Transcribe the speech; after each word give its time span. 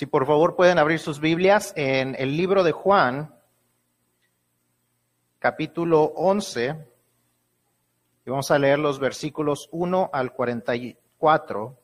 Si 0.00 0.06
por 0.06 0.24
favor 0.24 0.56
pueden 0.56 0.78
abrir 0.78 0.98
sus 0.98 1.20
Biblias 1.20 1.74
en 1.76 2.16
el 2.18 2.34
libro 2.34 2.62
de 2.62 2.72
Juan, 2.72 3.34
capítulo 5.38 6.04
11, 6.16 6.74
y 8.24 8.30
vamos 8.30 8.50
a 8.50 8.58
leer 8.58 8.78
los 8.78 8.98
versículos 8.98 9.68
1 9.72 10.08
al 10.10 10.32
44. 10.32 11.78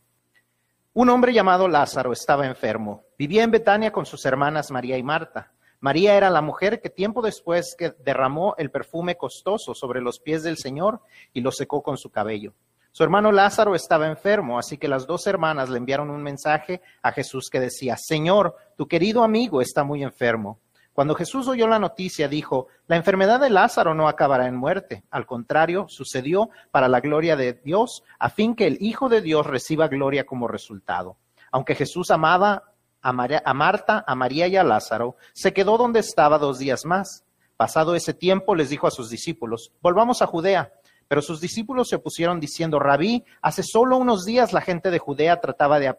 Un 0.95 1.11
hombre 1.11 1.35
llamado 1.35 1.69
Lázaro 1.69 2.11
estaba 2.11 2.47
enfermo. 2.47 3.05
Vivía 3.19 3.43
en 3.43 3.51
Betania 3.51 3.93
con 3.93 4.07
sus 4.07 4.25
hermanas 4.25 4.71
María 4.71 4.97
y 4.97 5.03
Marta. 5.03 5.53
María 5.81 6.17
era 6.17 6.31
la 6.31 6.41
mujer 6.41 6.81
que 6.81 6.89
tiempo 6.89 7.21
después 7.21 7.77
que 7.77 7.91
derramó 8.03 8.55
el 8.57 8.71
perfume 8.71 9.19
costoso 9.19 9.75
sobre 9.75 10.01
los 10.01 10.21
pies 10.21 10.43
del 10.43 10.57
Señor 10.57 11.03
y 11.35 11.43
lo 11.43 11.53
secó 11.53 11.83
con 11.83 11.99
su 11.99 12.09
cabello. 12.09 12.55
Su 12.97 13.05
hermano 13.05 13.31
Lázaro 13.31 13.75
estaba 13.75 14.07
enfermo, 14.07 14.59
así 14.59 14.79
que 14.79 14.89
las 14.89 15.07
dos 15.07 15.27
hermanas 15.27 15.69
le 15.69 15.77
enviaron 15.77 16.09
un 16.09 16.23
mensaje 16.23 16.81
a 17.03 17.13
Jesús 17.13 17.51
que 17.53 17.61
decía, 17.61 17.95
Señor, 17.99 18.57
tu 18.75 18.89
querido 18.89 19.23
amigo 19.23 19.61
está 19.61 19.85
muy 19.85 20.03
enfermo. 20.03 20.61
Cuando 20.95 21.15
Jesús 21.15 21.47
oyó 21.47 21.67
la 21.67 21.79
noticia, 21.79 22.27
dijo, 22.27 22.69
la 22.87 22.97
enfermedad 22.97 23.39
de 23.39 23.51
Lázaro 23.51 23.95
no 23.95 24.09
acabará 24.09 24.47
en 24.47 24.57
muerte. 24.57 25.05
Al 25.11 25.27
contrario, 25.27 25.85
sucedió 25.91 26.49
para 26.71 26.89
la 26.89 27.01
gloria 27.01 27.37
de 27.37 27.53
Dios, 27.63 28.03
a 28.19 28.31
fin 28.31 28.55
que 28.55 28.67
el 28.67 28.79
Hijo 28.81 29.11
de 29.11 29.21
Dios 29.21 29.47
reciba 29.47 29.89
gloria 29.89 30.25
como 30.25 30.49
resultado. 30.49 31.19
Aunque 31.53 31.75
Jesús 31.75 32.11
amaba 32.11 32.73
a, 33.03 33.13
Marta, 33.13 34.05
a 34.07 34.15
María 34.15 34.47
y 34.47 34.57
a 34.57 34.65
Lázaro, 34.65 35.17
se 35.35 35.53
quedó 35.53 35.77
donde 35.77 36.01
estaba 36.01 36.39
dos 36.39 36.59
días 36.59 36.87
más. 36.87 37.27
Pasado 37.59 37.95
ese 37.95 38.15
tiempo, 38.15 38.55
les 38.55 38.71
dijo 38.71 38.87
a 38.87 38.91
sus 38.91 39.11
discípulos, 39.11 39.71
volvamos 39.83 40.23
a 40.23 40.27
Judea. 40.27 40.73
Pero 41.09 41.23
sus 41.23 41.41
discípulos 41.41 41.89
se 41.89 41.97
opusieron 41.97 42.41
diciendo, 42.41 42.79
Rabí, 42.79 43.25
hace 43.43 43.63
solo 43.63 43.97
unos 43.97 44.25
días 44.25 44.53
la 44.53 44.61
gente 44.61 44.91
de 44.91 44.99
Judea 44.99 45.41
trataba 45.41 45.79
de 45.79 45.95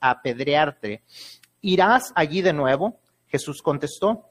apedrearte. 0.00 1.02
¿Irás 1.60 2.12
allí 2.14 2.42
de 2.42 2.52
nuevo? 2.52 3.00
Jesús 3.26 3.62
contestó, 3.62 4.30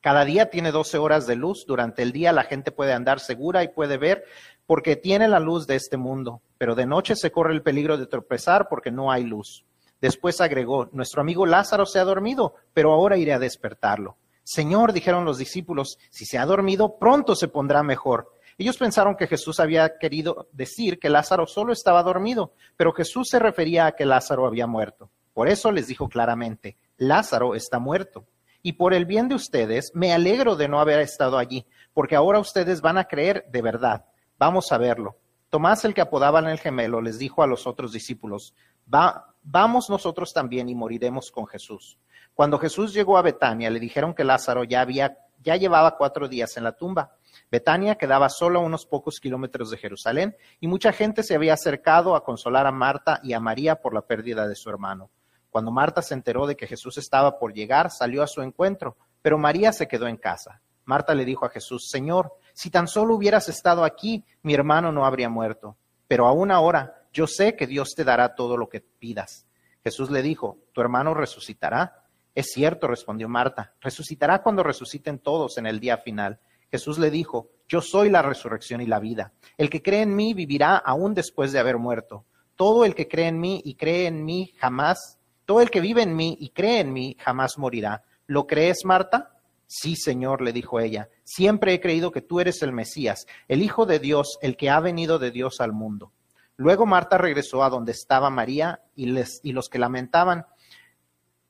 cada 0.00 0.24
día 0.24 0.48
tiene 0.48 0.70
doce 0.70 0.96
horas 0.98 1.26
de 1.26 1.36
luz. 1.36 1.64
Durante 1.66 2.02
el 2.02 2.12
día 2.12 2.32
la 2.32 2.44
gente 2.44 2.70
puede 2.70 2.92
andar 2.92 3.20
segura 3.20 3.62
y 3.64 3.68
puede 3.68 3.98
ver 3.98 4.24
porque 4.66 4.96
tiene 4.96 5.28
la 5.28 5.40
luz 5.40 5.66
de 5.66 5.76
este 5.76 5.96
mundo. 5.96 6.40
Pero 6.56 6.74
de 6.74 6.86
noche 6.86 7.16
se 7.16 7.30
corre 7.30 7.54
el 7.54 7.62
peligro 7.62 7.96
de 7.98 8.06
tropezar 8.06 8.68
porque 8.68 8.90
no 8.90 9.10
hay 9.10 9.24
luz. 9.24 9.64
Después 10.00 10.40
agregó, 10.40 10.88
nuestro 10.92 11.20
amigo 11.20 11.44
Lázaro 11.44 11.84
se 11.84 11.98
ha 11.98 12.04
dormido, 12.04 12.54
pero 12.72 12.92
ahora 12.92 13.16
iré 13.16 13.32
a 13.32 13.38
despertarlo. 13.38 14.16
Señor, 14.44 14.92
dijeron 14.92 15.24
los 15.24 15.38
discípulos, 15.38 15.98
si 16.10 16.24
se 16.24 16.38
ha 16.38 16.46
dormido, 16.46 16.96
pronto 16.98 17.34
se 17.34 17.48
pondrá 17.48 17.82
mejor. 17.82 18.32
Ellos 18.58 18.76
pensaron 18.76 19.14
que 19.14 19.28
Jesús 19.28 19.60
había 19.60 19.98
querido 19.98 20.48
decir 20.52 20.98
que 20.98 21.08
Lázaro 21.08 21.46
solo 21.46 21.72
estaba 21.72 22.02
dormido, 22.02 22.54
pero 22.76 22.92
Jesús 22.92 23.28
se 23.28 23.38
refería 23.38 23.86
a 23.86 23.92
que 23.92 24.04
Lázaro 24.04 24.46
había 24.46 24.66
muerto. 24.66 25.10
Por 25.32 25.46
eso 25.46 25.70
les 25.70 25.86
dijo 25.86 26.08
claramente, 26.08 26.76
Lázaro 26.96 27.54
está 27.54 27.78
muerto. 27.78 28.26
Y 28.60 28.72
por 28.72 28.94
el 28.94 29.06
bien 29.06 29.28
de 29.28 29.36
ustedes, 29.36 29.92
me 29.94 30.12
alegro 30.12 30.56
de 30.56 30.66
no 30.66 30.80
haber 30.80 30.98
estado 30.98 31.38
allí, 31.38 31.66
porque 31.94 32.16
ahora 32.16 32.40
ustedes 32.40 32.80
van 32.80 32.98
a 32.98 33.04
creer 33.04 33.46
de 33.52 33.62
verdad. 33.62 34.06
Vamos 34.36 34.72
a 34.72 34.78
verlo. 34.78 35.16
Tomás, 35.50 35.84
el 35.84 35.94
que 35.94 36.00
apodaban 36.00 36.48
el 36.48 36.58
gemelo, 36.58 37.00
les 37.00 37.20
dijo 37.20 37.44
a 37.44 37.46
los 37.46 37.64
otros 37.64 37.92
discípulos, 37.92 38.54
Va, 38.92 39.34
vamos 39.44 39.88
nosotros 39.88 40.32
también 40.32 40.68
y 40.68 40.74
moriremos 40.74 41.30
con 41.30 41.46
Jesús. 41.46 41.96
Cuando 42.34 42.58
Jesús 42.58 42.92
llegó 42.92 43.18
a 43.18 43.22
Betania, 43.22 43.70
le 43.70 43.78
dijeron 43.78 44.14
que 44.14 44.24
Lázaro 44.24 44.64
ya 44.64 44.80
había, 44.80 45.16
ya 45.40 45.54
llevaba 45.54 45.96
cuatro 45.96 46.26
días 46.26 46.56
en 46.56 46.64
la 46.64 46.72
tumba 46.72 47.17
Betania 47.50 47.96
quedaba 47.96 48.28
solo 48.28 48.60
a 48.60 48.62
unos 48.62 48.84
pocos 48.84 49.20
kilómetros 49.20 49.70
de 49.70 49.78
Jerusalén 49.78 50.36
y 50.60 50.68
mucha 50.68 50.92
gente 50.92 51.22
se 51.22 51.34
había 51.34 51.54
acercado 51.54 52.14
a 52.14 52.24
consolar 52.24 52.66
a 52.66 52.72
Marta 52.72 53.20
y 53.22 53.32
a 53.32 53.40
María 53.40 53.76
por 53.76 53.94
la 53.94 54.02
pérdida 54.02 54.46
de 54.46 54.54
su 54.54 54.68
hermano. 54.68 55.10
Cuando 55.50 55.70
Marta 55.70 56.02
se 56.02 56.14
enteró 56.14 56.46
de 56.46 56.56
que 56.56 56.66
Jesús 56.66 56.98
estaba 56.98 57.38
por 57.38 57.54
llegar, 57.54 57.90
salió 57.90 58.22
a 58.22 58.26
su 58.26 58.42
encuentro, 58.42 58.96
pero 59.22 59.38
María 59.38 59.72
se 59.72 59.88
quedó 59.88 60.06
en 60.06 60.18
casa. 60.18 60.60
Marta 60.84 61.14
le 61.14 61.24
dijo 61.24 61.46
a 61.46 61.50
Jesús, 61.50 61.88
Señor, 61.90 62.32
si 62.52 62.70
tan 62.70 62.86
solo 62.86 63.14
hubieras 63.14 63.48
estado 63.48 63.84
aquí, 63.84 64.24
mi 64.42 64.54
hermano 64.54 64.92
no 64.92 65.04
habría 65.04 65.28
muerto. 65.28 65.76
Pero 66.06 66.26
aún 66.26 66.50
ahora 66.50 67.06
yo 67.12 67.26
sé 67.26 67.56
que 67.56 67.66
Dios 67.66 67.94
te 67.94 68.04
dará 68.04 68.34
todo 68.34 68.56
lo 68.56 68.68
que 68.68 68.80
pidas. 68.80 69.46
Jesús 69.82 70.10
le 70.10 70.22
dijo, 70.22 70.58
¿tu 70.72 70.80
hermano 70.80 71.14
resucitará? 71.14 72.04
Es 72.34 72.52
cierto, 72.52 72.86
respondió 72.86 73.28
Marta, 73.28 73.74
resucitará 73.80 74.42
cuando 74.42 74.62
resuciten 74.62 75.18
todos 75.18 75.58
en 75.58 75.66
el 75.66 75.80
día 75.80 75.98
final. 75.98 76.40
Jesús 76.70 76.98
le 76.98 77.10
dijo, 77.10 77.50
yo 77.68 77.80
soy 77.80 78.10
la 78.10 78.22
resurrección 78.22 78.80
y 78.80 78.86
la 78.86 78.98
vida. 78.98 79.32
El 79.56 79.70
que 79.70 79.82
cree 79.82 80.02
en 80.02 80.14
mí 80.14 80.34
vivirá 80.34 80.76
aún 80.76 81.14
después 81.14 81.52
de 81.52 81.58
haber 81.58 81.78
muerto. 81.78 82.24
Todo 82.56 82.84
el 82.84 82.94
que 82.94 83.08
cree 83.08 83.28
en 83.28 83.38
mí 83.38 83.60
y 83.64 83.74
cree 83.74 84.06
en 84.06 84.24
mí 84.24 84.52
jamás, 84.58 85.18
todo 85.44 85.60
el 85.60 85.70
que 85.70 85.80
vive 85.80 86.02
en 86.02 86.16
mí 86.16 86.36
y 86.40 86.50
cree 86.50 86.80
en 86.80 86.92
mí 86.92 87.16
jamás 87.20 87.58
morirá. 87.58 88.02
¿Lo 88.26 88.46
crees, 88.46 88.84
Marta? 88.84 89.34
Sí, 89.66 89.96
Señor, 89.96 90.40
le 90.40 90.52
dijo 90.52 90.80
ella, 90.80 91.10
siempre 91.24 91.74
he 91.74 91.80
creído 91.80 92.10
que 92.10 92.22
tú 92.22 92.40
eres 92.40 92.62
el 92.62 92.72
Mesías, 92.72 93.26
el 93.48 93.62
Hijo 93.62 93.84
de 93.84 93.98
Dios, 93.98 94.38
el 94.40 94.56
que 94.56 94.70
ha 94.70 94.80
venido 94.80 95.18
de 95.18 95.30
Dios 95.30 95.60
al 95.60 95.72
mundo. 95.72 96.12
Luego 96.56 96.86
Marta 96.86 97.18
regresó 97.18 97.62
a 97.62 97.70
donde 97.70 97.92
estaba 97.92 98.30
María 98.30 98.82
y, 98.96 99.06
les, 99.06 99.40
y 99.42 99.52
los 99.52 99.68
que 99.68 99.78
lamentaban. 99.78 100.46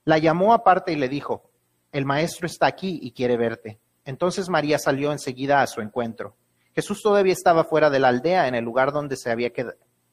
La 0.05 0.19
llamó 0.19 0.53
aparte 0.53 0.93
y 0.93 0.97
le 0.97 1.09
dijo, 1.09 1.51
el 1.93 2.05
Maestro 2.05 2.47
está 2.47 2.67
aquí 2.67 2.99
y 3.01 3.13
quiere 3.13 3.37
verte. 3.37 3.81
Entonces 4.09 4.49
María 4.49 4.79
salió 4.79 5.13
enseguida 5.13 5.61
a 5.61 5.67
su 5.67 5.83
encuentro. 5.83 6.35
Jesús 6.75 7.03
todavía 7.03 7.35
estaba 7.35 7.65
fuera 7.65 7.91
de 7.91 7.99
la 7.99 8.09
aldea, 8.09 8.49
en 8.49 8.55
el 8.55 8.65
lugar 8.65 8.91
donde 8.91 9.19
se 9.19 9.31
había 9.31 9.53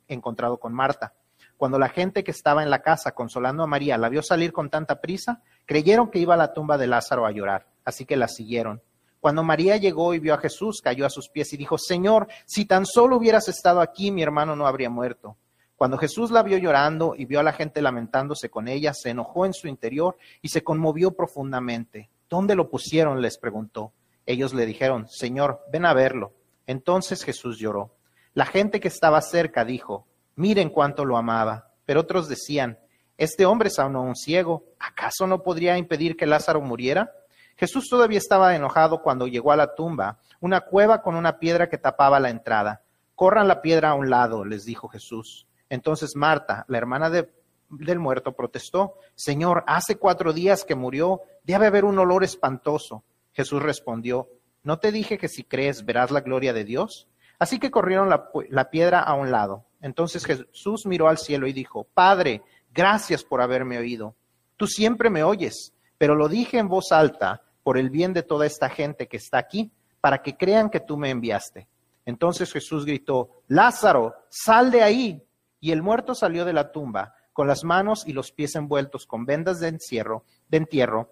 encontrado 0.09 0.57
con 0.57 0.73
Marta. 0.73 1.13
Cuando 1.55 1.79
la 1.79 1.87
gente 1.87 2.21
que 2.21 2.31
estaba 2.31 2.61
en 2.61 2.69
la 2.69 2.81
casa 2.81 3.13
consolando 3.13 3.63
a 3.63 3.67
María 3.67 3.97
la 3.97 4.09
vio 4.09 4.21
salir 4.21 4.51
con 4.51 4.69
tanta 4.69 4.99
prisa, 4.99 5.41
creyeron 5.65 6.11
que 6.11 6.19
iba 6.19 6.33
a 6.33 6.37
la 6.37 6.51
tumba 6.51 6.77
de 6.77 6.87
Lázaro 6.87 7.25
a 7.25 7.31
llorar, 7.31 7.67
así 7.85 8.03
que 8.03 8.17
la 8.17 8.27
siguieron. 8.27 8.81
Cuando 9.21 9.43
María 9.43 9.77
llegó 9.77 10.13
y 10.13 10.19
vio 10.19 10.33
a 10.33 10.39
Jesús, 10.39 10.81
cayó 10.83 11.05
a 11.05 11.09
sus 11.09 11.29
pies 11.29 11.53
y 11.53 11.57
dijo, 11.57 11.77
Señor, 11.77 12.27
si 12.45 12.65
tan 12.65 12.85
solo 12.85 13.15
hubieras 13.15 13.47
estado 13.47 13.79
aquí, 13.79 14.11
mi 14.11 14.23
hermano 14.23 14.57
no 14.57 14.67
habría 14.67 14.89
muerto. 14.89 15.37
Cuando 15.77 15.97
Jesús 15.97 16.31
la 16.31 16.43
vio 16.43 16.57
llorando 16.57 17.15
y 17.17 17.23
vio 17.23 17.39
a 17.39 17.43
la 17.43 17.53
gente 17.53 17.81
lamentándose 17.81 18.49
con 18.49 18.67
ella, 18.67 18.93
se 18.93 19.11
enojó 19.11 19.45
en 19.45 19.53
su 19.53 19.69
interior 19.69 20.17
y 20.41 20.49
se 20.49 20.65
conmovió 20.65 21.11
profundamente. 21.15 22.09
¿Dónde 22.29 22.55
lo 22.55 22.69
pusieron? 22.69 23.21
les 23.21 23.37
preguntó. 23.37 23.93
Ellos 24.25 24.53
le 24.53 24.65
dijeron, 24.65 25.07
Señor, 25.09 25.61
ven 25.71 25.85
a 25.85 25.93
verlo. 25.93 26.33
Entonces 26.67 27.23
Jesús 27.23 27.59
lloró. 27.59 27.95
La 28.33 28.45
gente 28.45 28.79
que 28.79 28.87
estaba 28.87 29.21
cerca 29.21 29.63
dijo, 29.63 30.07
miren 30.35 30.69
cuánto 30.69 31.05
lo 31.05 31.17
amaba. 31.17 31.71
Pero 31.85 32.01
otros 32.01 32.27
decían, 32.27 32.79
este 33.17 33.45
hombre 33.45 33.69
es 33.69 33.79
aún 33.79 33.95
un 33.95 34.15
ciego. 34.15 34.65
¿Acaso 34.79 35.27
no 35.27 35.43
podría 35.43 35.77
impedir 35.77 36.17
que 36.17 36.25
Lázaro 36.25 36.59
muriera? 36.61 37.11
Jesús 37.55 37.87
todavía 37.89 38.17
estaba 38.17 38.55
enojado 38.55 39.01
cuando 39.01 39.27
llegó 39.27 39.51
a 39.51 39.55
la 39.55 39.75
tumba, 39.75 40.19
una 40.41 40.61
cueva 40.61 41.01
con 41.01 41.15
una 41.15 41.39
piedra 41.39 41.69
que 41.69 41.77
tapaba 41.77 42.19
la 42.19 42.29
entrada. 42.29 42.81
Corran 43.15 43.47
la 43.47 43.61
piedra 43.61 43.91
a 43.91 43.93
un 43.93 44.09
lado, 44.09 44.43
les 44.43 44.65
dijo 44.65 44.89
Jesús. 44.89 45.47
Entonces 45.69 46.15
Marta, 46.15 46.65
la 46.67 46.77
hermana 46.77 47.09
de 47.09 47.31
del 47.69 47.99
muerto 47.99 48.33
protestó, 48.33 48.95
Señor, 49.15 49.63
hace 49.67 49.97
cuatro 49.97 50.33
días 50.33 50.63
que 50.63 50.75
murió, 50.75 51.21
debe 51.43 51.67
haber 51.67 51.85
un 51.85 51.97
olor 51.99 52.23
espantoso. 52.23 53.03
Jesús 53.33 53.61
respondió, 53.61 54.29
¿no 54.63 54.79
te 54.79 54.91
dije 54.91 55.17
que 55.17 55.27
si 55.27 55.43
crees 55.43 55.85
verás 55.85 56.11
la 56.11 56.21
gloria 56.21 56.53
de 56.53 56.63
Dios? 56.63 57.07
Así 57.37 57.59
que 57.59 57.71
corrieron 57.71 58.09
la, 58.09 58.69
piedra 58.69 59.01
a 59.01 59.13
un 59.13 59.31
lado. 59.31 59.65
Entonces 59.81 60.25
Jesús 60.25 60.85
miró 60.85 61.09
al 61.09 61.17
cielo 61.17 61.47
y 61.47 61.53
dijo, 61.53 61.85
Padre, 61.93 62.41
gracias 62.73 63.23
por 63.23 63.41
haberme 63.41 63.77
oído. 63.77 64.15
Tú 64.57 64.67
siempre 64.67 65.09
me 65.09 65.23
oyes, 65.23 65.73
pero 65.97 66.15
lo 66.15 66.29
dije 66.29 66.57
en 66.57 66.69
voz 66.69 66.91
alta 66.91 67.41
por 67.61 67.77
el 67.77 67.89
bien 67.89 68.13
de 68.13 68.23
toda 68.23 68.45
esta 68.45 68.69
gente 68.69 69.07
que 69.07 69.17
está 69.17 69.37
aquí, 69.37 69.71
para 69.99 70.21
que 70.21 70.37
crean 70.37 70.69
que 70.69 70.79
tú 70.79 70.97
me 70.97 71.09
enviaste. 71.09 71.67
Entonces 72.05 72.53
Jesús 72.53 72.85
gritó, 72.85 73.41
Lázaro, 73.47 74.13
sal 74.29 74.71
de 74.71 74.83
ahí. 74.83 75.21
Y 75.59 75.71
el 75.71 75.81
muerto 75.81 76.13
salió 76.13 76.45
de 76.45 76.53
la 76.53 76.71
tumba 76.71 77.15
con 77.35 77.47
las 77.47 77.65
manos 77.65 78.07
y 78.07 78.13
los 78.13 78.31
pies 78.31 78.55
envueltos 78.55 79.05
con 79.05 79.25
vendas 79.25 79.59
de 79.59 79.67
encierro, 79.67 80.23
de 80.47 80.55
entierro, 80.55 81.11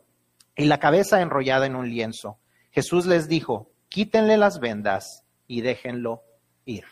y 0.56 0.64
la 0.64 0.80
cabeza 0.80 1.20
enrollada 1.22 1.66
en 1.66 1.76
un 1.76 1.90
lienzo. 1.90 2.38
Jesús 2.72 3.06
les 3.06 3.28
dijo, 3.28 3.70
quítenle 3.90 4.38
las 4.38 4.62
vendas 4.62 5.26
y 5.48 5.60
déjenlo 5.60 6.24
ir. 6.64 6.86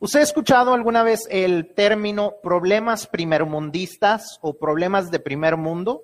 ¿Usted 0.00 0.18
ha 0.18 0.24
escuchado 0.24 0.74
alguna 0.74 1.04
vez 1.04 1.28
el 1.30 1.74
término 1.76 2.34
problemas 2.42 3.06
primermundistas 3.06 4.40
o 4.40 4.58
problemas 4.58 5.12
de 5.12 5.20
primer 5.20 5.56
mundo? 5.56 6.02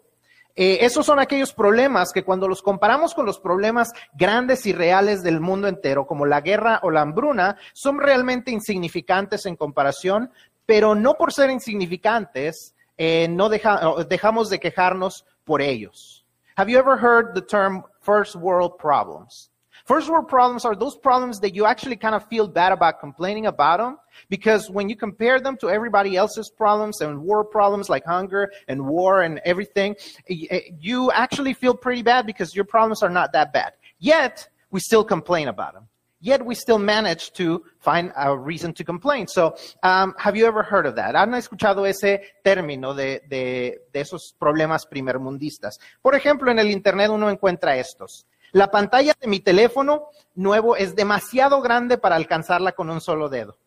Eh, 0.54 0.78
esos 0.82 1.04
son 1.04 1.18
aquellos 1.18 1.52
problemas 1.52 2.12
que 2.12 2.22
cuando 2.22 2.46
los 2.46 2.62
comparamos 2.62 3.12
con 3.12 3.26
los 3.26 3.40
problemas 3.40 3.90
grandes 4.12 4.66
y 4.66 4.72
reales 4.72 5.24
del 5.24 5.40
mundo 5.40 5.66
entero, 5.66 6.06
como 6.06 6.26
la 6.26 6.42
guerra 6.42 6.78
o 6.84 6.92
la 6.92 7.00
hambruna, 7.00 7.56
son 7.72 7.98
realmente 7.98 8.52
insignificantes 8.52 9.46
en 9.46 9.56
comparación, 9.56 10.30
pero 10.68 10.94
no 10.94 11.14
por 11.14 11.32
ser 11.32 11.48
insignificantes, 11.48 12.74
eh, 12.98 13.26
no 13.26 13.48
dejamos 13.48 14.50
de 14.50 14.60
quejarnos 14.60 15.24
por 15.44 15.62
ellos. 15.62 16.26
Have 16.58 16.70
you 16.70 16.78
ever 16.78 16.98
heard 16.98 17.34
the 17.34 17.40
term 17.40 17.84
first 18.02 18.36
world 18.36 18.76
problems? 18.78 19.50
First 19.86 20.10
world 20.10 20.28
problems 20.28 20.66
are 20.66 20.76
those 20.76 20.94
problems 20.98 21.40
that 21.40 21.54
you 21.54 21.64
actually 21.64 21.96
kind 21.96 22.14
of 22.14 22.28
feel 22.28 22.46
bad 22.46 22.72
about 22.72 23.00
complaining 23.00 23.46
about 23.46 23.78
them 23.78 23.96
because 24.28 24.68
when 24.68 24.90
you 24.90 24.96
compare 24.96 25.40
them 25.40 25.56
to 25.56 25.70
everybody 25.70 26.18
else's 26.18 26.50
problems 26.50 27.00
and 27.00 27.18
war 27.22 27.44
problems 27.44 27.88
like 27.88 28.04
hunger 28.04 28.52
and 28.68 28.84
war 28.84 29.22
and 29.22 29.40
everything, 29.46 29.96
you 30.28 31.10
actually 31.12 31.54
feel 31.54 31.74
pretty 31.74 32.02
bad 32.02 32.26
because 32.26 32.54
your 32.54 32.66
problems 32.66 33.02
are 33.02 33.08
not 33.08 33.32
that 33.32 33.54
bad. 33.54 33.72
Yet, 34.00 34.46
we 34.70 34.80
still 34.80 35.02
complain 35.02 35.48
about 35.48 35.72
them. 35.72 35.87
Yet 36.20 36.42
we 36.44 36.54
still 36.56 36.78
manage 36.78 37.32
to 37.34 37.62
find 37.78 38.12
a 38.16 38.36
reason 38.36 38.72
to 38.74 38.84
complain. 38.84 39.28
So, 39.28 39.54
um, 39.84 40.14
have 40.18 40.36
you 40.36 40.46
ever 40.46 40.64
heard 40.64 40.86
of 40.86 40.96
that? 40.96 41.14
¿Han 41.14 41.34
escuchado 41.34 41.86
ese 41.86 42.22
término 42.42 42.92
de, 42.92 43.22
de, 43.28 43.86
de 43.92 44.00
esos 44.00 44.34
problemas 44.36 44.86
primermundistas? 44.86 45.78
Por 46.02 46.16
ejemplo, 46.16 46.50
en 46.50 46.58
el 46.58 46.70
Internet 46.70 47.10
uno 47.10 47.30
encuentra 47.30 47.76
estos. 47.76 48.26
La 48.50 48.70
pantalla 48.70 49.14
de 49.20 49.28
mi 49.28 49.40
teléfono 49.40 50.08
nuevo 50.34 50.74
es 50.74 50.96
demasiado 50.96 51.60
grande 51.60 51.98
para 51.98 52.16
alcanzarla 52.16 52.72
con 52.72 52.90
un 52.90 53.00
solo 53.00 53.28
dedo. 53.28 53.58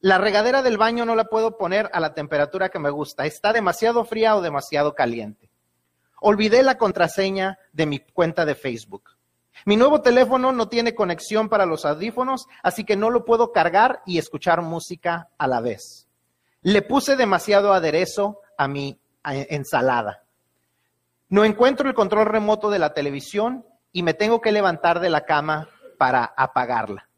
La 0.00 0.18
regadera 0.18 0.62
del 0.62 0.78
baño 0.78 1.06
no 1.06 1.14
la 1.14 1.24
puedo 1.24 1.56
poner 1.56 1.88
a 1.92 2.00
la 2.00 2.12
temperatura 2.12 2.70
que 2.70 2.80
me 2.80 2.90
gusta. 2.90 3.24
Está 3.24 3.52
demasiado 3.52 4.04
fría 4.04 4.34
o 4.34 4.42
demasiado 4.42 4.94
caliente. 4.94 5.48
Olvidé 6.20 6.64
la 6.64 6.76
contraseña 6.76 7.58
de 7.72 7.86
mi 7.86 8.00
cuenta 8.00 8.44
de 8.44 8.56
Facebook. 8.56 9.11
Mi 9.64 9.76
nuevo 9.76 10.02
teléfono 10.02 10.52
no 10.52 10.68
tiene 10.68 10.94
conexión 10.94 11.48
para 11.48 11.66
los 11.66 11.84
audífonos, 11.84 12.46
así 12.62 12.84
que 12.84 12.96
no 12.96 13.10
lo 13.10 13.24
puedo 13.24 13.52
cargar 13.52 14.02
y 14.06 14.18
escuchar 14.18 14.62
música 14.62 15.28
a 15.38 15.46
la 15.46 15.60
vez. 15.60 16.08
Le 16.62 16.82
puse 16.82 17.16
demasiado 17.16 17.72
aderezo 17.72 18.40
a 18.56 18.68
mi 18.68 18.98
ensalada. 19.24 20.24
No 21.28 21.44
encuentro 21.44 21.88
el 21.88 21.94
control 21.94 22.26
remoto 22.26 22.70
de 22.70 22.78
la 22.78 22.92
televisión 22.92 23.64
y 23.92 24.02
me 24.02 24.14
tengo 24.14 24.40
que 24.40 24.52
levantar 24.52 25.00
de 25.00 25.10
la 25.10 25.24
cama 25.24 25.68
para 25.98 26.24
apagarla. 26.24 27.08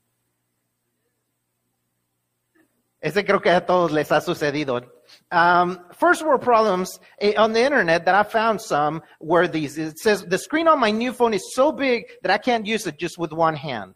Ese 3.01 3.25
creo 3.25 3.43
que 3.43 3.51
a 3.51 3.67
todos 3.67 3.93
les 3.93 4.13
ha 4.13 4.21
sucedido. 4.21 4.94
Um, 5.31 5.81
first 5.95 6.25
world 6.25 6.43
problems 6.43 7.01
eh, 7.21 7.35
on 7.37 7.53
the 7.53 7.63
internet 7.63 8.05
that 8.05 8.15
I 8.15 8.23
found 8.23 8.61
some 8.61 9.03
were 9.21 9.49
these. 9.49 9.79
It 9.79 9.99
says 9.99 10.25
the 10.25 10.39
screen 10.39 10.69
on 10.69 10.79
my 10.79 10.91
new 10.91 11.13
phone 11.13 11.35
is 11.35 11.55
so 11.55 11.73
big 11.73 12.05
that 12.23 12.31
I 12.31 12.39
can't 12.39 12.67
use 12.67 12.87
it 12.87 12.99
just 12.99 13.19
with 13.19 13.33
one 13.33 13.57
hand. 13.57 13.95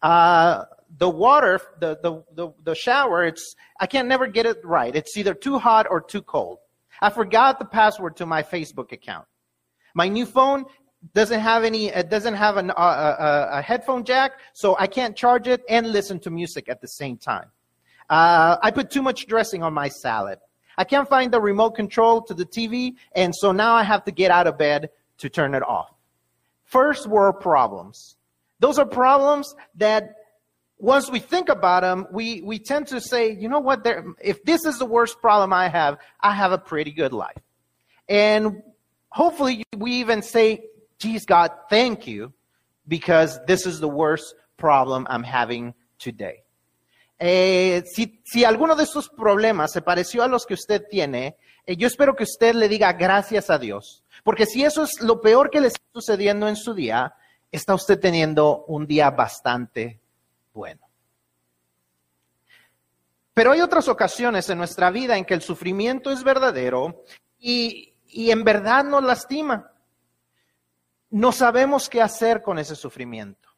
Uh, 0.00 0.64
the 0.96 1.08
water, 1.08 1.60
the, 1.80 1.98
the, 2.02 2.22
the, 2.34 2.52
the 2.64 2.74
shower, 2.74 3.24
it's, 3.24 3.54
I 3.78 3.86
can't 3.86 4.08
never 4.08 4.26
get 4.26 4.46
it 4.46 4.64
right. 4.64 4.94
It's 4.94 5.16
either 5.16 5.34
too 5.34 5.58
hot 5.58 5.86
or 5.90 6.00
too 6.00 6.22
cold. 6.22 6.58
I 7.00 7.10
forgot 7.10 7.58
the 7.58 7.64
password 7.64 8.16
to 8.16 8.26
my 8.26 8.42
Facebook 8.42 8.92
account. 8.92 9.26
My 9.94 10.08
new 10.08 10.26
phone 10.26 10.64
doesn't 11.14 11.40
have 11.40 11.64
any, 11.64 11.88
it 11.88 12.10
doesn't 12.10 12.34
have 12.34 12.56
an, 12.56 12.70
uh, 12.70 12.74
a, 12.74 12.80
uh, 12.80 12.82
uh, 12.82 13.48
a 13.52 13.62
headphone 13.62 14.04
jack, 14.04 14.32
so 14.52 14.76
I 14.78 14.86
can't 14.86 15.16
charge 15.16 15.46
it 15.46 15.62
and 15.68 15.92
listen 15.92 16.18
to 16.20 16.30
music 16.30 16.68
at 16.68 16.80
the 16.80 16.88
same 16.88 17.16
time. 17.16 17.50
Uh, 18.08 18.56
I 18.62 18.70
put 18.70 18.90
too 18.90 19.02
much 19.02 19.26
dressing 19.26 19.62
on 19.62 19.74
my 19.74 19.88
salad. 19.88 20.38
I 20.76 20.84
can't 20.84 21.08
find 21.08 21.32
the 21.32 21.40
remote 21.40 21.72
control 21.72 22.22
to 22.22 22.34
the 22.34 22.46
TV, 22.46 22.94
and 23.12 23.34
so 23.34 23.52
now 23.52 23.74
I 23.74 23.82
have 23.82 24.04
to 24.04 24.12
get 24.12 24.30
out 24.30 24.46
of 24.46 24.56
bed 24.56 24.90
to 25.18 25.28
turn 25.28 25.54
it 25.54 25.62
off. 25.62 25.92
First 26.64 27.06
world 27.06 27.40
problems. 27.40 28.16
Those 28.60 28.78
are 28.78 28.86
problems 28.86 29.54
that 29.76 30.14
once 30.78 31.10
we 31.10 31.18
think 31.18 31.48
about 31.48 31.82
them, 31.82 32.06
we, 32.12 32.42
we 32.42 32.58
tend 32.58 32.86
to 32.88 33.00
say, 33.00 33.32
you 33.32 33.48
know 33.48 33.58
what, 33.58 33.82
there, 33.82 34.04
if 34.20 34.44
this 34.44 34.64
is 34.64 34.78
the 34.78 34.86
worst 34.86 35.20
problem 35.20 35.52
I 35.52 35.68
have, 35.68 35.98
I 36.20 36.32
have 36.32 36.52
a 36.52 36.58
pretty 36.58 36.92
good 36.92 37.12
life. 37.12 37.38
And 38.08 38.62
hopefully 39.08 39.64
we 39.76 39.94
even 39.94 40.22
say, 40.22 40.64
geez, 40.98 41.24
God, 41.26 41.50
thank 41.68 42.06
you, 42.06 42.32
because 42.86 43.44
this 43.46 43.66
is 43.66 43.80
the 43.80 43.88
worst 43.88 44.34
problem 44.56 45.06
I'm 45.10 45.24
having 45.24 45.74
today. 45.98 46.42
Eh, 47.18 47.82
si, 47.86 48.44
alguno 48.44 48.76
de 48.76 48.84
estos 48.84 49.08
problemas 49.08 49.72
se 49.72 49.82
pareció 49.82 50.22
a 50.22 50.28
los 50.28 50.46
que 50.46 50.54
usted 50.54 50.86
tiene, 50.88 51.36
eh, 51.66 51.76
yo 51.76 51.86
espero 51.86 52.14
que 52.14 52.22
usted 52.22 52.54
le 52.54 52.68
diga 52.68 52.92
gracias 52.92 53.50
a 53.50 53.58
Dios. 53.58 54.04
Porque 54.22 54.46
si 54.46 54.64
eso 54.64 54.84
es 54.84 55.00
lo 55.00 55.20
peor 55.20 55.50
que 55.50 55.60
le 55.60 55.68
está 55.68 55.84
sucediendo 55.92 56.48
en 56.48 56.56
su 56.56 56.74
día, 56.74 57.14
está 57.50 57.74
usted 57.74 57.98
teniendo 57.98 58.64
un 58.66 58.86
día 58.86 59.10
bastante 59.10 60.00
bueno. 60.52 60.88
Pero 63.38 63.52
hay 63.52 63.60
otras 63.60 63.86
ocasiones 63.86 64.50
en 64.50 64.58
nuestra 64.58 64.90
vida 64.90 65.16
en 65.16 65.24
que 65.24 65.34
el 65.34 65.42
sufrimiento 65.42 66.10
es 66.10 66.24
verdadero 66.24 67.04
y, 67.38 67.94
en 68.12 68.42
verdad 68.42 68.84
nos 68.84 69.02
lastima. 69.02 69.70
No 71.10 71.30
sabemos 71.30 71.88
qué 71.88 72.02
hacer 72.02 72.42
con 72.42 72.58
ese 72.58 72.74
sufrimiento. 72.74 73.48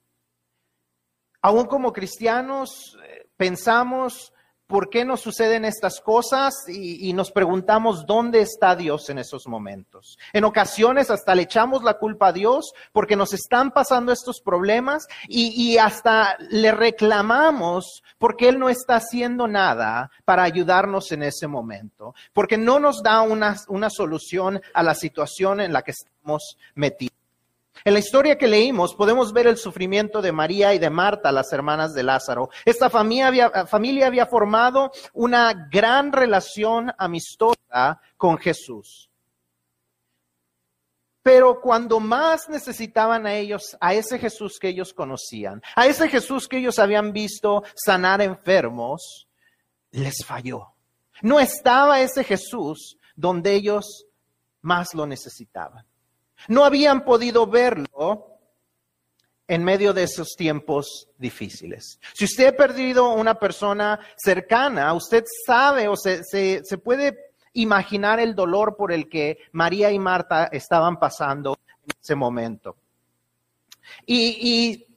Aún 1.41 1.65
como 1.65 1.95
cristianos 1.95 2.99
pensamos 3.41 4.35
por 4.67 4.91
qué 4.91 5.07
nos 5.07 5.23
suceden 5.23 5.65
estas 5.65 6.03
cosas 6.03 6.53
y, 6.69 7.11
nos 7.15 7.33
preguntamos 7.33 8.05
dónde 8.07 8.43
está 8.43 8.77
Dios 8.77 9.09
en 9.09 9.19
esos 9.19 9.49
momentos. 9.49 10.19
En 10.35 10.45
ocasiones 10.45 11.11
hasta 11.11 11.35
le 11.35 11.43
echamos 11.45 11.83
la 11.83 11.95
culpa 11.95 12.29
a 12.29 12.33
Dios 12.35 12.75
porque 12.93 13.17
nos 13.17 13.33
están 13.33 13.71
pasando 13.71 14.13
estos 14.13 14.43
problemas 14.43 15.07
y, 15.27 15.79
hasta 15.79 16.37
le 16.51 16.71
reclamamos 16.71 18.03
porque 18.19 18.51
Él 18.51 18.59
no 18.59 18.69
está 18.69 18.97
haciendo 18.97 19.49
nada 19.49 20.11
para 20.27 20.43
ayudarnos 20.43 21.11
en 21.13 21.23
ese 21.23 21.47
momento, 21.47 22.15
porque 22.35 22.59
no 22.59 22.79
nos 22.79 23.03
da 23.03 23.23
una, 23.23 23.57
una 23.69 23.89
solución 23.89 24.61
a 24.75 24.83
la 24.83 24.95
situación 24.95 25.63
en 25.63 25.73
la 25.73 25.81
que 25.81 25.93
estamos 25.93 26.59
metidos. 26.75 27.20
En 27.85 27.95
la 27.95 27.99
historia 27.99 28.37
que 28.37 28.49
leímos 28.49 28.95
podemos 28.95 29.33
ver 29.33 29.47
el 29.47 29.57
sufrimiento 29.57 30.21
de 30.21 30.33
María 30.33 30.75
y 30.75 30.79
de 30.79 30.91
Marta, 30.91 31.33
las 31.33 31.53
hermanas 31.53 31.95
de 31.95 32.03
Lázaro. 32.03 32.51
Esta 32.65 32.91
familia 32.91 33.29
había, 33.29 33.67
familia 33.67 34.07
había 34.07 34.27
formado 34.27 34.91
una 35.13 35.69
gran 35.71 36.13
relación 36.13 36.93
amistosa 36.99 38.01
con 38.17 38.39
Jesús. 38.39 39.11
Pero 41.23 41.61
cuando 41.61 42.01
más 42.01 42.49
necesitaban 42.49 43.27
a 43.27 43.35
ellos, 43.35 43.77
a 43.81 43.93
ese 43.95 44.19
Jesús 44.19 44.59
que 44.59 44.69
ellos 44.69 44.95
conocían, 44.95 45.63
a 45.77 45.87
ese 45.87 46.09
Jesús 46.09 46.49
que 46.49 46.59
ellos 46.59 46.79
habían 46.79 47.13
visto 47.13 47.63
sanar 47.75 48.23
enfermos, 48.23 49.29
les 49.91 50.25
falló. 50.25 50.75
No 51.23 51.39
estaba 51.39 52.01
ese 52.01 52.25
Jesús 52.25 52.97
donde 53.15 53.53
ellos 53.55 54.07
más 54.63 54.95
lo 54.95 55.07
necesitaban. 55.07 55.90
No 56.49 56.65
habían 56.65 57.05
podido 57.05 57.47
verlo 57.47 58.31
en 59.51 59.65
medio 59.65 59.93
de 59.93 60.05
esos 60.05 60.37
tiempos 60.37 61.09
difíciles. 61.19 61.99
Si 62.15 62.25
usted 62.25 62.55
ha 62.55 62.57
perdido 62.57 63.15
una 63.15 63.35
persona 63.35 63.99
cercana, 64.17 64.95
usted 64.95 65.25
sabe 65.45 65.89
o 65.89 65.97
se, 65.97 66.63
puede 66.85 67.33
imaginar 67.55 68.21
el 68.21 68.37
dolor 68.37 68.77
por 68.77 68.93
el 68.93 69.09
que 69.09 69.39
María 69.51 69.91
y 69.91 69.99
Marta 69.99 70.45
estaban 70.53 71.01
pasando 71.01 71.59
en 71.83 71.97
ese 72.01 72.15
momento. 72.15 72.77
Y, 74.07 74.37
y 74.41 74.97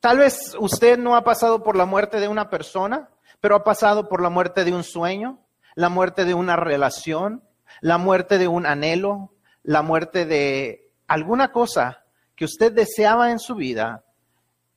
tal 0.00 0.18
vez 0.18 0.56
usted 0.58 0.98
no 0.98 1.14
ha 1.14 1.22
pasado 1.22 1.62
por 1.62 1.76
la 1.76 1.84
muerte 1.84 2.18
de 2.18 2.26
una 2.26 2.50
persona, 2.50 3.08
pero 3.40 3.54
ha 3.54 3.62
pasado 3.62 4.08
por 4.08 4.20
la 4.20 4.30
muerte 4.30 4.64
de 4.64 4.74
un 4.74 4.82
sueño, 4.82 5.38
la 5.76 5.88
muerte 5.88 6.24
de 6.24 6.34
una 6.34 6.56
relación, 6.56 7.44
la 7.80 7.98
muerte 7.98 8.36
de 8.38 8.48
un 8.48 8.66
anhelo, 8.66 9.32
la 9.62 9.82
muerte 9.82 10.26
de 10.26 10.90
alguna 11.06 11.52
cosa 11.52 12.04
que 12.34 12.44
usted 12.44 12.72
deseaba 12.72 13.30
en 13.30 13.38
su 13.38 13.54
vida 13.54 14.04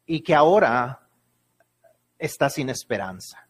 y 0.06 0.22
que 0.22 0.36
ahora 0.36 1.08
está 2.18 2.50
sin 2.50 2.70
esperanza. 2.70 3.48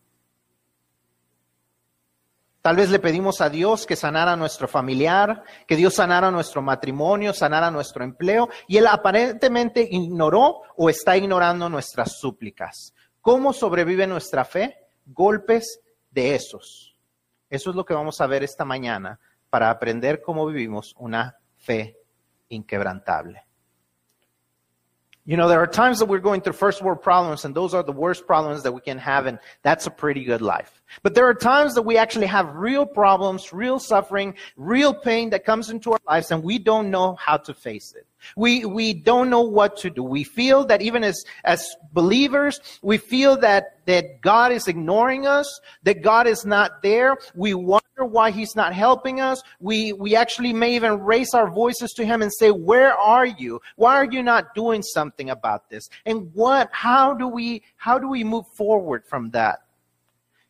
Tal 2.61 2.77
vez 2.77 2.89
le 2.89 2.99
pedimos 2.99 3.41
a 3.41 3.49
Dios 3.49 3.85
que 3.85 3.97
sanara 3.97 4.33
a 4.33 4.37
nuestro 4.37 4.69
familiar, 4.69 5.43
que 5.67 5.75
Dios 5.75 5.95
sanara 5.95 6.31
nuestro 6.31 6.61
matrimonio, 6.61 7.33
sanara 7.33 7.69
nuestro 7.69 8.05
empleo, 8.05 8.47
y 8.67 8.77
Él 8.77 8.87
aparentemente 8.87 9.85
ignoró 9.91 10.61
o 10.77 10.89
está 10.89 11.17
ignorando 11.17 11.67
nuestras 11.67 12.13
súplicas. 12.17 12.93
¿Cómo 13.19 13.51
sobrevive 13.51 14.07
nuestra 14.07 14.45
fe? 14.45 14.77
Golpes 15.05 15.81
de 16.09 16.35
esos. 16.35 16.95
Eso 17.49 17.69
es 17.71 17.75
lo 17.75 17.83
que 17.83 17.93
vamos 17.93 18.21
a 18.21 18.27
ver 18.27 18.43
esta 18.43 18.63
mañana 18.63 19.19
para 19.53 19.69
aprender 19.69 20.19
cómo 20.23 20.47
vivimos 20.47 20.95
una 20.99 21.37
fe 21.57 21.95
inquebrantable. 22.49 23.39
You 25.25 25.37
know, 25.37 25.47
there 25.47 25.59
are 25.59 25.67
times 25.67 25.99
that 25.99 26.07
we're 26.07 26.17
going 26.17 26.41
through 26.41 26.53
first 26.53 26.81
world 26.81 27.03
problems, 27.03 27.45
and 27.45 27.53
those 27.53 27.75
are 27.75 27.83
the 27.83 27.91
worst 27.91 28.25
problems 28.25 28.63
that 28.63 28.73
we 28.73 28.81
can 28.81 28.97
have, 28.97 29.27
and 29.27 29.37
that's 29.61 29.85
a 29.85 29.91
pretty 29.91 30.23
good 30.23 30.41
life. 30.41 30.81
But 31.03 31.13
there 31.13 31.27
are 31.27 31.35
times 31.35 31.75
that 31.75 31.83
we 31.83 31.97
actually 31.97 32.25
have 32.25 32.55
real 32.55 32.87
problems, 32.87 33.53
real 33.53 33.77
suffering, 33.77 34.33
real 34.57 34.91
pain 34.91 35.29
that 35.29 35.45
comes 35.45 35.69
into 35.69 35.91
our 35.91 36.01
lives, 36.07 36.31
and 36.31 36.43
we 36.43 36.57
don't 36.57 36.89
know 36.89 37.13
how 37.13 37.37
to 37.37 37.53
face 37.53 37.93
it. 37.95 38.07
We, 38.35 38.65
we 38.65 38.93
don't 38.93 39.29
know 39.29 39.41
what 39.41 39.77
to 39.77 39.91
do. 39.91 40.01
We 40.01 40.23
feel 40.23 40.65
that 40.65 40.81
even 40.81 41.03
as, 41.03 41.23
as 41.43 41.75
believers, 41.93 42.59
we 42.81 42.97
feel 42.97 43.37
that, 43.37 43.77
that 43.85 44.19
God 44.21 44.51
is 44.51 44.67
ignoring 44.67 45.27
us, 45.27 45.61
that 45.83 46.01
God 46.01 46.25
is 46.25 46.43
not 46.43 46.81
there. 46.81 47.17
We 47.35 47.53
wonder 47.97 48.11
why 48.11 48.31
he's 48.31 48.55
not 48.55 48.73
helping 48.73 49.21
us. 49.21 49.41
We, 49.59 49.93
we 49.93 50.15
actually 50.15 50.53
may 50.53 50.75
even 50.75 50.99
raise 50.99 51.33
our 51.33 51.49
voices 51.49 51.91
to 51.93 52.05
him 52.05 52.21
and 52.21 52.31
say, 52.31 52.49
where 52.51 52.93
are 52.93 53.25
you? 53.25 53.61
Why 53.75 53.95
are 53.95 54.05
you 54.05 54.23
not 54.23 54.55
doing 54.55 54.81
something 54.81 55.29
about 55.29 55.69
this? 55.69 55.87
And 56.05 56.31
what, 56.33 56.69
how 56.71 57.13
do 57.13 57.27
we, 57.27 57.63
how 57.75 57.99
do 57.99 58.07
we 58.07 58.23
move 58.23 58.45
forward 58.57 59.03
from 59.07 59.31
that? 59.31 59.59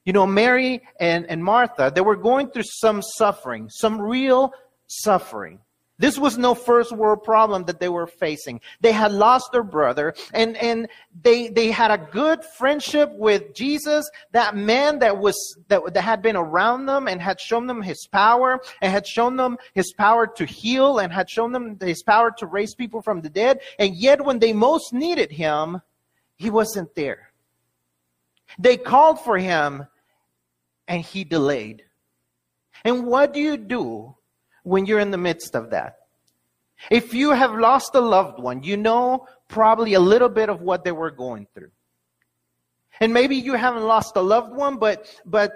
You 0.05 0.13
know, 0.13 0.27
Mary 0.27 0.81
and, 0.99 1.25
and 1.29 1.43
Martha, 1.43 1.91
they 1.93 2.01
were 2.01 2.17
going 2.17 2.49
through 2.49 2.63
some 2.65 3.01
suffering, 3.01 3.69
some 3.69 4.01
real 4.01 4.53
suffering. 4.87 5.59
This 6.03 6.19
was 6.19 6.37
no 6.37 6.53
first 6.53 6.91
world 6.91 7.23
problem 7.23 7.63
that 7.63 7.79
they 7.79 7.87
were 7.87 8.07
facing. 8.07 8.59
They 8.81 8.91
had 8.91 9.13
lost 9.13 9.53
their 9.53 9.63
brother 9.63 10.13
and, 10.33 10.57
and 10.57 10.89
they, 11.21 11.47
they 11.47 11.71
had 11.71 11.91
a 11.91 11.97
good 11.97 12.43
friendship 12.43 13.09
with 13.13 13.53
Jesus, 13.53 14.11
that 14.33 14.53
man 14.53 14.99
that 14.99 15.19
was, 15.19 15.37
that, 15.69 15.93
that 15.93 16.01
had 16.01 16.21
been 16.21 16.35
around 16.35 16.87
them 16.87 17.07
and 17.07 17.21
had 17.21 17.39
shown 17.39 17.67
them 17.67 17.81
his 17.81 18.05
power 18.11 18.59
and 18.81 18.91
had 18.91 19.07
shown 19.07 19.37
them 19.37 19.57
his 19.73 19.93
power 19.93 20.27
to 20.27 20.45
heal 20.45 20.99
and 20.99 21.13
had 21.13 21.29
shown 21.29 21.53
them 21.53 21.77
his 21.79 22.03
power 22.03 22.31
to 22.31 22.47
raise 22.47 22.75
people 22.75 23.01
from 23.01 23.21
the 23.21 23.29
dead. 23.29 23.61
And 23.79 23.95
yet 23.95 24.25
when 24.25 24.39
they 24.39 24.51
most 24.51 24.91
needed 24.91 25.31
him, 25.31 25.81
he 26.35 26.49
wasn't 26.49 26.93
there. 26.95 27.31
They 28.59 28.75
called 28.75 29.21
for 29.21 29.37
him 29.37 29.87
and 30.85 31.01
he 31.01 31.23
delayed. 31.23 31.85
And 32.83 33.05
what 33.05 33.33
do 33.33 33.39
you 33.39 33.55
do 33.55 34.17
when 34.63 34.85
you're 34.85 34.99
in 34.99 35.11
the 35.11 35.17
midst 35.17 35.55
of 35.55 35.69
that. 35.69 35.97
If 36.89 37.13
you 37.13 37.31
have 37.31 37.53
lost 37.53 37.95
a 37.95 38.01
loved 38.01 38.39
one, 38.39 38.63
you 38.63 38.75
know 38.75 39.27
probably 39.47 39.93
a 39.93 39.99
little 39.99 40.29
bit 40.29 40.49
of 40.49 40.61
what 40.61 40.83
they 40.83 40.91
were 40.91 41.11
going 41.11 41.47
through. 41.53 41.71
And 42.99 43.13
maybe 43.13 43.35
you 43.35 43.53
haven't 43.53 43.83
lost 43.83 44.15
a 44.15 44.21
loved 44.21 44.53
one, 44.53 44.77
but, 44.77 45.07
but 45.25 45.53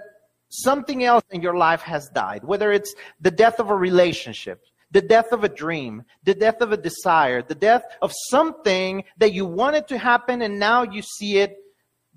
something 0.49 1.03
else 1.03 1.23
in 1.31 1.41
your 1.41 1.55
life 1.55 1.81
has 1.81 2.09
died, 2.09 2.43
whether 2.43 2.71
it's 2.71 2.93
the 3.19 3.31
death 3.31 3.59
of 3.59 3.69
a 3.69 3.75
relationship, 3.75 4.63
the 4.91 5.01
death 5.01 5.31
of 5.31 5.43
a 5.43 5.49
dream, 5.49 6.03
the 6.23 6.33
death 6.33 6.61
of 6.61 6.71
a 6.71 6.77
desire, 6.77 7.41
the 7.41 7.55
death 7.55 7.83
of 8.01 8.11
something 8.29 9.03
that 9.17 9.33
you 9.33 9.45
wanted 9.45 9.87
to 9.89 9.97
happen 9.97 10.41
and 10.41 10.59
now 10.59 10.83
you 10.83 11.01
see 11.01 11.37
it 11.37 11.57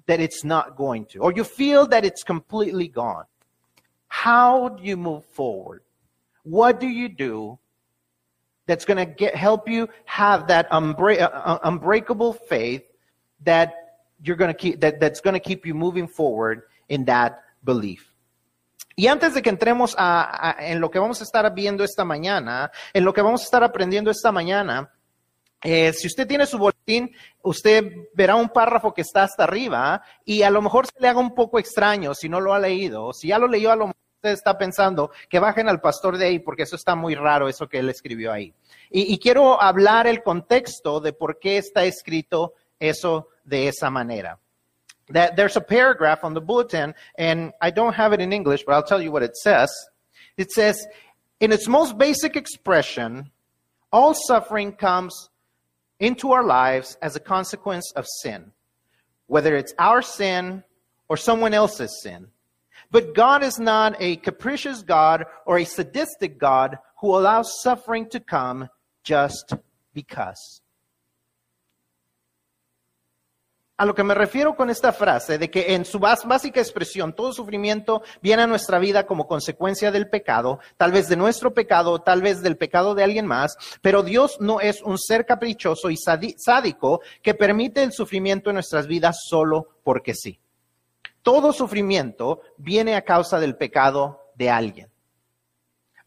that 0.07 0.21
it's 0.21 0.45
not 0.45 0.77
going 0.77 1.07
to, 1.07 1.21
or 1.21 1.33
you 1.33 1.45
feel 1.45 1.87
that 1.87 2.05
it's 2.05 2.23
completely 2.23 2.89
gone. 2.89 3.25
How 4.09 4.69
do 4.69 4.83
you 4.83 4.97
move 4.97 5.25
forward? 5.25 5.83
What 6.43 6.81
do 6.81 6.87
you 6.87 7.09
do 7.09 7.59
that's 8.67 8.85
going 8.85 8.99
to 8.99 9.07
get 9.07 9.35
help 9.35 9.69
you 9.69 9.89
have 10.05 10.47
that 10.49 10.71
unbreak, 10.71 11.21
uh, 11.21 11.31
uh, 11.33 11.59
unbreakable 11.65 12.35
faith 12.49 12.83
that 13.45 13.75
you're 14.23 14.37
going 14.37 14.53
to 14.53 14.59
keep 14.59 14.81
that, 14.81 15.01
that's 15.01 15.21
going 15.21 15.35
to 15.35 15.41
keep 15.41 15.67
you 15.67 15.75
moving 15.75 16.09
forward 16.09 16.63
in 16.89 17.05
that 17.07 17.43
belief? 17.65 18.07
Y 18.97 19.07
antes 19.07 19.33
de 19.35 19.41
que 19.41 19.51
entremos 19.51 19.95
a, 19.97 20.51
a, 20.51 20.67
en 20.67 20.81
lo 20.81 20.91
que 20.91 20.99
vamos 20.99 21.21
a 21.21 21.25
estar 21.25 21.55
viendo 21.55 21.85
esta 21.85 22.05
mañana, 22.05 22.71
en 22.93 23.05
lo 23.05 23.15
que 23.15 23.23
vamos 23.23 23.41
a 23.41 23.45
estar 23.45 23.65
aprendiendo 23.65 24.11
esta 24.11 24.31
mañana, 24.31 24.93
eh, 25.63 25.93
si 25.93 26.07
usted 26.07 26.27
tiene 26.27 26.47
su 26.47 26.59
boletín, 26.59 27.15
usted 27.43 27.93
verá 28.15 28.35
un 28.37 28.49
párrafo 28.49 28.95
que 28.95 29.03
está 29.03 29.25
hasta 29.25 29.45
arriba 29.45 30.03
y 30.25 30.43
a 30.43 30.51
lo 30.51 30.63
mejor 30.63 30.87
se 30.87 30.99
le 30.99 31.09
haga 31.09 31.21
un 31.21 31.35
poco 31.35 31.59
extraño 31.59 32.15
si 32.15 32.29
no 32.29 32.41
lo 32.41 32.55
ha 32.55 32.59
leído. 32.59 33.13
Si 33.13 33.29
ya 33.29 33.39
lo 33.39 33.47
leyó, 33.47 33.71
a 33.71 33.77
lo 33.77 33.87
mejor 33.89 34.01
usted 34.21 34.33
está 34.33 34.59
pensando, 34.59 35.11
que 35.31 35.39
bajen 35.39 35.67
al 35.67 35.81
pastor 35.81 36.19
de 36.19 36.27
ahí 36.27 36.39
porque 36.41 36.65
eso 36.65 36.77
está 36.77 36.95
muy 36.95 37.15
raro, 37.15 37.49
eso 37.49 37.67
que 37.67 37.79
él 37.79 37.89
escribió 37.89 38.31
ahí. 38.31 38.53
Y, 38.91 39.15
y 39.15 39.19
quiero 39.19 39.61
hablar 39.61 40.07
el 40.07 40.23
contexto 40.23 41.01
de 41.01 41.15
por 41.15 41.39
qué 41.39 41.57
está 41.57 41.85
escrito 41.85 42.53
eso 42.79 43.29
de 43.45 43.69
esa 43.69 43.89
manera. 43.89 44.39
That 45.11 45.37
there's 45.37 45.57
a 45.57 45.63
paragraph 45.63 46.23
on 46.23 46.35
the 46.35 46.41
bulletin, 46.41 46.95
and 47.17 47.55
I 47.63 47.71
don't 47.71 47.95
have 47.95 48.13
it 48.13 48.21
in 48.21 48.35
English, 48.35 48.65
but 48.67 48.75
I'll 48.75 48.85
tell 48.85 49.01
you 49.01 49.11
what 49.11 49.23
it 49.23 49.35
says. 49.37 49.71
It 50.37 50.51
says, 50.53 50.87
in 51.41 51.51
its 51.51 51.67
most 51.67 51.97
basic 51.97 52.37
expression, 52.37 53.31
all 53.91 54.13
suffering 54.13 54.73
comes 54.73 55.31
into 55.99 56.33
our 56.33 56.45
lives 56.45 56.99
as 57.01 57.17
a 57.17 57.21
consequence 57.21 57.91
of 57.97 58.05
sin, 58.23 58.53
whether 59.29 59.57
it's 59.57 59.73
our 59.79 60.03
sin 60.03 60.63
or 61.09 61.17
someone 61.17 61.55
else's 61.55 62.03
sin. 62.03 62.29
But 62.91 63.15
God 63.15 63.45
is 63.45 63.59
not 63.59 63.95
a 64.01 64.17
capricious 64.17 64.83
God 64.83 65.25
or 65.47 65.59
a 65.59 65.65
sadistic 65.65 66.39
God 66.39 66.79
who 67.01 67.17
allows 67.17 67.61
suffering 67.63 68.09
to 68.09 68.21
come 68.21 68.69
just 69.05 69.55
because. 69.95 70.61
A 73.77 73.87
lo 73.87 73.95
que 73.95 74.05
me 74.05 74.13
refiero 74.13 74.57
con 74.57 74.69
esta 74.69 74.93
frase, 74.93 75.39
de 75.39 75.51
que 75.51 75.73
en 75.75 75.87
su 75.87 75.99
básica 75.99 76.61
expresión 76.61 77.15
todo 77.15 77.33
sufrimiento 77.33 78.03
viene 78.21 78.43
a 78.43 78.47
nuestra 78.47 78.79
vida 78.79 79.07
como 79.07 79.27
consecuencia 79.27 79.91
del 79.91 80.11
pecado, 80.11 80.59
tal 80.77 80.93
vez 80.93 81.09
de 81.09 81.17
nuestro 81.17 81.55
pecado, 81.55 81.99
tal 82.03 82.21
vez 82.21 82.43
del 82.43 82.59
pecado 82.59 82.95
de 82.95 83.05
alguien 83.05 83.25
más, 83.25 83.57
pero 83.81 84.03
Dios 84.03 84.37
no 84.39 84.61
es 84.61 84.83
un 84.83 84.99
ser 84.99 85.25
caprichoso 85.25 85.89
y 85.89 85.97
sádico 85.97 87.01
que 87.23 87.33
permite 87.33 87.83
el 87.83 87.93
sufrimiento 87.93 88.51
en 88.51 88.55
nuestras 88.55 88.87
vidas 88.87 89.21
solo 89.27 89.69
porque 89.83 90.13
sí. 90.13 90.39
Todo 91.23 91.53
sufrimiento 91.53 92.41
viene 92.57 92.97
a 92.97 93.03
causa 93.03 93.39
del 93.39 93.57
pecado 93.57 94.21
de 94.35 94.51
alguien. 94.51 94.91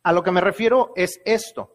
A 0.03 0.11
lo 0.11 0.23
que 0.23 0.31
me 0.31 0.41
refiero 0.41 0.91
es 0.95 1.21
esto. 1.25 1.73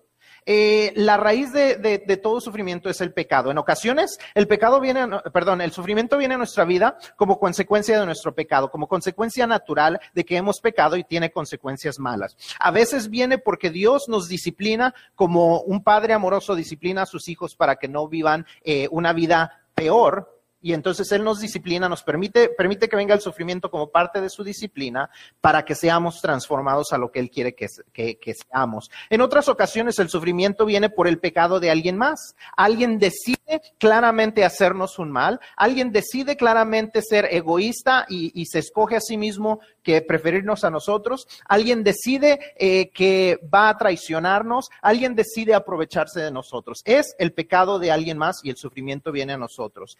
Eh, 0.50 0.94
la 0.96 1.18
raíz 1.18 1.52
de, 1.52 2.20
todo 2.22 2.40
sufrimiento 2.40 2.88
es 2.88 3.02
el 3.02 3.12
pecado. 3.12 3.50
En 3.50 3.58
ocasiones, 3.58 4.18
el 4.34 4.48
pecado 4.48 4.80
viene, 4.80 5.06
perdón, 5.30 5.60
el 5.60 5.72
sufrimiento 5.72 6.16
viene 6.16 6.36
a 6.36 6.38
nuestra 6.38 6.64
vida 6.64 6.96
como 7.16 7.38
consecuencia 7.38 8.00
de 8.00 8.06
nuestro 8.06 8.34
pecado, 8.34 8.70
como 8.70 8.88
consecuencia 8.88 9.46
natural 9.46 10.00
de 10.14 10.24
que 10.24 10.38
hemos 10.38 10.60
pecado 10.62 10.96
y 10.96 11.04
tiene 11.04 11.30
consecuencias 11.30 11.98
malas. 11.98 12.34
A 12.58 12.70
veces 12.70 13.10
viene 13.10 13.36
porque 13.36 13.68
Dios 13.68 14.08
nos 14.08 14.26
disciplina 14.26 14.94
como 15.14 15.60
un 15.60 15.84
padre 15.84 16.14
amoroso 16.14 16.54
disciplina 16.54 17.02
a 17.02 17.06
sus 17.06 17.28
hijos 17.28 17.54
para 17.54 17.76
que 17.76 17.88
no 17.88 18.08
vivan 18.08 18.46
eh, 18.62 18.88
una 18.90 19.12
vida 19.12 19.66
peor 19.74 20.37
y 20.60 20.72
entonces 20.72 21.10
Él 21.12 21.24
nos 21.24 21.40
disciplina, 21.40 21.88
nos 21.88 22.02
permite, 22.02 22.48
permite 22.48 22.88
que 22.88 22.96
venga 22.96 23.14
el 23.14 23.20
sufrimiento 23.20 23.70
como 23.70 23.90
parte 23.90 24.20
de 24.20 24.30
su 24.30 24.42
disciplina 24.42 25.10
para 25.40 25.64
que 25.64 25.74
seamos 25.74 26.20
transformados 26.20 26.92
a 26.92 26.98
lo 26.98 27.10
que 27.10 27.20
Él 27.20 27.30
quiere 27.30 27.54
que, 27.54 27.68
que, 27.92 28.34
seamos. 28.34 28.90
En 29.10 29.20
otras 29.20 29.48
ocasiones 29.48 29.98
el 29.98 30.08
sufrimiento 30.08 30.66
viene 30.66 30.90
por 30.90 31.08
el 31.08 31.18
pecado 31.18 31.60
de 31.60 31.70
alguien 31.70 31.96
más. 31.96 32.34
Alguien 32.56 32.98
decide 32.98 33.62
claramente 33.78 34.44
hacernos 34.44 34.98
un 34.98 35.10
mal, 35.10 35.40
alguien 35.56 35.92
decide 35.92 36.36
claramente 36.36 37.02
ser 37.02 37.28
egoísta 37.30 38.06
y, 38.08 38.32
y 38.40 38.46
se 38.46 38.58
escoge 38.58 38.96
a 38.96 39.00
sí 39.00 39.16
mismo 39.16 39.60
que 39.88 40.02
preferirnos 40.02 40.64
a 40.64 40.70
nosotros, 40.70 41.26
alguien 41.46 41.82
decide 41.82 42.38
eh, 42.56 42.90
que 42.90 43.40
va 43.52 43.70
a 43.70 43.78
traicionarnos, 43.78 44.68
alguien 44.82 45.14
decide 45.14 45.54
aprovecharse 45.54 46.20
de 46.20 46.30
nosotros. 46.30 46.82
Es 46.84 47.16
el 47.18 47.32
pecado 47.32 47.78
de 47.78 47.90
alguien 47.90 48.18
más 48.18 48.40
y 48.42 48.50
el 48.50 48.56
sufrimiento 48.56 49.12
viene 49.12 49.32
a 49.32 49.38
nosotros. 49.38 49.96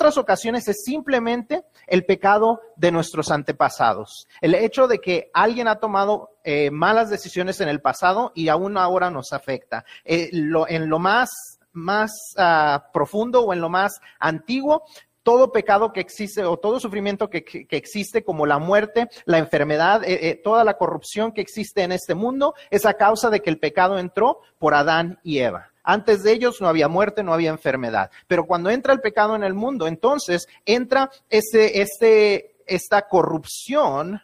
Otras 0.00 0.16
ocasiones 0.16 0.66
es 0.66 0.82
simplemente 0.82 1.62
el 1.86 2.06
pecado 2.06 2.62
de 2.76 2.90
nuestros 2.90 3.30
antepasados. 3.30 4.26
El 4.40 4.54
hecho 4.54 4.88
de 4.88 4.98
que 4.98 5.30
alguien 5.34 5.68
ha 5.68 5.78
tomado 5.78 6.38
eh, 6.42 6.70
malas 6.70 7.10
decisiones 7.10 7.60
en 7.60 7.68
el 7.68 7.82
pasado 7.82 8.32
y 8.34 8.48
aún 8.48 8.78
ahora 8.78 9.10
nos 9.10 9.34
afecta. 9.34 9.84
Eh, 10.04 10.30
en 10.32 10.88
lo 10.88 10.98
más 10.98 11.28
más 11.72 12.10
uh, 12.36 12.80
profundo 12.92 13.42
o 13.42 13.52
en 13.52 13.60
lo 13.60 13.68
más 13.68 14.00
antiguo, 14.18 14.82
todo 15.22 15.52
pecado 15.52 15.92
que 15.92 16.00
existe 16.00 16.44
o 16.44 16.56
todo 16.56 16.80
sufrimiento 16.80 17.28
que 17.28 17.44
existe, 17.70 18.24
como 18.24 18.46
la 18.46 18.58
muerte, 18.58 19.08
la 19.26 19.38
enfermedad, 19.38 20.02
eh, 20.02 20.30
eh, 20.30 20.40
toda 20.42 20.64
la 20.64 20.78
corrupción 20.78 21.32
que 21.32 21.40
existe 21.40 21.82
en 21.82 21.92
este 21.92 22.14
mundo, 22.14 22.54
es 22.70 22.86
a 22.86 22.94
causa 22.94 23.30
de 23.30 23.40
que 23.40 23.50
el 23.50 23.58
pecado 23.58 23.98
entró 23.98 24.40
por 24.58 24.74
Adán 24.74 25.20
y 25.22 25.38
Eva. 25.38 25.69
Antes 25.82 26.22
de 26.22 26.32
ellos 26.32 26.60
no 26.60 26.68
había 26.68 26.88
muerte, 26.88 27.22
no 27.22 27.32
había 27.32 27.50
enfermedad. 27.50 28.10
Pero 28.26 28.46
cuando 28.46 28.70
entra 28.70 28.92
el 28.92 29.00
pecado 29.00 29.36
en 29.36 29.44
el 29.44 29.54
mundo, 29.54 29.86
entonces 29.86 30.48
entra 30.64 31.10
ese, 31.28 31.80
ese, 31.80 32.56
esta 32.66 33.08
corrupción 33.08 34.20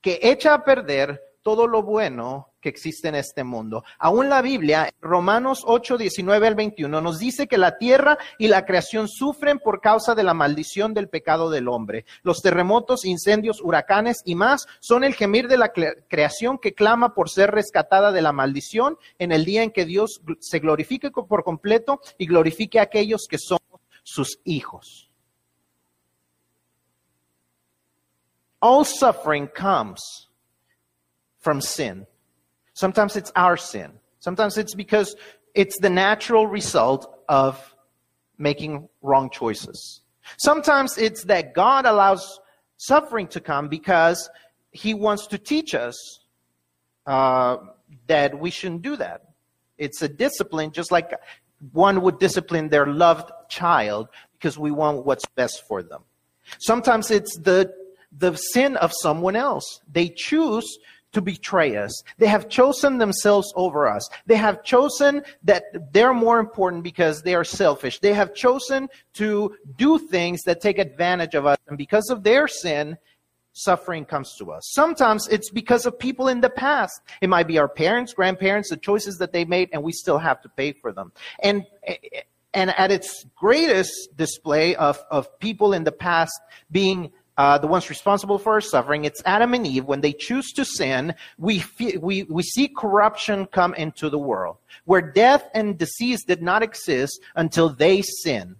que 0.00 0.20
echa 0.22 0.54
a 0.54 0.64
perder 0.64 1.27
todo 1.42 1.66
lo 1.66 1.82
bueno 1.82 2.52
que 2.60 2.68
existe 2.68 3.08
en 3.08 3.14
este 3.14 3.44
mundo. 3.44 3.84
Aún 3.98 4.28
la 4.28 4.42
Biblia, 4.42 4.92
Romanos 5.00 5.62
8, 5.64 5.96
19 5.96 6.46
al 6.46 6.54
21, 6.54 7.00
nos 7.00 7.18
dice 7.18 7.46
que 7.46 7.58
la 7.58 7.78
tierra 7.78 8.18
y 8.38 8.48
la 8.48 8.64
creación 8.64 9.08
sufren 9.08 9.58
por 9.58 9.80
causa 9.80 10.14
de 10.14 10.24
la 10.24 10.34
maldición 10.34 10.94
del 10.94 11.08
pecado 11.08 11.50
del 11.50 11.68
hombre. 11.68 12.04
Los 12.22 12.42
terremotos, 12.42 13.04
incendios, 13.04 13.60
huracanes 13.62 14.22
y 14.24 14.34
más 14.34 14.66
son 14.80 15.04
el 15.04 15.14
gemir 15.14 15.48
de 15.48 15.58
la 15.58 15.72
creación 16.08 16.58
que 16.58 16.74
clama 16.74 17.14
por 17.14 17.30
ser 17.30 17.50
rescatada 17.50 18.12
de 18.12 18.22
la 18.22 18.32
maldición 18.32 18.98
en 19.18 19.32
el 19.32 19.44
día 19.44 19.62
en 19.62 19.70
que 19.70 19.84
Dios 19.84 20.20
se 20.40 20.58
glorifique 20.58 21.10
por 21.10 21.44
completo 21.44 22.00
y 22.18 22.26
glorifique 22.26 22.78
a 22.78 22.82
aquellos 22.82 23.26
que 23.28 23.38
somos 23.38 23.80
sus 24.02 24.40
hijos. 24.44 25.10
All 28.60 28.84
suffering 28.84 29.48
comes 29.56 30.27
from 31.48 31.62
sin. 31.62 32.06
Sometimes 32.74 33.16
it's 33.16 33.32
our 33.34 33.56
sin. 33.56 33.90
Sometimes 34.18 34.58
it's 34.58 34.74
because 34.74 35.16
it's 35.54 35.78
the 35.80 35.88
natural 35.88 36.46
result 36.46 37.24
of 37.26 37.74
making 38.36 38.86
wrong 39.00 39.30
choices. 39.30 40.02
Sometimes 40.36 40.98
it's 40.98 41.24
that 41.24 41.54
God 41.54 41.86
allows 41.86 42.38
suffering 42.76 43.28
to 43.28 43.40
come 43.40 43.68
because 43.68 44.28
he 44.72 44.92
wants 44.92 45.26
to 45.28 45.38
teach 45.38 45.74
us 45.74 45.96
uh, 47.06 47.56
that 48.08 48.38
we 48.38 48.50
shouldn't 48.50 48.82
do 48.82 48.96
that. 48.96 49.22
It's 49.78 50.02
a 50.02 50.08
discipline, 50.08 50.72
just 50.72 50.92
like 50.92 51.14
one 51.72 52.02
would 52.02 52.18
discipline 52.18 52.68
their 52.68 52.84
loved 52.84 53.32
child 53.48 54.10
because 54.34 54.58
we 54.58 54.70
want 54.70 55.06
what's 55.06 55.24
best 55.34 55.66
for 55.66 55.82
them. 55.82 56.02
Sometimes 56.58 57.10
it's 57.10 57.38
the 57.38 57.72
the 58.12 58.34
sin 58.36 58.76
of 58.76 58.92
someone 58.92 59.36
else. 59.36 59.80
They 59.90 60.08
choose 60.14 60.78
to 61.18 61.22
betray 61.22 61.76
us. 61.76 62.02
They 62.18 62.28
have 62.28 62.48
chosen 62.48 62.98
themselves 62.98 63.52
over 63.56 63.88
us. 63.88 64.08
They 64.26 64.36
have 64.36 64.62
chosen 64.62 65.22
that 65.42 65.64
they're 65.92 66.14
more 66.14 66.38
important 66.38 66.84
because 66.84 67.22
they 67.22 67.34
are 67.34 67.44
selfish. 67.44 67.98
They 67.98 68.14
have 68.14 68.34
chosen 68.34 68.88
to 69.14 69.56
do 69.76 69.98
things 69.98 70.42
that 70.44 70.60
take 70.60 70.78
advantage 70.78 71.34
of 71.34 71.44
us. 71.44 71.58
And 71.66 71.76
because 71.76 72.08
of 72.08 72.22
their 72.22 72.46
sin, 72.46 72.96
suffering 73.52 74.04
comes 74.04 74.36
to 74.38 74.52
us. 74.52 74.62
Sometimes 74.72 75.26
it's 75.28 75.50
because 75.50 75.84
of 75.86 75.98
people 75.98 76.28
in 76.28 76.40
the 76.40 76.50
past. 76.50 77.00
It 77.20 77.28
might 77.28 77.48
be 77.48 77.58
our 77.58 77.68
parents, 77.68 78.14
grandparents, 78.14 78.70
the 78.70 78.76
choices 78.76 79.18
that 79.18 79.32
they 79.32 79.44
made, 79.44 79.70
and 79.72 79.82
we 79.82 79.92
still 79.92 80.18
have 80.18 80.40
to 80.42 80.48
pay 80.48 80.72
for 80.72 80.92
them. 80.92 81.10
And 81.42 81.66
and 82.54 82.70
at 82.78 82.90
its 82.90 83.26
greatest 83.36 84.16
display 84.16 84.74
of, 84.76 84.98
of 85.10 85.38
people 85.38 85.74
in 85.74 85.84
the 85.84 85.92
past 85.92 86.40
being 86.70 87.12
uh, 87.38 87.56
the 87.56 87.68
ones 87.68 87.88
responsible 87.88 88.36
for 88.36 88.54
our 88.54 88.60
suffering. 88.60 89.04
It's 89.04 89.22
Adam 89.24 89.54
and 89.54 89.64
Eve. 89.64 89.84
When 89.84 90.00
they 90.00 90.12
choose 90.12 90.52
to 90.52 90.64
sin, 90.64 91.14
we, 91.38 91.64
we, 92.00 92.24
we 92.24 92.42
see 92.42 92.66
corruption 92.66 93.46
come 93.46 93.74
into 93.74 94.10
the 94.10 94.18
world, 94.18 94.56
where 94.84 95.00
death 95.00 95.48
and 95.54 95.78
disease 95.78 96.24
did 96.24 96.42
not 96.42 96.64
exist 96.64 97.20
until 97.36 97.68
they 97.68 98.02
sin. 98.02 98.56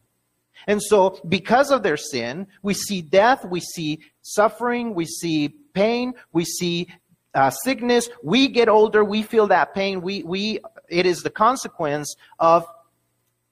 And 0.68 0.80
so, 0.80 1.20
because 1.28 1.70
of 1.72 1.82
their 1.82 1.96
sin, 1.96 2.46
we 2.62 2.72
see 2.72 3.02
death, 3.02 3.44
we 3.44 3.60
see 3.60 4.00
suffering, 4.22 4.94
we 4.94 5.06
see 5.06 5.48
pain, 5.72 6.14
we 6.32 6.44
see 6.44 6.88
uh, 7.34 7.50
sickness. 7.50 8.08
We 8.22 8.48
get 8.48 8.68
older, 8.68 9.02
we 9.02 9.22
feel 9.22 9.48
that 9.48 9.74
pain. 9.74 10.02
We, 10.02 10.22
we, 10.22 10.60
it 10.88 11.04
is 11.04 11.22
the 11.22 11.30
consequence 11.30 12.14
of 12.38 12.64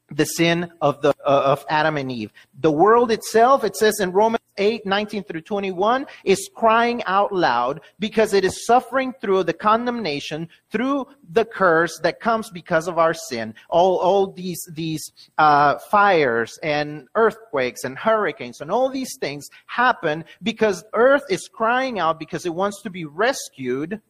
the 0.08 0.24
sin 0.24 0.70
of 0.80 1.02
the 1.02 1.10
uh, 1.24 1.42
of 1.46 1.64
Adam 1.68 1.96
and 1.96 2.12
Eve. 2.12 2.32
The 2.60 2.70
world 2.70 3.10
itself, 3.10 3.64
it 3.64 3.74
says 3.74 3.98
in 3.98 4.12
Romans 4.12 4.45
8, 4.58 4.86
19 4.86 5.24
through 5.24 5.42
21, 5.42 6.06
is 6.24 6.48
crying 6.54 7.02
out 7.04 7.32
loud 7.32 7.80
because 7.98 8.32
it 8.32 8.44
is 8.44 8.66
suffering 8.66 9.12
through 9.20 9.44
the 9.44 9.52
condemnation, 9.52 10.48
through 10.70 11.06
the 11.30 11.44
curse 11.44 11.98
that 12.02 12.20
comes 12.20 12.50
because 12.50 12.88
of 12.88 12.98
our 12.98 13.14
sin. 13.14 13.54
All, 13.68 13.98
all 13.98 14.32
these, 14.32 14.60
these 14.72 15.12
uh, 15.38 15.78
fires 15.90 16.58
and 16.62 17.08
earthquakes 17.14 17.84
and 17.84 17.98
hurricanes 17.98 18.60
and 18.60 18.70
all 18.70 18.90
these 18.90 19.16
things 19.20 19.48
happen 19.66 20.24
because 20.42 20.84
earth 20.94 21.24
is 21.30 21.48
crying 21.48 21.98
out 21.98 22.18
because 22.18 22.46
it 22.46 22.54
wants 22.54 22.82
to 22.82 22.90
be 22.90 23.04
rescued 23.04 24.00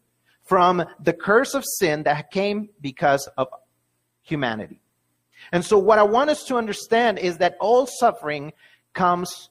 from 0.44 0.84
the 1.02 1.12
curse 1.12 1.54
of 1.54 1.64
sin 1.78 2.04
that 2.04 2.30
came 2.30 2.68
because 2.80 3.28
of 3.36 3.48
humanity. 4.22 4.80
And 5.52 5.64
so, 5.64 5.78
what 5.78 5.98
I 5.98 6.02
want 6.02 6.30
us 6.30 6.44
to 6.44 6.56
understand 6.56 7.18
is 7.18 7.38
that 7.38 7.56
all 7.60 7.86
suffering 7.86 8.52
comes 8.94 9.50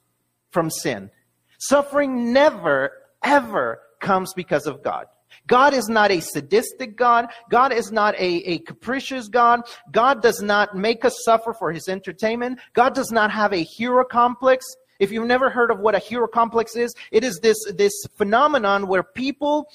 from 0.56 0.70
sin. 0.70 1.10
Suffering 1.58 2.32
never, 2.32 2.90
ever 3.22 3.78
comes 4.00 4.32
because 4.32 4.66
of 4.66 4.82
God. 4.82 5.04
God 5.46 5.74
is 5.74 5.86
not 5.90 6.10
a 6.10 6.20
sadistic 6.20 6.96
God. 6.96 7.26
God 7.50 7.74
is 7.74 7.92
not 7.92 8.14
a, 8.14 8.36
a 8.54 8.60
capricious 8.60 9.28
God. 9.28 9.60
God 9.92 10.22
does 10.22 10.40
not 10.40 10.74
make 10.74 11.04
us 11.04 11.14
suffer 11.26 11.52
for 11.52 11.72
his 11.72 11.88
entertainment. 11.88 12.58
God 12.72 12.94
does 12.94 13.12
not 13.12 13.30
have 13.30 13.52
a 13.52 13.62
hero 13.64 14.02
complex. 14.02 14.64
If 14.98 15.12
you've 15.12 15.26
never 15.26 15.50
heard 15.50 15.70
of 15.70 15.80
what 15.80 15.94
a 15.94 15.98
hero 15.98 16.26
complex 16.26 16.74
is, 16.74 16.94
it 17.12 17.22
is 17.22 17.38
this, 17.42 17.58
this 17.74 17.92
phenomenon 18.16 18.88
where 18.88 19.02
people 19.02 19.68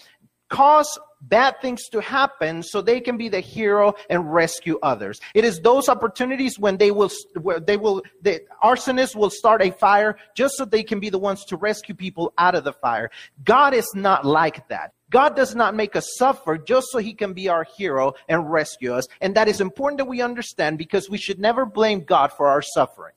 cause 0.49 0.89
bad 1.21 1.59
things 1.61 1.87
to 1.89 2.01
happen 2.01 2.63
so 2.63 2.81
they 2.81 2.99
can 2.99 3.17
be 3.17 3.29
the 3.29 3.39
hero 3.39 3.93
and 4.09 4.33
rescue 4.33 4.79
others. 4.81 5.19
It 5.33 5.45
is 5.45 5.59
those 5.59 5.87
opportunities 5.89 6.57
when 6.57 6.77
they 6.77 6.91
will, 6.91 7.11
they 7.65 7.77
will, 7.77 8.01
the 8.21 8.41
arsonists 8.63 9.15
will 9.15 9.29
start 9.29 9.61
a 9.61 9.71
fire 9.71 10.17
just 10.35 10.57
so 10.57 10.65
they 10.65 10.83
can 10.83 10.99
be 10.99 11.09
the 11.09 11.19
ones 11.19 11.45
to 11.45 11.57
rescue 11.57 11.95
people 11.95 12.33
out 12.37 12.55
of 12.55 12.63
the 12.63 12.73
fire. 12.73 13.11
God 13.43 13.73
is 13.73 13.89
not 13.95 14.25
like 14.25 14.67
that. 14.69 14.93
God 15.09 15.35
does 15.35 15.55
not 15.55 15.75
make 15.75 15.95
us 15.95 16.07
suffer 16.17 16.57
just 16.57 16.87
so 16.89 16.99
he 16.99 17.13
can 17.13 17.33
be 17.33 17.49
our 17.49 17.65
hero 17.65 18.13
and 18.29 18.49
rescue 18.49 18.93
us. 18.93 19.07
And 19.19 19.35
that 19.35 19.49
is 19.49 19.59
important 19.59 19.97
that 19.97 20.05
we 20.05 20.21
understand 20.21 20.77
because 20.77 21.09
we 21.09 21.17
should 21.17 21.39
never 21.39 21.65
blame 21.65 22.05
God 22.05 22.31
for 22.31 22.47
our 22.47 22.61
suffering. 22.61 23.13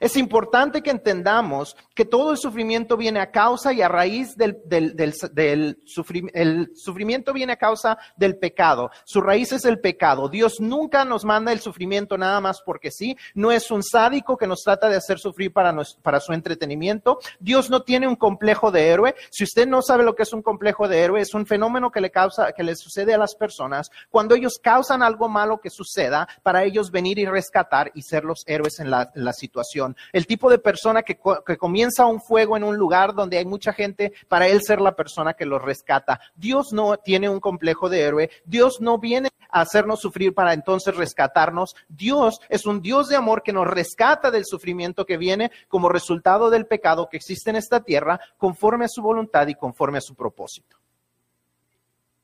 Es 0.00 0.16
importante 0.16 0.82
que 0.82 0.90
entendamos 0.90 1.76
que 1.94 2.04
todo 2.04 2.32
el 2.32 2.38
sufrimiento 2.38 2.96
viene 2.96 3.20
a 3.20 3.30
causa 3.30 3.72
y 3.72 3.82
a 3.82 3.88
raíz 3.88 4.36
del, 4.36 4.58
del, 4.64 4.94
del, 4.94 5.78
sufrimiento, 5.84 6.38
el 6.38 6.70
sufrimiento 6.74 7.32
viene 7.32 7.54
a 7.54 7.56
causa 7.56 7.98
del 8.16 8.38
pecado. 8.38 8.90
Su 9.04 9.20
raíz 9.20 9.52
es 9.52 9.64
el 9.64 9.80
pecado. 9.80 10.28
Dios 10.28 10.60
nunca 10.60 11.04
nos 11.04 11.24
manda 11.24 11.52
el 11.52 11.60
sufrimiento 11.60 12.16
nada 12.16 12.40
más 12.40 12.62
porque 12.64 12.90
sí. 12.90 13.16
No 13.34 13.50
es 13.50 13.70
un 13.70 13.82
sádico 13.82 14.36
que 14.36 14.46
nos 14.46 14.62
trata 14.62 14.88
de 14.88 14.96
hacer 14.96 15.18
sufrir 15.18 15.52
para, 15.52 15.74
para 16.02 16.20
su 16.20 16.32
entretenimiento. 16.32 17.18
Dios 17.40 17.70
no 17.70 17.82
tiene 17.82 18.06
un 18.06 18.16
complejo 18.16 18.70
de 18.70 18.88
héroe. 18.88 19.14
Si 19.30 19.44
usted 19.44 19.66
no 19.66 19.82
sabe 19.82 20.04
lo 20.04 20.14
que 20.14 20.22
es 20.22 20.32
un 20.32 20.42
complejo 20.42 20.86
de 20.86 21.00
héroe, 21.00 21.20
es 21.20 21.34
un 21.34 21.46
fenómeno 21.46 21.90
que 21.90 22.00
le 22.00 22.10
causa, 22.10 22.52
que 22.52 22.62
le 22.62 22.76
sucede 22.76 23.14
a 23.14 23.18
las 23.18 23.34
personas 23.34 23.90
cuando 24.10 24.34
ellos 24.34 24.58
causan 24.62 25.02
algo 25.02 25.28
malo 25.28 25.60
que 25.60 25.70
suceda 25.70 26.28
para 26.42 26.64
ellos 26.64 26.90
venir 26.90 27.18
y 27.18 27.26
rescatar 27.26 27.90
y 27.94 28.02
ser 28.02 28.24
los 28.24 28.44
héroes 28.46 28.78
en 28.80 28.90
la 28.90 29.32
situación. 29.32 29.87
El 30.12 30.26
tipo 30.26 30.50
de 30.50 30.58
persona 30.58 31.02
que, 31.02 31.18
que 31.46 31.56
comienza 31.56 32.06
un 32.06 32.20
fuego 32.20 32.56
en 32.56 32.64
un 32.64 32.76
lugar 32.76 33.14
donde 33.14 33.38
hay 33.38 33.44
mucha 33.44 33.72
gente 33.72 34.12
para 34.28 34.46
él 34.48 34.62
ser 34.62 34.80
la 34.80 34.94
persona 34.94 35.34
que 35.34 35.46
lo 35.46 35.58
rescata. 35.58 36.20
Dios 36.34 36.72
no 36.72 36.96
tiene 36.96 37.28
un 37.28 37.40
complejo 37.40 37.88
de 37.88 38.00
héroe. 38.00 38.30
Dios 38.44 38.80
no 38.80 38.98
viene 38.98 39.30
a 39.50 39.60
hacernos 39.60 40.00
sufrir 40.00 40.34
para 40.34 40.52
entonces 40.52 40.96
rescatarnos. 40.96 41.74
Dios 41.88 42.40
es 42.48 42.66
un 42.66 42.80
Dios 42.80 43.08
de 43.08 43.16
amor 43.16 43.42
que 43.42 43.52
nos 43.52 43.66
rescata 43.66 44.30
del 44.30 44.44
sufrimiento 44.44 45.06
que 45.06 45.16
viene 45.16 45.50
como 45.68 45.88
resultado 45.88 46.50
del 46.50 46.66
pecado 46.66 47.08
que 47.08 47.16
existe 47.16 47.50
en 47.50 47.56
esta 47.56 47.80
tierra 47.80 48.20
conforme 48.36 48.84
a 48.84 48.88
su 48.88 49.02
voluntad 49.02 49.46
y 49.48 49.54
conforme 49.54 49.98
a 49.98 50.02
su 50.02 50.14
propósito. 50.14 50.76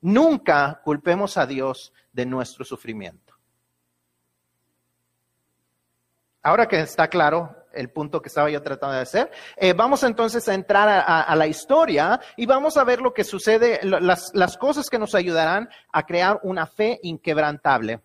Nunca 0.01 0.81
culpemos 0.83 1.37
a 1.37 1.47
Dios 1.47 1.91
de 2.13 2.25
nuestro 2.25 2.63
sufrimiento. 2.63 3.24
Ahora 6.45 6.67
que 6.67 6.79
está 6.79 7.07
claro 7.07 7.55
el 7.73 7.89
punto 7.89 8.21
que 8.21 8.27
estaba 8.27 8.51
yo 8.51 8.61
tratando 8.61 8.95
de 8.95 9.01
hacer, 9.01 9.31
eh, 9.57 9.73
vamos 9.73 10.03
entonces 10.03 10.47
a 10.47 10.53
entrar 10.53 11.03
a, 11.07 11.35
la 11.35 11.47
historia 11.47 12.21
y 12.37 12.45
vamos 12.45 12.77
a 12.77 12.83
ver 12.83 13.01
lo 13.01 13.15
que 13.15 13.23
sucede, 13.23 13.79
las, 13.81 14.29
las 14.35 14.55
cosas 14.55 14.87
que 14.87 14.99
nos 14.99 15.15
ayudarán 15.15 15.67
a 15.91 16.05
crear 16.05 16.39
una 16.43 16.67
fe 16.67 16.99
inquebrantable. 17.01 18.01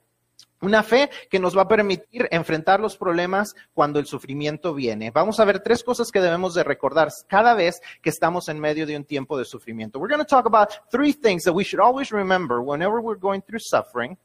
Una 0.62 0.83
fe 0.83 1.11
que 1.29 1.38
nos 1.38 1.55
va 1.55 1.62
a 1.62 1.68
permitir 1.68 2.29
enfrentar 2.31 2.81
los 2.81 2.96
problemas 2.96 3.55
cuando 3.74 3.98
el 3.98 4.07
sufrimiento 4.07 4.72
viene. 4.72 5.11
Vamos 5.11 5.38
a 5.38 5.44
ver 5.44 5.61
tres 5.61 5.85
cosas 5.85 6.11
que 6.11 6.22
debemos 6.22 6.55
de 6.55 6.64
recordar 6.64 7.11
cada 7.29 7.53
vez 7.53 7.83
que 8.00 8.09
estamos 8.09 8.48
en 8.48 8.59
medio 8.59 8.87
de 8.87 8.96
un 8.96 9.05
tiempo 9.05 9.37
de 9.37 9.44
sufrimiento. 9.44 9.98
We're 9.98 10.14
going 10.14 10.26
to 10.26 10.37
talk 10.37 10.46
about 10.46 10.70
three 10.90 11.12
things 11.12 11.44
that 11.44 11.53
we 11.53 11.64
should 11.64 11.85
always 11.85 12.11
remember 12.11 12.62
whenever 12.62 13.03
we're 13.03 13.20
going 13.20 13.42
through 13.42 13.61
suffering. 13.61 14.16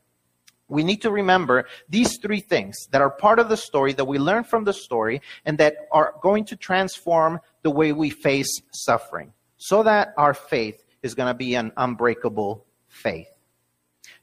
We 0.67 0.83
need 0.83 1.01
to 1.01 1.11
remember 1.11 1.65
these 1.89 2.17
three 2.21 2.39
things 2.39 2.87
that 2.91 3.01
are 3.01 3.09
part 3.09 3.39
of 3.39 3.49
the 3.49 3.57
story 3.57 3.93
that 3.93 4.05
we 4.05 4.17
learn 4.17 4.43
from 4.43 4.63
the 4.63 4.73
story 4.73 5.21
and 5.45 5.57
that 5.57 5.75
are 5.91 6.15
going 6.21 6.45
to 6.45 6.55
transform 6.55 7.39
the 7.61 7.69
way 7.69 7.91
we 7.91 8.09
face 8.09 8.61
suffering 8.71 9.31
so 9.57 9.83
that 9.83 10.13
our 10.17 10.33
faith 10.33 10.83
is 11.01 11.13
going 11.13 11.27
to 11.27 11.33
be 11.33 11.55
an 11.55 11.71
unbreakable 11.77 12.65
faith. 12.87 13.27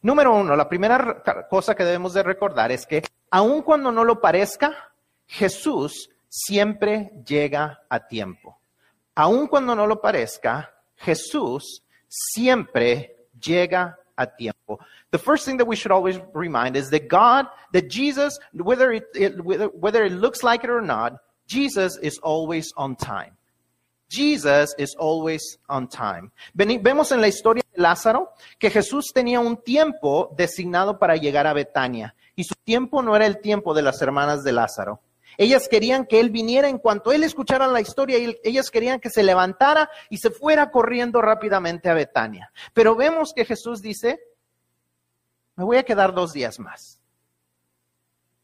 Número 0.02 0.35
uno, 0.35 0.57
la 0.57 0.68
primera 0.68 1.22
cosa 1.48 1.74
que 1.74 1.85
debemos 1.85 2.12
de 2.12 2.22
recordar 2.24 2.72
es 2.72 2.87
que 2.87 3.02
aun 3.31 3.62
cuando 3.62 3.92
no 3.92 4.05
lo 4.05 4.20
parezca, 4.20 4.92
Jesús 5.26 6.11
siempre 6.28 7.12
llega 7.24 7.83
a 7.88 8.07
tiempo. 8.07 8.59
Aun 9.14 9.46
cuando 9.46 9.74
no 9.74 9.87
lo 9.87 10.00
parezca, 10.00 10.74
Jesús 10.96 11.85
siempre 12.09 13.16
llega 13.40 13.96
a 13.96 14.02
tiempo. 14.38 14.79
The 15.11 15.18
first 15.18 15.44
thing 15.44 15.59
that 15.59 15.66
we 15.66 15.77
should 15.77 15.92
always 15.92 16.20
remind 16.35 16.77
is 16.77 16.90
that 16.90 17.09
God, 17.09 17.46
that 17.72 17.88
Jesus, 17.88 18.38
whether 18.53 18.92
it, 18.92 19.05
it 19.14 19.44
whether, 19.44 19.66
whether 19.68 20.05
it 20.05 20.12
looks 20.12 20.42
like 20.42 20.64
it 20.64 20.70
or 20.70 20.81
not, 20.81 21.16
Jesus 21.46 21.98
is 22.03 22.18
always 22.18 22.72
on 22.77 22.96
time. 22.96 23.37
Jesus 24.09 24.75
is 24.79 24.94
always 24.98 25.59
on 25.68 25.88
time. 25.88 26.33
Vemos 26.55 27.12
en 27.12 27.20
la 27.20 27.29
historia 27.29 27.62
de 27.75 27.83
Lázaro 27.83 28.29
que 28.59 28.70
Jesús 28.70 29.07
tenía 29.14 29.40
un 29.40 29.57
tiempo 29.57 30.35
designado 30.37 30.98
para 30.98 31.16
llegar 31.16 31.46
a 31.46 31.55
Betania 31.55 32.14
y 32.37 32.44
su 32.44 32.55
tiempo 32.62 33.03
no 33.03 33.16
era 33.16 33.27
el 33.27 33.40
tiempo 33.40 33.72
de 33.72 33.83
las 33.83 34.03
hermanas 34.03 34.44
de 34.44 34.53
Lázaro. 34.53 35.01
Ellas 35.38 35.68
querían 35.68 36.07
que 36.07 36.21
él 36.21 36.31
viniera 36.31 36.68
en 36.68 36.79
cuanto 36.79 37.12
él 37.12 37.25
escuchara 37.25 37.66
la 37.66 37.81
historia, 37.81 38.18
y 38.18 38.38
ellas 38.45 38.71
querían 38.71 39.01
que 39.01 39.11
se 39.11 39.23
levantara 39.23 39.90
y 40.11 40.18
se 40.18 40.31
fuera 40.31 40.71
corriendo 40.71 41.23
rápidamente 41.23 41.88
a 41.88 41.95
Betania. 41.95 42.53
Pero 42.73 42.97
vemos 42.97 43.33
que 43.35 43.45
Jesús 43.45 43.81
dice, 43.83 44.21
me 45.57 45.64
voy 45.64 45.77
a 45.77 45.85
quedar 45.85 46.14
dos 46.14 46.33
días 46.33 46.59
más. 46.59 47.01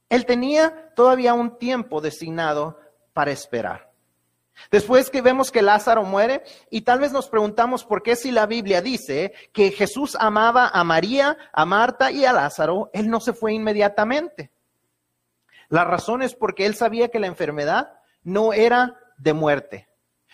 Él 0.09 0.25
tenía 0.25 0.93
todavía 0.95 1.35
un 1.35 1.59
tiempo 1.59 2.01
designado 2.01 2.79
para 3.13 3.31
esperar. 3.31 3.89
Después 4.71 5.11
que 5.11 5.23
vemos 5.23 5.51
que 5.53 5.63
Lázaro 5.63 6.03
muere 6.03 6.43
y 6.71 6.81
tal 6.83 7.01
vez 7.01 7.13
nos 7.13 7.29
preguntamos 7.29 7.85
por 7.85 8.03
qué 8.03 8.17
si 8.17 8.31
la 8.31 8.47
Biblia 8.47 8.83
dice 8.83 9.33
que 9.53 9.71
Jesús 9.71 10.17
amaba 10.19 10.69
a 10.69 10.83
María, 10.85 11.37
a 11.53 11.65
Marta 11.65 12.11
y 12.11 12.25
a 12.25 12.33
Lázaro, 12.33 12.91
él 12.93 13.09
no 13.09 13.21
se 13.21 13.33
fue 13.33 13.53
inmediatamente. 13.53 14.51
La 15.69 15.85
razón 15.85 16.23
es 16.23 16.35
porque 16.35 16.67
él 16.67 16.75
sabía 16.75 17.09
que 17.09 17.19
la 17.19 17.27
enfermedad 17.27 17.93
no 18.23 18.53
era 18.53 18.99
de 19.19 19.33
muerte. 19.33 19.89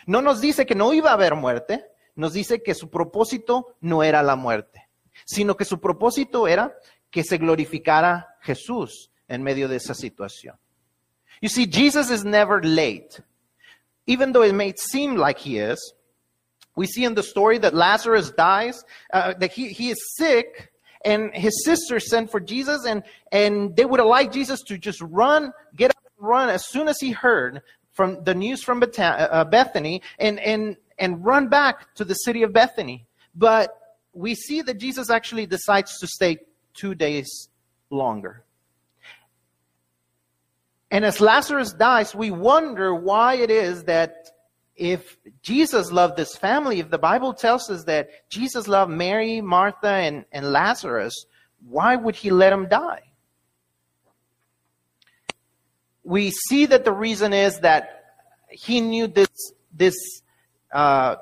No 0.06 0.22
nos 0.22 0.40
dice 0.40 0.66
que 0.66 0.74
no 0.74 0.92
iba 0.92 1.10
a 1.10 1.14
haber 1.14 1.34
muerte, 1.34 1.86
nos 2.14 2.32
dice 2.32 2.62
que 2.62 2.74
su 2.74 2.90
propósito 2.90 3.76
no 3.80 4.02
era 4.02 4.22
la 4.22 4.36
muerte, 4.36 4.88
sino 5.24 5.56
que 5.56 5.64
su 5.64 5.80
propósito 5.80 6.46
era 6.46 6.76
que 7.10 7.24
se 7.24 7.38
glorificara 7.38 8.36
Jesús 8.40 9.10
en 9.28 9.42
medio 9.42 9.68
de 9.68 9.76
esa 9.76 9.94
situación. 9.94 10.56
You 11.40 11.48
see, 11.48 11.66
Jesus 11.66 12.10
is 12.10 12.24
never 12.24 12.64
late. 12.64 13.22
Even 14.06 14.32
though 14.32 14.44
it 14.44 14.54
may 14.54 14.74
seem 14.76 15.16
like 15.16 15.38
he 15.38 15.58
is, 15.58 15.94
we 16.76 16.86
see 16.86 17.04
in 17.04 17.14
the 17.14 17.22
story 17.22 17.58
that 17.58 17.74
Lazarus 17.74 18.32
dies, 18.36 18.84
uh, 19.12 19.34
that 19.38 19.52
he, 19.52 19.68
he 19.68 19.90
is 19.90 19.98
sick, 20.16 20.72
and 21.04 21.34
his 21.34 21.64
sister 21.64 22.00
sent 22.00 22.30
for 22.30 22.40
Jesus, 22.40 22.86
and, 22.86 23.02
and 23.30 23.76
they 23.76 23.84
would 23.84 24.00
have 24.00 24.08
liked 24.08 24.34
Jesus 24.34 24.62
to 24.62 24.78
just 24.78 25.00
run, 25.02 25.52
get 25.76 25.90
up 25.90 25.98
and 26.18 26.28
run 26.28 26.48
as 26.48 26.66
soon 26.66 26.88
as 26.88 26.98
he 27.00 27.10
heard 27.10 27.62
from 27.92 28.24
the 28.24 28.34
news 28.34 28.62
from 28.62 28.82
uh, 28.98 29.44
Bethany 29.44 30.02
and, 30.18 30.40
and, 30.40 30.76
and 30.98 31.24
run 31.24 31.48
back 31.48 31.94
to 31.94 32.04
the 32.04 32.14
city 32.14 32.42
of 32.42 32.52
Bethany. 32.52 33.06
But 33.34 33.76
we 34.12 34.34
see 34.34 34.62
that 34.62 34.78
Jesus 34.78 35.10
actually 35.10 35.46
decides 35.46 35.98
to 35.98 36.06
stay 36.06 36.38
two 36.74 36.94
days 36.94 37.48
longer. 37.90 38.42
And 40.90 41.04
as 41.04 41.20
Lazarus 41.20 41.72
dies, 41.72 42.14
we 42.14 42.30
wonder 42.30 42.94
why 42.94 43.34
it 43.34 43.50
is 43.50 43.84
that 43.84 44.30
if 44.76 45.16
Jesus 45.42 45.92
loved 45.92 46.16
this 46.16 46.36
family, 46.36 46.80
if 46.80 46.90
the 46.90 46.98
Bible 46.98 47.32
tells 47.32 47.70
us 47.70 47.84
that 47.84 48.28
Jesus 48.28 48.66
loved 48.66 48.90
Mary, 48.90 49.40
Martha, 49.40 49.88
and, 49.88 50.24
and 50.32 50.52
Lazarus, 50.52 51.26
why 51.68 51.96
would 51.96 52.16
he 52.16 52.30
let 52.30 52.50
them 52.50 52.68
die? 52.68 53.02
We 56.02 56.30
see 56.30 56.66
that 56.66 56.84
the 56.84 56.92
reason 56.92 57.32
is 57.32 57.60
that 57.60 58.04
he 58.50 58.80
knew 58.80 59.06
this, 59.06 59.28
this 59.72 59.94
uh, 60.72 61.16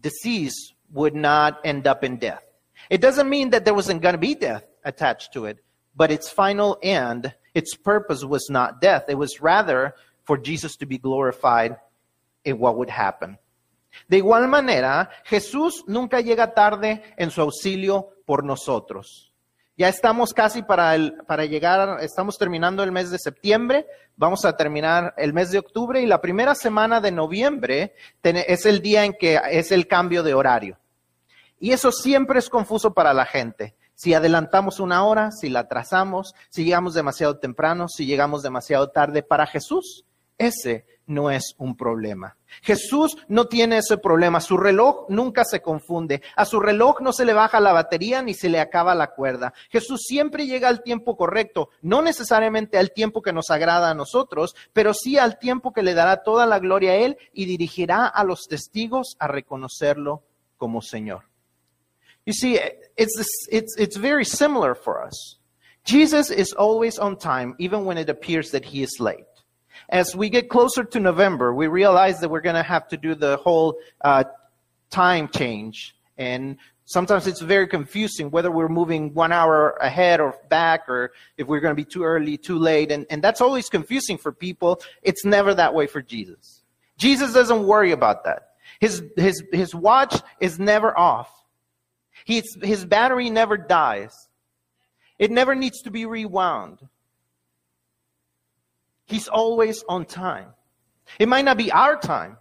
disease 0.00 0.74
would 0.92 1.14
not 1.14 1.60
end 1.64 1.86
up 1.86 2.04
in 2.04 2.18
death. 2.18 2.44
It 2.90 3.00
doesn't 3.00 3.28
mean 3.28 3.50
that 3.50 3.64
there 3.64 3.74
wasn't 3.74 4.02
going 4.02 4.14
to 4.14 4.18
be 4.18 4.34
death 4.34 4.66
attached 4.84 5.32
to 5.34 5.46
it, 5.46 5.58
but 5.96 6.10
its 6.10 6.28
final 6.28 6.78
end, 6.82 7.32
its 7.54 7.74
purpose 7.74 8.24
was 8.24 8.48
not 8.50 8.80
death. 8.80 9.04
It 9.08 9.16
was 9.16 9.40
rather 9.40 9.94
for 10.24 10.36
Jesus 10.36 10.76
to 10.76 10.86
be 10.86 10.98
glorified 10.98 11.76
what 12.46 12.74
would 12.74 12.90
happen. 12.90 13.38
De 14.08 14.16
igual 14.16 14.48
manera, 14.48 15.10
Jesús 15.24 15.84
nunca 15.86 16.20
llega 16.20 16.54
tarde 16.54 17.02
en 17.16 17.30
su 17.30 17.40
auxilio 17.40 18.10
por 18.24 18.44
nosotros. 18.44 19.32
Ya 19.76 19.88
estamos 19.88 20.32
casi 20.32 20.62
para, 20.62 20.96
para 21.26 21.44
llegar, 21.46 22.02
estamos 22.02 22.36
terminando 22.36 22.82
el 22.82 22.92
mes 22.92 23.10
de 23.10 23.18
septiembre, 23.18 23.86
vamos 24.16 24.44
a 24.44 24.56
terminar 24.56 25.14
el 25.16 25.32
mes 25.32 25.50
de 25.50 25.58
octubre 25.58 26.00
y 26.00 26.06
la 26.06 26.20
primera 26.20 26.54
semana 26.54 27.00
de 27.00 27.10
noviembre 27.10 27.94
es 28.22 28.66
el 28.66 28.82
día 28.82 29.04
en 29.04 29.14
que 29.14 29.40
es 29.50 29.72
el 29.72 29.86
cambio 29.86 30.22
de 30.22 30.34
horario. 30.34 30.78
Y 31.58 31.72
eso 31.72 31.90
siempre 31.90 32.38
es 32.38 32.50
confuso 32.50 32.92
para 32.92 33.14
la 33.14 33.24
gente. 33.24 33.74
Si 33.94 34.14
adelantamos 34.14 34.80
una 34.80 35.04
hora, 35.04 35.30
si 35.30 35.48
la 35.48 35.60
atrasamos, 35.60 36.34
si 36.48 36.64
llegamos 36.64 36.92
demasiado 36.92 37.38
temprano, 37.38 37.88
si 37.88 38.04
llegamos 38.04 38.42
demasiado 38.42 38.90
tarde, 38.90 39.22
para 39.22 39.46
Jesús 39.46 40.04
ese 40.38 40.84
no 41.06 41.30
es 41.30 41.54
un 41.58 41.76
problema. 41.76 42.36
Jesús 42.62 43.16
no 43.28 43.46
tiene 43.46 43.78
ese 43.78 43.98
problema. 43.98 44.40
Su 44.40 44.56
reloj 44.56 45.06
nunca 45.08 45.44
se 45.44 45.60
confunde. 45.60 46.22
A 46.36 46.44
su 46.44 46.60
reloj 46.60 47.00
no 47.00 47.12
se 47.12 47.24
le 47.24 47.32
baja 47.32 47.60
la 47.60 47.72
batería 47.72 48.22
ni 48.22 48.34
se 48.34 48.48
le 48.48 48.60
acaba 48.60 48.94
la 48.94 49.08
cuerda. 49.08 49.52
Jesús 49.70 50.02
siempre 50.06 50.46
llega 50.46 50.68
al 50.68 50.82
tiempo 50.82 51.16
correcto, 51.16 51.70
no 51.80 52.02
necesariamente 52.02 52.78
al 52.78 52.92
tiempo 52.92 53.22
que 53.22 53.32
nos 53.32 53.50
agrada 53.50 53.90
a 53.90 53.94
nosotros, 53.94 54.54
pero 54.72 54.94
sí 54.94 55.18
al 55.18 55.38
tiempo 55.38 55.72
que 55.72 55.82
le 55.82 55.94
dará 55.94 56.22
toda 56.22 56.46
la 56.46 56.58
gloria 56.58 56.92
a 56.92 56.96
Él 56.96 57.18
y 57.32 57.46
dirigirá 57.46 58.06
a 58.06 58.24
los 58.24 58.46
testigos 58.48 59.16
a 59.18 59.28
reconocerlo 59.28 60.22
como 60.56 60.82
Señor. 60.82 61.24
You 62.24 62.32
see, 62.32 62.58
it's, 62.96 63.48
it's, 63.50 63.76
it's 63.76 63.96
very 63.96 64.24
similar 64.24 64.76
for 64.76 65.04
us. 65.04 65.40
Jesus 65.84 66.30
is 66.30 66.52
always 66.52 66.98
on 66.98 67.16
time, 67.16 67.56
even 67.58 67.84
when 67.84 67.98
it 67.98 68.08
appears 68.08 68.52
that 68.52 68.64
he 68.64 68.82
is 68.82 69.00
late. 69.00 69.31
As 69.92 70.16
we 70.16 70.30
get 70.30 70.48
closer 70.48 70.82
to 70.82 70.98
November, 70.98 71.54
we 71.54 71.66
realize 71.66 72.18
that 72.20 72.30
we're 72.30 72.40
going 72.40 72.56
to 72.56 72.62
have 72.62 72.88
to 72.88 72.96
do 72.96 73.14
the 73.14 73.36
whole 73.36 73.78
uh, 74.00 74.24
time 74.88 75.28
change. 75.28 75.94
And 76.16 76.56
sometimes 76.86 77.26
it's 77.26 77.42
very 77.42 77.68
confusing 77.68 78.30
whether 78.30 78.50
we're 78.50 78.70
moving 78.70 79.12
one 79.12 79.32
hour 79.32 79.72
ahead 79.82 80.18
or 80.18 80.34
back 80.48 80.88
or 80.88 81.12
if 81.36 81.46
we're 81.46 81.60
going 81.60 81.76
to 81.76 81.80
be 81.80 81.84
too 81.84 82.04
early, 82.04 82.38
too 82.38 82.58
late. 82.58 82.90
And, 82.90 83.04
and 83.10 83.22
that's 83.22 83.42
always 83.42 83.68
confusing 83.68 84.16
for 84.16 84.32
people. 84.32 84.80
It's 85.02 85.26
never 85.26 85.52
that 85.54 85.74
way 85.74 85.86
for 85.86 86.00
Jesus. 86.00 86.62
Jesus 86.96 87.34
doesn't 87.34 87.66
worry 87.66 87.92
about 87.92 88.24
that. 88.24 88.54
His, 88.80 89.02
his, 89.16 89.44
his 89.52 89.74
watch 89.74 90.16
is 90.40 90.58
never 90.58 90.98
off. 90.98 91.30
His, 92.24 92.44
his 92.62 92.86
battery 92.86 93.28
never 93.28 93.58
dies. 93.58 94.28
It 95.18 95.30
never 95.30 95.54
needs 95.54 95.82
to 95.82 95.90
be 95.90 96.06
rewound. 96.06 96.78
He's 99.12 99.28
always 99.28 99.84
on 99.90 100.06
time. 100.06 100.46
It 101.18 101.28
might 101.28 101.44
not 101.44 101.58
be 101.58 101.70
our 101.70 101.96
time, 101.96 102.38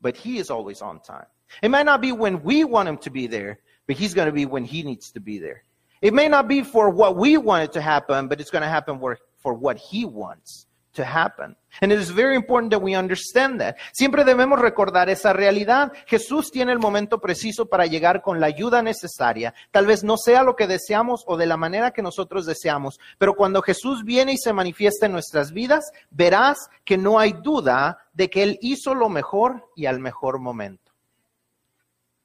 but 0.00 0.16
He 0.16 0.38
is 0.38 0.50
always 0.50 0.80
on 0.80 1.00
time. 1.00 1.26
It 1.64 1.68
might 1.68 1.84
not 1.84 2.00
be 2.00 2.12
when 2.12 2.44
we 2.44 2.62
want 2.62 2.88
Him 2.88 2.96
to 2.98 3.10
be 3.10 3.26
there, 3.26 3.58
but 3.88 3.96
He's 3.96 4.14
going 4.14 4.26
to 4.26 4.32
be 4.32 4.46
when 4.46 4.64
He 4.64 4.84
needs 4.84 5.10
to 5.10 5.20
be 5.20 5.38
there. 5.38 5.64
It 6.00 6.14
may 6.14 6.28
not 6.28 6.46
be 6.46 6.62
for 6.62 6.90
what 6.90 7.16
we 7.16 7.38
want 7.38 7.64
it 7.64 7.72
to 7.72 7.80
happen, 7.80 8.28
but 8.28 8.40
it's 8.40 8.50
going 8.50 8.62
to 8.62 8.68
happen 8.68 9.00
for 9.38 9.54
what 9.54 9.76
He 9.76 10.04
wants. 10.04 10.68
To 10.92 11.04
happen. 11.04 11.56
And 11.80 11.90
it 11.90 11.98
is 11.98 12.10
very 12.10 12.36
important 12.36 12.70
that 12.70 12.82
we 12.82 12.94
understand 12.94 13.60
that. 13.60 13.76
Siempre 13.92 14.24
debemos 14.24 14.60
recordar 14.60 15.08
esa 15.08 15.32
realidad. 15.32 15.92
Jesús 16.06 16.50
tiene 16.50 16.72
el 16.72 16.78
momento 16.78 17.18
preciso 17.18 17.66
para 17.66 17.86
llegar 17.86 18.22
con 18.22 18.40
la 18.40 18.46
ayuda 18.46 18.82
necesaria. 18.82 19.54
Tal 19.70 19.86
vez 19.86 20.04
no 20.04 20.16
sea 20.16 20.42
lo 20.42 20.54
que 20.54 20.66
deseamos 20.66 21.24
o 21.26 21.36
de 21.36 21.46
la 21.46 21.56
manera 21.56 21.92
que 21.92 22.02
nosotros 22.02 22.44
deseamos, 22.46 23.00
pero 23.18 23.34
cuando 23.34 23.62
Jesús 23.62 24.04
viene 24.04 24.34
y 24.34 24.38
se 24.38 24.52
manifiesta 24.52 25.06
en 25.06 25.12
nuestras 25.12 25.52
vidas, 25.52 25.90
verás 26.10 26.58
que 26.84 26.98
no 26.98 27.18
hay 27.18 27.32
duda 27.32 27.98
de 28.12 28.28
que 28.28 28.42
Él 28.42 28.58
hizo 28.60 28.94
lo 28.94 29.08
mejor 29.08 29.68
y 29.74 29.86
al 29.86 29.98
mejor 29.98 30.38
momento. 30.38 30.92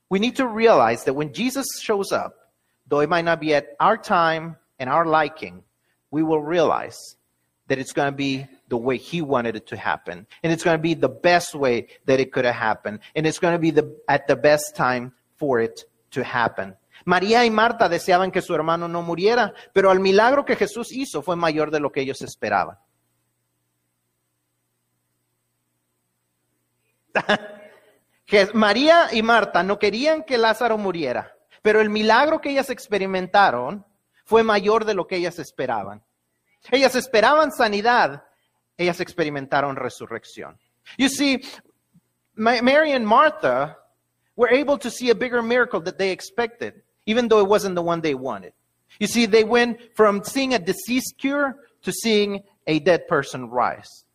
We 0.09 0.19
need 0.19 0.35
to 0.35 0.47
realize 0.47 1.03
that 1.05 1.13
when 1.13 1.33
Jesus 1.33 1.65
shows 1.81 2.11
up, 2.11 2.33
though 2.87 3.01
it 3.01 3.09
might 3.09 3.25
not 3.25 3.39
be 3.39 3.53
at 3.53 3.75
our 3.79 3.97
time 3.97 4.57
and 4.79 4.89
our 4.89 5.05
liking, 5.05 5.63
we 6.11 6.23
will 6.23 6.41
realize 6.41 6.97
that 7.67 7.77
it's 7.77 7.91
going 7.91 8.09
to 8.09 8.15
be 8.15 8.47
the 8.67 8.77
way 8.77 8.97
he 8.97 9.21
wanted 9.21 9.55
it 9.55 9.67
to 9.67 9.77
happen. 9.77 10.27
And 10.43 10.51
it's 10.51 10.63
going 10.63 10.77
to 10.77 10.81
be 10.81 10.93
the 10.93 11.09
best 11.09 11.55
way 11.55 11.87
that 12.05 12.19
it 12.19 12.31
could 12.31 12.45
have 12.45 12.55
happened. 12.55 12.99
And 13.15 13.25
it's 13.25 13.39
going 13.39 13.53
to 13.53 13.59
be 13.59 13.71
the, 13.71 13.97
at 14.07 14.27
the 14.27 14.35
best 14.35 14.75
time 14.75 15.13
for 15.35 15.59
it 15.59 15.85
to 16.11 16.23
happen. 16.23 16.75
María 17.05 17.45
y 17.45 17.49
Marta 17.49 17.87
deseaban 17.87 18.31
que 18.31 18.41
su 18.41 18.53
hermano 18.53 18.87
no 18.87 19.01
muriera, 19.01 19.53
pero 19.73 19.91
el 19.91 19.99
milagro 19.99 20.43
que 20.45 20.55
Jesús 20.55 20.91
hizo 20.91 21.21
fue 21.21 21.35
mayor 21.35 21.71
de 21.71 21.79
lo 21.79 21.91
que 21.91 22.01
ellos 22.01 22.21
esperaban. 22.21 22.77
María 28.53 29.07
y 29.11 29.23
Marta 29.23 29.63
no 29.63 29.79
querían 29.79 30.23
que 30.23 30.37
Lázaro 30.37 30.77
muriera, 30.77 31.33
pero 31.61 31.79
el 31.81 31.89
milagro 31.89 32.41
que 32.41 32.49
ellas 32.49 32.69
experimentaron 32.69 33.85
fue 34.25 34.43
mayor 34.43 34.83
de 34.85 34.93
lo 34.93 35.07
que 35.07 35.15
ellas 35.15 35.39
esperaban. 35.39 36.03
Ellas 36.71 36.95
esperaban 36.95 37.51
sanidad, 37.53 38.25
ellas 38.77 38.99
experimentaron 38.99 39.75
resurrección. 39.75 40.57
You 40.97 41.09
see, 41.09 41.43
Mary 42.35 42.91
and 42.91 43.05
Martha 43.05 43.77
were 44.35 44.49
able 44.49 44.77
to 44.77 44.89
see 44.89 45.09
a 45.09 45.15
bigger 45.15 45.41
miracle 45.41 45.81
that 45.81 45.97
they 45.97 46.11
expected, 46.11 46.81
even 47.05 47.27
though 47.27 47.39
it 47.39 47.47
wasn't 47.47 47.75
the 47.75 47.81
one 47.81 48.01
they 48.01 48.15
wanted. 48.15 48.53
You 48.99 49.07
see, 49.07 49.25
they 49.25 49.43
went 49.43 49.79
from 49.95 50.23
seeing 50.23 50.53
a 50.53 50.59
disease 50.59 51.13
cure 51.17 51.57
to 51.83 51.91
seeing 51.91 52.43
a 52.65 52.79
dead 52.79 53.07
person 53.07 53.49
rise. 53.49 54.05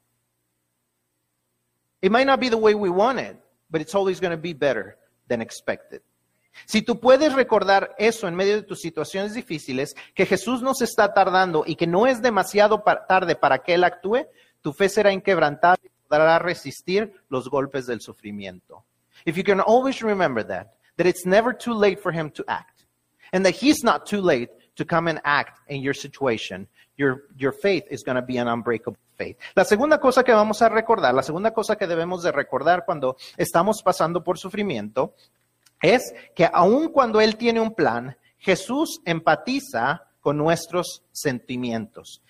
It 2.00 2.10
might 2.10 2.26
not 2.26 2.40
be 2.40 2.48
the 2.48 2.58
way 2.58 2.74
we 2.74 2.90
want 2.90 3.18
it, 3.20 3.36
but 3.70 3.80
it's 3.80 3.94
always 3.94 4.20
going 4.20 4.32
to 4.32 4.36
be 4.36 4.52
better 4.52 4.96
than 5.28 5.40
expected. 5.40 6.02
Si 6.66 6.82
tú 6.82 7.00
puedes 7.00 7.32
recordar 7.32 7.94
eso 7.98 8.28
en 8.28 8.34
medio 8.34 8.56
de 8.56 8.62
tus 8.62 8.80
situaciones 8.80 9.34
difíciles, 9.34 9.94
que 10.14 10.26
Jesús 10.26 10.62
no 10.62 10.74
se 10.74 10.84
está 10.84 11.14
tardando 11.14 11.64
y 11.66 11.76
que 11.76 11.86
no 11.86 12.06
es 12.06 12.20
demasiado 12.20 12.82
tarde 13.08 13.36
para 13.36 13.58
que 13.58 13.74
Él 13.74 13.84
actúe, 13.84 14.26
tu 14.62 14.72
fe 14.72 14.88
será 14.88 15.12
inquebrantable 15.12 15.88
y 15.88 16.08
podrá 16.08 16.38
resistir 16.38 17.12
los 17.28 17.48
golpes 17.48 17.86
del 17.86 18.00
sufrimiento. 18.00 18.84
If 19.24 19.36
you 19.36 19.44
can 19.44 19.60
always 19.60 20.02
remember 20.02 20.44
that, 20.46 20.74
that 20.96 21.06
it's 21.06 21.26
never 21.26 21.52
too 21.52 21.74
late 21.74 22.00
for 22.00 22.12
Him 22.12 22.30
to 22.32 22.44
act, 22.46 22.84
and 23.32 23.44
that 23.44 23.54
He's 23.54 23.82
not 23.84 24.06
too 24.06 24.20
late 24.20 24.50
to 24.76 24.84
come 24.84 25.08
and 25.08 25.20
act 25.24 25.58
in 25.68 25.82
your 25.82 25.94
situation, 25.94 26.66
your, 26.96 27.24
your 27.36 27.52
faith 27.52 27.84
is 27.90 28.02
going 28.02 28.16
to 28.16 28.22
be 28.22 28.38
an 28.38 28.48
unbreakable 28.48 28.98
faith. 29.16 29.36
La 29.54 29.64
segunda 29.64 29.98
cosa 29.98 30.22
que 30.22 30.32
vamos 30.32 30.62
a 30.62 30.68
recordar, 30.68 31.14
la 31.14 31.22
segunda 31.22 31.52
cosa 31.52 31.76
que 31.76 31.86
debemos 31.86 32.22
de 32.22 32.32
recordar 32.32 32.84
cuando 32.84 33.16
estamos 33.36 33.82
pasando 33.82 34.22
por 34.22 34.38
sufrimiento, 34.38 35.14
es 35.80 36.14
que 36.34 36.48
aun 36.52 36.88
cuando 36.88 37.20
Él 37.20 37.36
tiene 37.36 37.60
un 37.60 37.74
plan, 37.74 38.16
Jesús 38.38 39.00
empatiza 39.04 40.08
con 40.20 40.36
nuestros 40.36 41.02
sentimientos. 41.12 42.22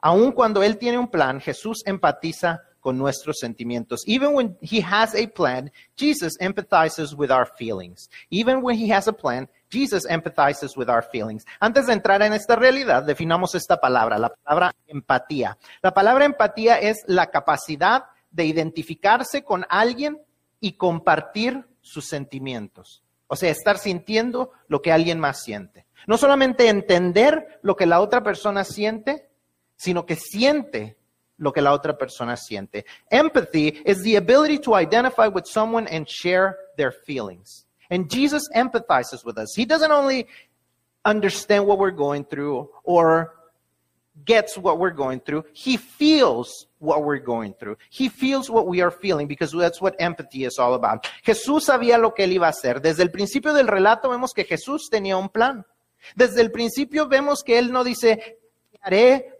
Aun 0.00 0.32
cuando 0.32 0.62
Él 0.62 0.78
tiene 0.78 0.98
un 0.98 1.08
plan, 1.08 1.40
Jesús 1.40 1.82
empatiza 1.86 2.62
con 2.86 2.98
nuestros 2.98 3.38
sentimientos. 3.40 4.02
Even 4.06 4.32
when 4.32 4.56
He 4.60 4.80
has 4.80 5.14
a 5.16 5.26
plan, 5.26 5.72
Jesus 5.96 6.34
empathizes 6.38 7.14
with 7.14 7.32
our 7.32 7.48
feelings. 7.58 8.08
Even 8.30 8.62
when 8.62 8.78
He 8.78 8.92
has 8.92 9.08
a 9.08 9.12
plan, 9.12 9.48
Jesus 9.68 10.06
empathizes 10.08 10.76
with 10.76 10.88
our 10.88 11.02
feelings. 11.02 11.44
Antes 11.58 11.88
de 11.88 11.94
entrar 11.94 12.22
en 12.22 12.32
esta 12.32 12.54
realidad, 12.54 13.02
definamos 13.02 13.56
esta 13.56 13.80
palabra, 13.80 14.18
la 14.18 14.28
palabra 14.28 14.72
empatía. 14.86 15.58
La 15.82 15.92
palabra 15.92 16.26
empatía 16.26 16.76
es 16.76 17.02
la 17.08 17.26
capacidad 17.26 18.04
de 18.30 18.44
identificarse 18.44 19.42
con 19.42 19.66
alguien 19.68 20.20
y 20.60 20.74
compartir 20.74 21.66
sus 21.80 22.06
sentimientos. 22.06 23.02
O 23.26 23.34
sea, 23.34 23.50
estar 23.50 23.78
sintiendo 23.78 24.52
lo 24.68 24.80
que 24.80 24.92
alguien 24.92 25.18
más 25.18 25.42
siente. 25.42 25.86
No 26.06 26.16
solamente 26.16 26.68
entender 26.68 27.58
lo 27.62 27.74
que 27.74 27.86
la 27.86 28.00
otra 28.00 28.22
persona 28.22 28.62
siente, 28.62 29.28
sino 29.76 30.04
que 30.04 30.16
siente 30.16 30.96
lo 31.38 31.52
que 31.52 31.60
la 31.60 31.72
otra 31.72 31.96
persona 31.96 32.36
siente. 32.36 32.86
Empathy 33.10 33.82
is 33.84 34.02
the 34.02 34.16
ability 34.16 34.58
to 34.58 34.74
identify 34.74 35.28
with 35.28 35.44
someone 35.46 35.86
and 35.88 36.06
share 36.08 36.56
their 36.76 36.92
feelings. 36.92 37.66
And 37.90 38.10
Jesus 38.10 38.48
empathizes 38.54 39.24
with 39.24 39.38
us. 39.38 39.54
He 39.54 39.64
doesn't 39.64 39.92
only 39.92 40.26
understand 41.04 41.66
what 41.66 41.78
we're 41.78 41.92
going 41.92 42.24
through 42.24 42.68
or 42.82 43.36
gets 44.24 44.56
what 44.56 44.78
we're 44.78 44.90
going 44.90 45.20
through, 45.20 45.44
he 45.52 45.76
feels 45.76 46.66
what 46.78 47.04
we're 47.04 47.18
going 47.18 47.54
through. 47.54 47.76
He 47.90 48.08
feels 48.08 48.48
what 48.48 48.66
we 48.66 48.80
are 48.80 48.90
feeling 48.90 49.26
because 49.26 49.52
that's 49.52 49.80
what 49.80 49.94
empathy 49.98 50.44
is 50.44 50.58
all 50.58 50.74
about. 50.74 51.06
Jesús 51.24 51.64
sabía 51.64 51.98
lo 51.98 52.14
que 52.14 52.24
él 52.24 52.32
iba 52.32 52.46
a 52.46 52.50
hacer. 52.50 52.80
Desde 52.80 53.02
el 53.02 53.10
principio 53.10 53.52
del 53.52 53.68
relato 53.68 54.08
vemos 54.08 54.32
que 54.32 54.44
Jesús 54.44 54.88
tenía 54.90 55.16
un 55.16 55.28
plan. 55.28 55.66
Desde 56.14 56.40
el 56.40 56.50
principio 56.50 57.08
vemos 57.08 57.42
que 57.42 57.58
él 57.58 57.72
no 57.72 57.84
dice, 57.84 58.38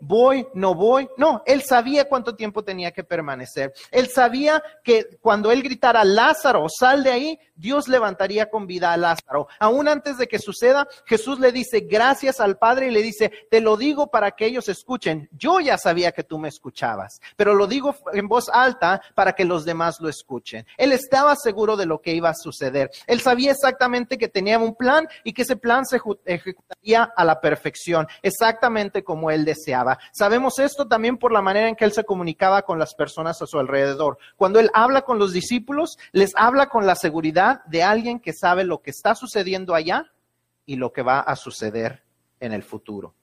voy, 0.01 0.47
no 0.55 0.75
voy. 0.75 1.09
No, 1.17 1.43
él 1.47 1.63
sabía 1.63 2.09
cuánto 2.09 2.35
tiempo 2.35 2.65
tenía 2.65 2.91
que 2.91 3.05
permanecer. 3.05 3.73
Él 3.91 4.09
sabía 4.09 4.63
que 4.83 5.19
cuando 5.21 5.51
él 5.51 5.63
gritara, 5.63 6.05
Lázaro, 6.05 6.67
sal 6.69 7.05
de 7.05 7.11
ahí, 7.11 7.39
Dios 7.57 7.89
levantaría 7.89 8.51
con 8.51 8.67
vida 8.67 8.93
a 8.93 8.97
Lázaro. 8.97 9.49
Aún 9.59 9.89
antes 9.89 10.19
de 10.19 10.29
que 10.29 10.39
suceda, 10.39 10.87
Jesús 11.07 11.41
le 11.41 11.53
dice 11.53 11.81
gracias 11.81 12.41
al 12.41 12.59
Padre 12.59 12.89
y 12.89 12.91
le 12.91 13.03
dice, 13.03 13.33
te 13.51 13.61
lo 13.61 13.77
digo 13.77 14.09
para 14.09 14.33
que 14.33 14.47
ellos 14.47 14.69
escuchen. 14.69 15.29
Yo 15.33 15.61
ya 15.61 15.79
sabía 15.79 16.13
que 16.13 16.25
tú 16.25 16.39
me 16.39 16.49
escuchabas, 16.49 17.21
pero 17.37 17.55
lo 17.55 17.67
digo 17.67 17.95
en 18.13 18.29
voz 18.29 18.49
alta 18.53 19.01
para 19.15 19.33
que 19.33 19.45
los 19.45 19.65
demás 19.65 20.01
lo 20.01 20.09
escuchen. 20.09 20.67
Él 20.77 20.93
estaba 20.93 21.35
seguro 21.37 21.77
de 21.77 21.87
lo 21.87 22.01
que 22.01 22.15
iba 22.15 22.29
a 22.29 22.35
suceder. 22.35 22.91
Él 23.07 23.21
sabía 23.21 23.53
exactamente 23.53 24.19
que 24.19 24.29
tenía 24.29 24.59
un 24.59 24.75
plan 24.75 25.09
y 25.25 25.33
que 25.33 25.43
ese 25.43 25.57
plan 25.57 25.85
se 25.87 26.01
ejecutaría 26.27 27.05
a 27.05 27.25
la 27.25 27.41
perfección, 27.41 28.07
exactamente 28.23 29.03
como 29.03 29.31
él 29.31 29.45
deseaba. 29.45 29.99
Sabemos 30.13 30.59
esto 30.59 30.87
también 30.87 31.17
por 31.17 31.33
la 31.33 31.43
manera 31.43 31.69
en 31.69 31.77
que 31.77 31.85
él 31.85 31.93
se 31.93 32.05
comunicaba 32.05 32.63
con 32.63 32.79
las 32.79 32.95
personas 32.95 33.41
a 33.41 33.47
su 33.47 33.59
alrededor. 33.59 34.19
Cuando 34.37 34.61
él 34.61 34.71
habla 34.75 35.03
con 35.03 35.19
los 35.19 35.33
discípulos, 35.33 35.99
les 36.13 36.33
habla 36.37 36.69
con 36.69 36.87
la 36.87 36.95
seguridad 36.95 37.46
de 37.67 37.83
alguien 37.83 38.21
que 38.21 38.33
sabe 38.33 38.65
lo 38.65 38.83
que 38.83 38.91
está 38.91 39.15
sucediendo 39.15 39.75
allá 39.75 40.13
y 40.65 40.77
lo 40.77 40.93
que 40.93 41.03
va 41.03 41.21
a 41.21 41.37
suceder 41.37 42.03
en 42.41 42.53
el 42.53 42.63
futuro. 42.63 43.15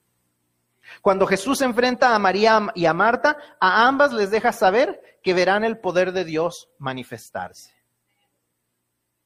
Cuando 1.00 1.26
Jesús 1.26 1.60
enfrenta 1.62 2.14
a 2.14 2.18
María 2.18 2.66
y 2.74 2.86
a 2.86 2.92
Marta, 2.92 3.36
a 3.60 3.86
ambas 3.86 4.12
les 4.12 4.30
deja 4.30 4.52
saber 4.52 5.18
que 5.22 5.34
verán 5.34 5.64
el 5.64 5.78
poder 5.78 6.12
de 6.12 6.24
Dios 6.24 6.68
manifestarse. 6.78 7.72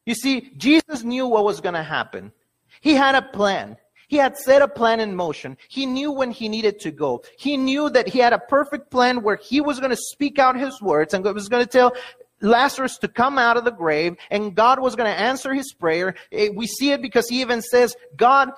You 0.05 0.15
see, 0.15 0.53
Jesus 0.57 1.03
knew 1.03 1.27
what 1.27 1.45
was 1.45 1.61
going 1.61 1.75
to 1.75 1.83
happen. 1.83 2.33
He 2.81 2.97
had 2.97 3.15
a 3.15 3.31
plan. 3.31 3.77
He 4.09 4.17
had 4.17 4.39
set 4.39 4.63
a 4.63 4.69
plan 4.69 5.01
in 5.01 5.15
motion. 5.15 5.59
He 5.69 5.85
knew 5.85 6.11
when 6.11 6.31
he 6.31 6.49
needed 6.49 6.81
to 6.81 6.91
go. 6.91 7.23
He 7.37 7.59
knew 7.59 7.91
that 7.91 8.09
he 8.09 8.19
had 8.19 8.33
a 8.33 8.39
perfect 8.39 8.91
plan 8.91 9.23
where 9.23 9.37
he 9.37 9.61
was 9.61 9.81
going 9.81 9.91
to 9.91 10.01
speak 10.01 10.39
out 10.39 10.57
his 10.57 10.81
words 10.81 11.13
and 11.13 11.23
was 11.23 11.49
going 11.49 11.63
to 11.63 11.71
tell 11.71 11.93
Lazarus 12.40 12.98
to 12.98 13.09
come 13.09 13.38
out 13.38 13.57
of 13.57 13.64
the 13.64 13.70
grave 13.70 14.16
and 14.31 14.55
God 14.55 14.81
was 14.81 14.96
going 14.96 15.11
to 15.12 15.20
answer 15.20 15.55
his 15.55 15.72
prayer. 15.72 16.14
Eh, 16.33 16.48
we 16.55 16.66
see 16.66 16.92
it 16.92 17.03
because 17.03 17.29
he 17.29 17.40
even 17.40 17.62
says, 17.62 17.94
God, 18.16 18.51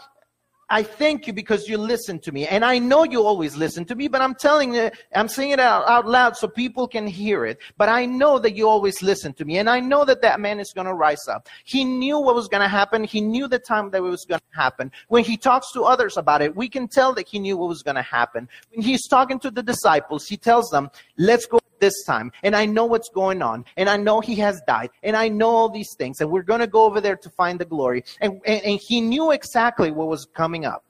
I 0.72 0.84
thank 0.84 1.26
you 1.26 1.32
because 1.32 1.68
you 1.68 1.76
listen 1.78 2.20
to 2.20 2.30
me. 2.30 2.46
And 2.46 2.64
I 2.64 2.78
know 2.78 3.02
you 3.02 3.24
always 3.24 3.56
listen 3.56 3.84
to 3.86 3.96
me, 3.96 4.06
but 4.06 4.20
I'm 4.20 4.36
telling 4.36 4.72
you, 4.72 4.90
I'm 5.12 5.26
saying 5.26 5.50
it 5.50 5.58
out, 5.58 5.84
out, 5.88 6.06
loud 6.06 6.36
so 6.36 6.46
people 6.46 6.86
can 6.86 7.08
hear 7.08 7.44
it. 7.44 7.58
But 7.76 7.88
I 7.88 8.06
know 8.06 8.38
that 8.38 8.54
you 8.54 8.68
always 8.68 9.02
listen 9.02 9.34
to 9.34 9.44
me. 9.44 9.58
And 9.58 9.68
I 9.68 9.80
know 9.80 10.04
that 10.04 10.22
that 10.22 10.38
man 10.38 10.60
is 10.60 10.72
going 10.72 10.86
to 10.86 10.94
rise 10.94 11.26
up. 11.26 11.48
He 11.64 11.84
knew 11.84 12.20
what 12.20 12.36
was 12.36 12.46
going 12.46 12.62
to 12.62 12.68
happen. 12.68 13.02
He 13.02 13.20
knew 13.20 13.48
the 13.48 13.58
time 13.58 13.90
that 13.90 13.98
it 13.98 14.02
was 14.02 14.24
going 14.28 14.40
to 14.40 14.56
happen. 14.56 14.92
When 15.08 15.24
he 15.24 15.36
talks 15.36 15.72
to 15.72 15.82
others 15.82 16.16
about 16.16 16.40
it, 16.40 16.54
we 16.54 16.68
can 16.68 16.86
tell 16.86 17.12
that 17.14 17.26
he 17.26 17.40
knew 17.40 17.56
what 17.56 17.68
was 17.68 17.82
going 17.82 17.96
to 17.96 18.02
happen. 18.02 18.48
When 18.72 18.84
he's 18.84 19.08
talking 19.08 19.40
to 19.40 19.50
the 19.50 19.64
disciples, 19.64 20.28
he 20.28 20.36
tells 20.36 20.70
them, 20.70 20.88
let's 21.18 21.46
go 21.46 21.58
this 21.80 22.04
time. 22.04 22.32
And 22.42 22.54
I 22.54 22.66
know 22.66 22.84
what's 22.84 23.08
going 23.08 23.42
on. 23.42 23.64
And 23.76 23.88
I 23.88 23.96
know 23.96 24.20
he 24.20 24.36
has 24.36 24.60
died. 24.66 24.90
And 25.02 25.16
I 25.16 25.28
know 25.28 25.48
all 25.48 25.68
these 25.68 25.94
things. 25.96 26.20
And 26.20 26.30
we're 26.30 26.42
going 26.42 26.60
to 26.60 26.66
go 26.66 26.84
over 26.84 27.00
there 27.00 27.16
to 27.16 27.30
find 27.30 27.58
the 27.58 27.64
glory. 27.64 28.04
And, 28.20 28.40
and, 28.46 28.62
and 28.62 28.80
he 28.86 29.00
knew 29.00 29.32
exactly 29.32 29.90
what 29.90 30.08
was 30.08 30.26
coming 30.34 30.64
up. 30.64 30.84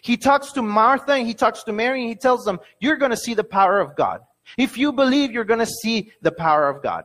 He 0.00 0.16
talks 0.16 0.52
to 0.52 0.62
Martha 0.62 1.12
and 1.12 1.26
he 1.26 1.34
talks 1.34 1.62
to 1.64 1.72
Mary 1.72 2.00
and 2.00 2.08
he 2.08 2.16
tells 2.16 2.44
them, 2.44 2.58
You're 2.80 2.96
going 2.96 3.10
to 3.10 3.16
see 3.16 3.34
the 3.34 3.44
power 3.44 3.80
of 3.80 3.96
God. 3.96 4.20
If 4.56 4.78
you 4.78 4.92
believe, 4.92 5.30
you're 5.32 5.44
going 5.44 5.60
to 5.60 5.66
see 5.66 6.12
the 6.22 6.32
power 6.32 6.68
of 6.68 6.82
God. 6.82 7.04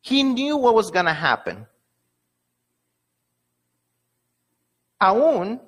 He 0.00 0.22
knew 0.22 0.56
what 0.56 0.74
was 0.74 0.90
going 0.90 1.06
to 1.06 1.12
happen. 1.12 1.66
Aún 5.00 5.60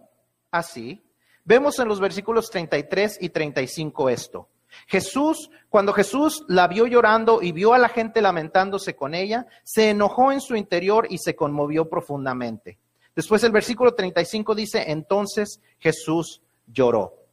así, 0.52 1.02
vemos 1.44 1.78
en 1.78 1.88
los 1.88 2.00
versículos 2.00 2.50
33 2.50 3.18
y 3.20 3.28
35 3.28 4.08
esto. 4.08 4.48
Jesús, 4.86 5.50
cuando 5.68 5.92
Jesús 5.92 6.44
la 6.48 6.68
vio 6.68 6.86
llorando 6.86 7.42
y 7.42 7.52
vio 7.52 7.74
a 7.74 7.78
la 7.78 7.88
gente 7.88 8.22
lamentándose 8.22 8.94
con 8.94 9.14
ella, 9.14 9.46
se 9.62 9.90
enojó 9.90 10.32
en 10.32 10.40
su 10.40 10.56
interior 10.56 11.06
y 11.10 11.18
se 11.18 11.34
conmovió 11.34 11.88
profundamente. 11.88 12.78
Después 13.14 13.44
el 13.44 13.52
versículo 13.52 13.94
35 13.94 14.54
dice, 14.54 14.90
entonces 14.90 15.60
Jesús 15.78 16.42
lloró. 16.66 17.24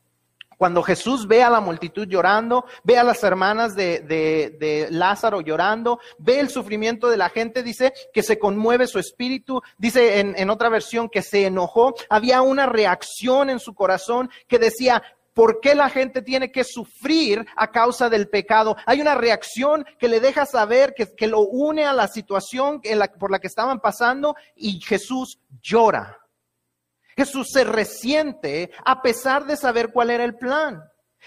Cuando 0.61 0.83
Jesús 0.83 1.27
ve 1.27 1.41
a 1.41 1.49
la 1.49 1.59
multitud 1.59 2.07
llorando, 2.07 2.65
ve 2.83 2.95
a 2.95 3.03
las 3.03 3.23
hermanas 3.23 3.73
de, 3.75 4.87
Lázaro 4.91 5.41
llorando, 5.41 5.99
ve 6.19 6.39
el 6.39 6.49
sufrimiento 6.49 7.09
de 7.09 7.17
la 7.17 7.29
gente, 7.29 7.63
dice 7.63 7.93
que 8.13 8.21
se 8.21 8.37
conmueve 8.37 8.85
su 8.85 8.99
espíritu, 8.99 9.63
dice 9.79 10.19
en, 10.19 10.35
en 10.37 10.51
otra 10.51 10.69
versión 10.69 11.09
que 11.09 11.23
se 11.23 11.47
enojó, 11.47 11.95
había 12.09 12.43
una 12.43 12.67
reacción 12.67 13.49
en 13.49 13.59
su 13.59 13.73
corazón 13.73 14.29
que 14.47 14.59
decía, 14.59 15.01
¿Por 15.33 15.59
qué 15.61 15.75
la 15.75 15.89
gente 15.89 16.21
tiene 16.21 16.51
que 16.51 16.63
sufrir 16.63 17.45
a 17.55 17.71
causa 17.71 18.09
del 18.09 18.29
pecado? 18.29 18.75
Hay 18.85 18.99
una 18.99 19.15
reacción 19.15 19.85
que 19.97 20.09
le 20.09 20.19
deja 20.19 20.45
saber 20.45 20.93
que, 20.95 21.15
que 21.15 21.27
lo 21.27 21.41
une 21.41 21.85
a 21.85 21.93
la 21.93 22.07
situación 22.07 22.81
por 23.19 23.31
la 23.31 23.39
que 23.39 23.47
estaban 23.47 23.79
pasando 23.79 24.35
y 24.55 24.81
Jesús 24.81 25.39
llora. 25.61 26.17
Jesús 27.15 27.49
se 27.51 27.63
resiente 27.63 28.71
a 28.83 29.01
pesar 29.01 29.45
de 29.45 29.57
saber 29.57 29.91
cuál 29.91 30.09
era 30.09 30.23
el 30.23 30.35
plan. 30.35 30.83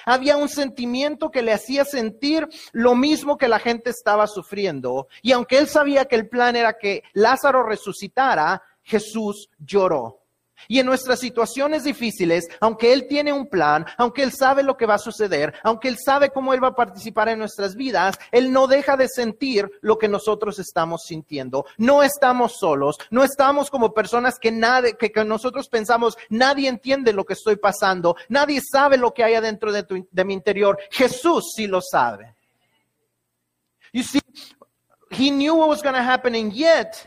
Había 0.06 0.36
un 0.36 0.48
sentimiento 0.48 1.30
que 1.30 1.42
le 1.42 1.52
hacía 1.52 1.84
sentir 1.84 2.48
lo 2.72 2.94
mismo 2.94 3.38
que 3.38 3.48
la 3.48 3.58
gente 3.58 3.90
estaba 3.90 4.26
sufriendo. 4.26 5.08
Y 5.22 5.32
aunque 5.32 5.58
él 5.58 5.68
sabía 5.68 6.06
que 6.06 6.16
el 6.16 6.28
plan 6.28 6.56
era 6.56 6.78
que 6.78 7.04
Lázaro 7.12 7.62
resucitara, 7.62 8.62
Jesús 8.82 9.48
lloró. 9.58 10.23
Y 10.68 10.78
en 10.78 10.86
nuestras 10.86 11.20
situaciones 11.20 11.84
difíciles, 11.84 12.48
aunque 12.60 12.92
Él 12.92 13.06
tiene 13.08 13.32
un 13.32 13.48
plan, 13.48 13.84
aunque 13.96 14.22
Él 14.22 14.32
sabe 14.32 14.62
lo 14.62 14.76
que 14.76 14.86
va 14.86 14.94
a 14.94 14.98
suceder, 14.98 15.54
aunque 15.62 15.88
Él 15.88 15.96
sabe 16.02 16.30
cómo 16.30 16.54
Él 16.54 16.62
va 16.62 16.68
a 16.68 16.74
participar 16.74 17.28
en 17.28 17.38
nuestras 17.38 17.74
vidas, 17.74 18.18
Él 18.32 18.52
no 18.52 18.66
deja 18.66 18.96
de 18.96 19.08
sentir 19.08 19.70
lo 19.80 19.98
que 19.98 20.08
nosotros 20.08 20.58
estamos 20.58 21.02
sintiendo. 21.06 21.66
No 21.76 22.02
estamos 22.02 22.56
solos, 22.58 22.96
no 23.10 23.24
estamos 23.24 23.70
como 23.70 23.92
personas 23.92 24.38
que, 24.38 24.50
nadie, 24.50 24.96
que, 24.96 25.12
nosotros 25.24 25.68
pensamos, 25.68 26.16
nadie 26.28 26.68
entiende 26.68 27.12
lo 27.12 27.24
que 27.24 27.34
estoy 27.34 27.56
pasando, 27.56 28.16
nadie 28.28 28.60
sabe 28.60 28.96
lo 28.96 29.12
que 29.12 29.24
hay 29.24 29.34
adentro 29.34 29.72
de, 29.72 29.82
tu, 29.82 30.08
de 30.10 30.24
mi 30.24 30.34
interior. 30.34 30.78
Jesús 30.90 31.52
sí 31.54 31.66
lo 31.66 31.80
sabe. 31.80 32.34
You 33.92 34.02
see, 34.02 34.20
He 35.10 35.30
knew 35.30 35.54
what 35.54 35.68
was 35.68 35.82
going 35.82 35.94
to 35.94 36.02
happen 36.02 36.34
and 36.34 36.52
yet, 36.52 37.06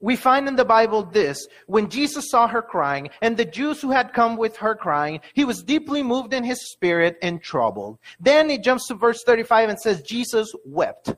we 0.00 0.16
find 0.16 0.46
in 0.48 0.56
the 0.56 0.64
Bible 0.64 1.02
this 1.02 1.46
when 1.66 1.88
Jesus 1.88 2.30
saw 2.30 2.46
her 2.46 2.62
crying, 2.62 3.10
and 3.20 3.36
the 3.36 3.44
Jews 3.44 3.80
who 3.80 3.90
had 3.90 4.12
come 4.12 4.36
with 4.36 4.56
her 4.58 4.74
crying, 4.74 5.20
he 5.34 5.44
was 5.44 5.62
deeply 5.62 6.02
moved 6.02 6.32
in 6.32 6.44
his 6.44 6.70
spirit 6.70 7.16
and 7.22 7.42
troubled. 7.42 7.98
Then 8.20 8.50
it 8.50 8.62
jumps 8.62 8.86
to 8.88 8.94
verse 8.94 9.22
35 9.24 9.70
and 9.70 9.80
says, 9.80 10.02
Jesus 10.02 10.52
wept. 10.64 11.14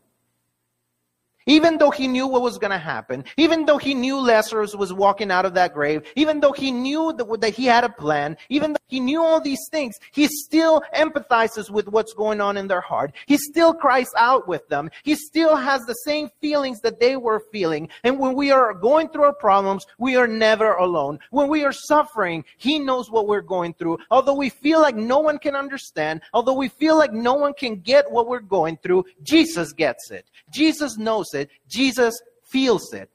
Even 1.46 1.78
though 1.78 1.90
he 1.90 2.06
knew 2.06 2.26
what 2.26 2.42
was 2.42 2.58
going 2.58 2.70
to 2.70 2.78
happen, 2.78 3.24
even 3.36 3.64
though 3.64 3.78
he 3.78 3.94
knew 3.94 4.18
Lazarus 4.18 4.74
was 4.74 4.92
walking 4.92 5.30
out 5.30 5.46
of 5.46 5.54
that 5.54 5.74
grave, 5.74 6.02
even 6.14 6.40
though 6.40 6.52
he 6.52 6.70
knew 6.70 7.12
that, 7.14 7.40
that, 7.40 7.54
he 7.54 7.66
had 7.66 7.84
a 7.84 7.88
plan, 7.88 8.36
even 8.48 8.72
though 8.72 8.78
he 8.86 9.00
knew 9.00 9.22
all 9.22 9.40
these 9.40 9.66
things, 9.70 9.98
he 10.12 10.26
still 10.26 10.82
empathizes 10.94 11.70
with 11.70 11.88
what's 11.88 12.12
going 12.12 12.40
on 12.40 12.56
in 12.56 12.68
their 12.68 12.80
heart. 12.80 13.12
He 13.26 13.38
still 13.38 13.72
cries 13.72 14.10
out 14.16 14.46
with 14.46 14.68
them. 14.68 14.90
He 15.02 15.14
still 15.14 15.56
has 15.56 15.82
the 15.82 15.94
same 15.94 16.30
feelings 16.40 16.80
that 16.80 17.00
they 17.00 17.16
were 17.16 17.42
feeling. 17.52 17.88
And 18.04 18.18
when 18.18 18.34
we 18.34 18.50
are 18.50 18.74
going 18.74 19.08
through 19.08 19.24
our 19.24 19.34
problems, 19.34 19.86
we 19.98 20.16
are 20.16 20.26
never 20.26 20.74
alone. 20.74 21.18
When 21.30 21.48
we 21.48 21.64
are 21.64 21.72
suffering, 21.72 22.44
he 22.58 22.78
knows 22.78 23.10
what 23.10 23.26
we're 23.26 23.40
going 23.40 23.74
through. 23.74 23.98
Although 24.10 24.34
we 24.34 24.50
feel 24.50 24.80
like 24.80 24.96
no 24.96 25.18
one 25.18 25.38
can 25.38 25.56
understand, 25.56 26.20
although 26.32 26.54
we 26.54 26.68
feel 26.68 26.96
like 26.98 27.12
no 27.12 27.34
one 27.34 27.54
can 27.54 27.76
get 27.76 28.10
what 28.10 28.28
we're 28.28 28.40
going 28.40 28.76
through, 28.82 29.04
Jesus 29.22 29.72
gets 29.72 30.10
it. 30.10 30.26
Jesus 30.52 30.98
knows 30.98 31.29
it. 31.34 31.50
Jesus 31.66 32.22
feels 32.42 32.92
it. 32.92 33.10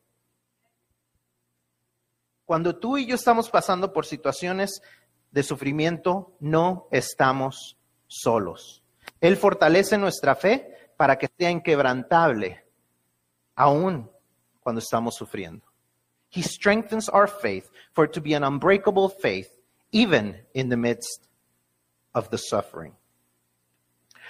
Cuando 2.45 2.77
tú 2.77 2.97
y 2.97 3.07
yo 3.07 3.15
estamos 3.15 3.49
pasando 3.49 3.91
por 3.91 4.05
situaciones 4.05 4.81
de 5.31 5.43
sufrimiento, 5.43 6.35
no 6.39 6.87
estamos 6.91 7.77
solos. 8.07 8.83
Él 9.19 9.35
fortalece 9.35 9.97
nuestra 9.97 10.35
fe 10.35 10.91
para 10.95 11.17
que 11.17 11.29
sea 11.37 11.49
inquebrantable, 11.49 12.63
aún 13.55 14.09
cuando 14.61 14.79
estamos 14.79 15.15
sufriendo. 15.15 15.65
He 16.29 16.41
strengthens 16.41 17.09
our 17.09 17.27
faith 17.27 17.69
for 17.93 18.09
to 18.09 18.21
be 18.21 18.35
an 18.35 18.43
unbreakable 18.43 19.09
faith, 19.09 19.49
even 19.91 20.45
in 20.53 20.69
the 20.69 20.77
midst 20.77 21.27
of 22.13 22.29
the 22.29 22.37
suffering. 22.37 22.93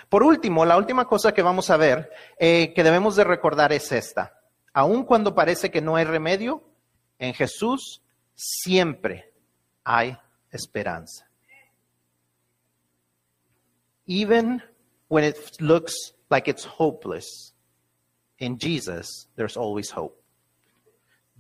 Por 0.10 0.24
último, 0.24 0.66
la 0.66 0.78
última 0.78 1.06
cosa 1.06 1.34
que 1.34 1.42
vamos 1.42 1.70
a 1.70 1.78
ver 1.78 2.12
eh, 2.38 2.74
que 2.74 2.84
debemos 2.84 3.16
de 3.16 3.24
recordar 3.24 3.74
es 3.74 3.92
esta. 3.92 4.40
Aun 4.74 5.04
cuando 5.06 5.34
parece 5.34 5.72
que 5.72 5.82
no 5.82 5.96
hay 5.96 6.06
remedio, 6.06 6.64
en 7.18 7.34
Jesús 7.34 8.02
siempre 8.36 9.32
hay 9.84 10.18
esperanza. 10.52 11.30
Even 14.06 14.62
when 15.08 15.24
it 15.24 15.38
looks 15.60 16.14
like 16.30 16.48
it's 16.48 16.66
hopeless, 16.66 17.54
in 18.40 18.58
Jesus 18.58 19.28
there's 19.36 19.58
always 19.58 19.90
hope. 19.90 20.22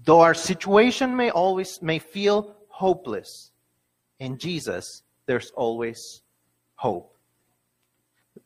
Though 0.03 0.21
our 0.21 0.35
situation 0.35 1.15
may 1.15 1.29
always 1.29 1.81
may 1.81 1.99
feel 1.99 2.55
hopeless, 2.69 3.51
in 4.19 4.37
Jesus 4.37 5.03
there's 5.25 5.51
always 5.55 6.21
hope. 6.75 7.14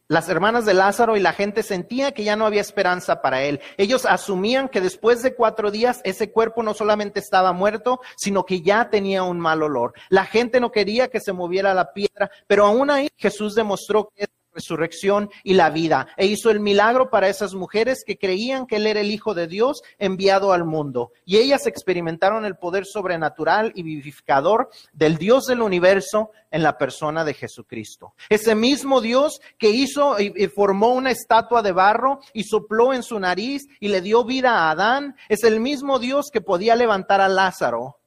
Las 0.08 0.28
hermanas 0.28 0.66
de 0.66 0.74
Lázaro 0.74 1.18
y 1.18 1.20
la 1.20 1.34
gente 1.34 1.62
sentía 1.62 2.14
que 2.14 2.24
ya 2.24 2.36
no 2.36 2.48
había 2.48 2.62
esperanza 2.62 3.22
para 3.22 3.44
él. 3.44 3.62
Ellos 3.78 4.08
asumían 4.08 4.68
que 4.68 4.82
después 4.82 5.22
de 5.22 5.36
cuatro 5.36 5.70
días 5.70 6.02
ese 6.04 6.32
cuerpo 6.32 6.64
no 6.64 6.74
solamente 6.74 7.20
estaba 7.20 7.54
muerto, 7.54 8.00
sino 8.18 8.44
que 8.44 8.62
ya 8.62 8.90
tenía 8.90 9.22
un 9.22 9.40
mal 9.40 9.62
olor. 9.62 9.94
La 10.10 10.26
gente 10.26 10.60
no 10.60 10.72
quería 10.72 11.10
que 11.10 11.20
se 11.20 11.32
moviera 11.32 11.76
la 11.76 11.94
piedra, 11.94 12.32
pero 12.48 12.66
aún 12.66 12.90
ahí 12.90 13.10
Jesús 13.18 13.54
demostró 13.54 14.12
que 14.16 14.26
resurrección 14.60 15.30
y 15.44 15.54
la 15.54 15.70
vida. 15.70 16.08
E 16.18 16.26
hizo 16.26 16.50
el 16.52 16.60
milagro 16.60 17.10
para 17.10 17.30
esas 17.30 17.54
mujeres 17.54 18.04
que 18.06 18.18
creían 18.18 18.68
que 18.68 18.76
Él 18.76 18.88
era 18.88 19.00
el 19.00 19.12
Hijo 19.12 19.34
de 19.34 19.48
Dios 19.48 19.82
enviado 19.98 20.54
al 20.54 20.66
mundo. 20.66 21.12
Y 21.26 21.38
ellas 21.38 21.66
experimentaron 21.66 22.46
el 22.46 22.58
poder 22.58 22.86
sobrenatural 22.86 23.72
y 23.74 23.84
vivificador 23.84 24.70
del 24.94 25.18
Dios 25.18 25.46
del 25.46 25.62
universo 25.62 26.32
en 26.52 26.64
la 26.64 26.78
persona 26.78 27.24
de 27.24 27.34
Jesucristo. 27.34 28.14
Ese 28.30 28.54
mismo 28.56 29.02
Dios 29.02 29.40
que 29.58 29.70
hizo 29.70 30.20
y, 30.20 30.48
formó 30.48 30.94
una 30.94 31.12
estatua 31.12 31.62
de 31.62 31.72
barro 31.72 32.20
y 32.34 32.44
sopló 32.44 32.94
en 32.94 33.04
su 33.04 33.20
nariz 33.20 33.64
y 33.80 33.88
le 33.88 34.02
dio 34.02 34.26
vida 34.26 34.52
a 34.52 34.72
Adán, 34.72 35.16
es 35.30 35.44
el 35.44 35.60
mismo 35.60 36.00
Dios 36.00 36.28
que 36.32 36.42
podía 36.42 36.76
levantar 36.76 37.22
a 37.22 37.30
Lázaro 37.30 38.00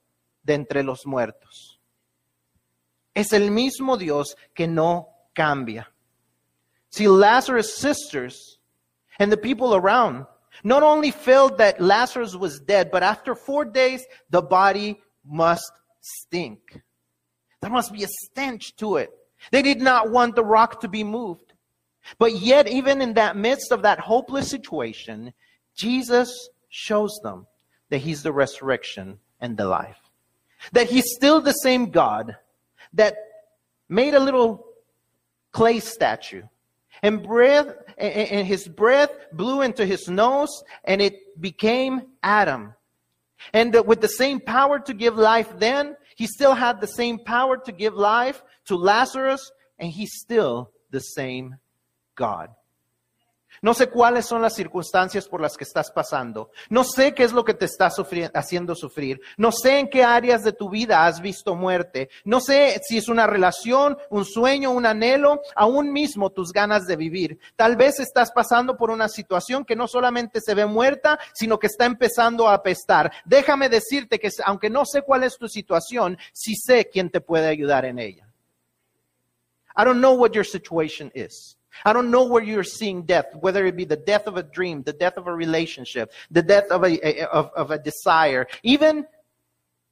de 0.42 0.54
entre 0.54 0.82
los 0.82 1.06
muertos. 1.06 1.80
Es 3.14 3.32
el 3.32 3.50
mismo 3.50 3.96
Dios 3.96 4.36
que 4.54 4.66
no 4.66 5.08
cambia. 5.32 5.91
See, 6.92 7.09
Lazarus' 7.09 7.78
sisters 7.78 8.59
and 9.18 9.33
the 9.33 9.38
people 9.38 9.74
around 9.74 10.26
not 10.62 10.83
only 10.83 11.11
felt 11.11 11.57
that 11.59 11.81
Lazarus 11.81 12.37
was 12.37 12.61
dead, 12.61 12.90
but 12.90 13.02
after 13.02 13.35
four 13.35 13.64
days, 13.64 14.05
the 14.28 14.42
body 14.42 15.00
must 15.24 15.72
stink. 16.00 16.83
There 17.62 17.70
must 17.70 17.92
be 17.92 18.05
a 18.05 18.09
stench 18.09 18.76
to 18.76 18.96
it. 18.96 19.11
They 19.50 19.62
did 19.62 19.81
not 19.81 20.11
want 20.11 20.37
the 20.37 20.44
rock 20.44 20.83
to 20.83 20.88
be 20.88 21.02
moved. 21.02 21.55
But 22.18 22.35
yet, 22.35 22.68
even 22.68 23.00
in 23.00 23.14
that 23.14 23.37
midst 23.37 23.72
of 23.72 23.83
that 23.83 23.98
hopeless 23.98 24.48
situation, 24.48 25.33
Jesus 25.74 26.50
shows 26.68 27.18
them 27.22 27.46
that 27.88 27.98
He's 27.98 28.22
the 28.22 28.33
resurrection 28.33 29.18
and 29.40 29.57
the 29.57 29.66
life. 29.66 29.98
That 30.72 30.90
He's 30.90 31.14
still 31.14 31.40
the 31.40 31.52
same 31.52 31.90
God 31.90 32.37
that 32.92 33.16
made 33.88 34.14
a 34.14 34.20
little 34.20 34.66
clay 35.52 35.81
statue 35.81 36.42
and 37.02 37.22
breath 37.22 37.68
and 37.98 38.46
his 38.46 38.66
breath 38.68 39.10
blew 39.32 39.62
into 39.62 39.84
his 39.84 40.08
nose 40.08 40.62
and 40.84 41.02
it 41.02 41.40
became 41.40 42.02
Adam. 42.22 42.74
And 43.52 43.74
with 43.86 44.00
the 44.00 44.08
same 44.08 44.40
power 44.40 44.78
to 44.78 44.94
give 44.94 45.16
life 45.16 45.58
then, 45.58 45.96
he 46.16 46.26
still 46.26 46.54
had 46.54 46.80
the 46.80 46.86
same 46.86 47.18
power 47.18 47.56
to 47.56 47.72
give 47.72 47.94
life 47.94 48.42
to 48.66 48.76
Lazarus 48.76 49.50
and 49.78 49.90
he's 49.90 50.12
still 50.14 50.70
the 50.90 51.00
same 51.00 51.56
God. 52.14 52.50
No 53.60 53.74
sé 53.74 53.88
cuáles 53.88 54.26
son 54.26 54.42
las 54.42 54.54
circunstancias 54.54 55.28
por 55.28 55.40
las 55.40 55.56
que 55.56 55.64
estás 55.64 55.90
pasando. 55.90 56.50
No 56.70 56.84
sé 56.84 57.14
qué 57.14 57.24
es 57.24 57.32
lo 57.32 57.44
que 57.44 57.54
te 57.54 57.66
está 57.66 57.90
haciendo 58.34 58.74
sufrir. 58.74 59.20
No 59.36 59.52
sé 59.52 59.78
en 59.78 59.90
qué 59.90 60.02
áreas 60.02 60.42
de 60.42 60.52
tu 60.52 60.70
vida 60.70 61.06
has 61.06 61.20
visto 61.20 61.54
muerte. 61.54 62.08
No 62.24 62.40
sé 62.40 62.80
si 62.86 62.98
es 62.98 63.08
una 63.08 63.26
relación, 63.26 63.98
un 64.10 64.24
sueño, 64.24 64.70
un 64.70 64.86
anhelo, 64.86 65.42
aún 65.54 65.92
mismo 65.92 66.30
tus 66.30 66.52
ganas 66.52 66.86
de 66.86 66.96
vivir. 66.96 67.38
Tal 67.56 67.76
vez 67.76 68.00
estás 68.00 68.32
pasando 68.32 68.76
por 68.76 68.90
una 68.90 69.08
situación 69.08 69.64
que 69.64 69.76
no 69.76 69.86
solamente 69.86 70.40
se 70.40 70.54
ve 70.54 70.66
muerta, 70.66 71.18
sino 71.34 71.58
que 71.58 71.66
está 71.66 71.84
empezando 71.84 72.48
a 72.48 72.54
apestar. 72.54 73.12
Déjame 73.24 73.68
decirte 73.68 74.18
que 74.18 74.30
aunque 74.44 74.70
no 74.70 74.84
sé 74.84 75.02
cuál 75.02 75.24
es 75.24 75.36
tu 75.36 75.48
situación, 75.48 76.18
sí 76.32 76.54
sé 76.56 76.88
quién 76.90 77.10
te 77.10 77.20
puede 77.20 77.48
ayudar 77.48 77.84
en 77.84 77.98
ella. 77.98 78.28
I 79.76 79.84
don't 79.84 80.00
know 80.00 80.14
what 80.14 80.32
your 80.32 80.44
situation 80.44 81.10
is. 81.14 81.56
I 81.85 81.92
don't 81.92 82.11
know 82.11 82.26
where 82.26 82.42
you're 82.42 82.64
seeing 82.64 83.02
death, 83.02 83.35
whether 83.35 83.64
it 83.66 83.76
be 83.76 83.85
the 83.85 83.96
death 83.96 84.26
of 84.26 84.37
a 84.37 84.42
dream, 84.42 84.82
the 84.82 84.92
death 84.92 85.16
of 85.16 85.26
a 85.26 85.35
relationship, 85.35 86.12
the 86.30 86.42
death 86.42 86.70
of 86.70 86.85
a, 86.85 87.26
of, 87.28 87.50
of 87.56 87.70
a 87.70 87.78
desire, 87.78 88.46
even, 88.62 89.06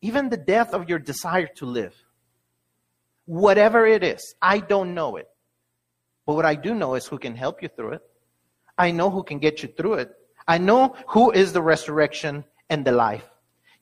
even 0.01 0.29
the 0.29 0.37
death 0.37 0.75
of 0.75 0.89
your 0.89 0.99
desire 0.99 1.49
to 1.57 1.67
live. 1.67 1.95
Whatever 3.27 3.87
it 3.87 4.03
is, 4.03 4.35
I 4.43 4.59
don't 4.59 4.95
know 4.95 5.17
it. 5.17 5.29
But 6.27 6.35
what 6.35 6.47
I 6.47 6.55
do 6.55 6.75
know 6.75 6.95
is 6.95 7.07
who 7.07 7.19
can 7.19 7.37
help 7.37 7.63
you 7.63 7.69
through 7.69 7.93
it. 7.93 8.03
I 8.77 8.91
know 8.91 9.11
who 9.11 9.23
can 9.23 9.39
get 9.39 9.63
you 9.63 9.69
through 9.69 9.95
it. 9.95 10.13
I 10.49 10.59
know 10.59 10.97
who 11.09 11.31
is 11.31 11.53
the 11.53 11.63
resurrection 11.63 12.45
and 12.69 12.85
the 12.85 12.93
life. 12.93 13.30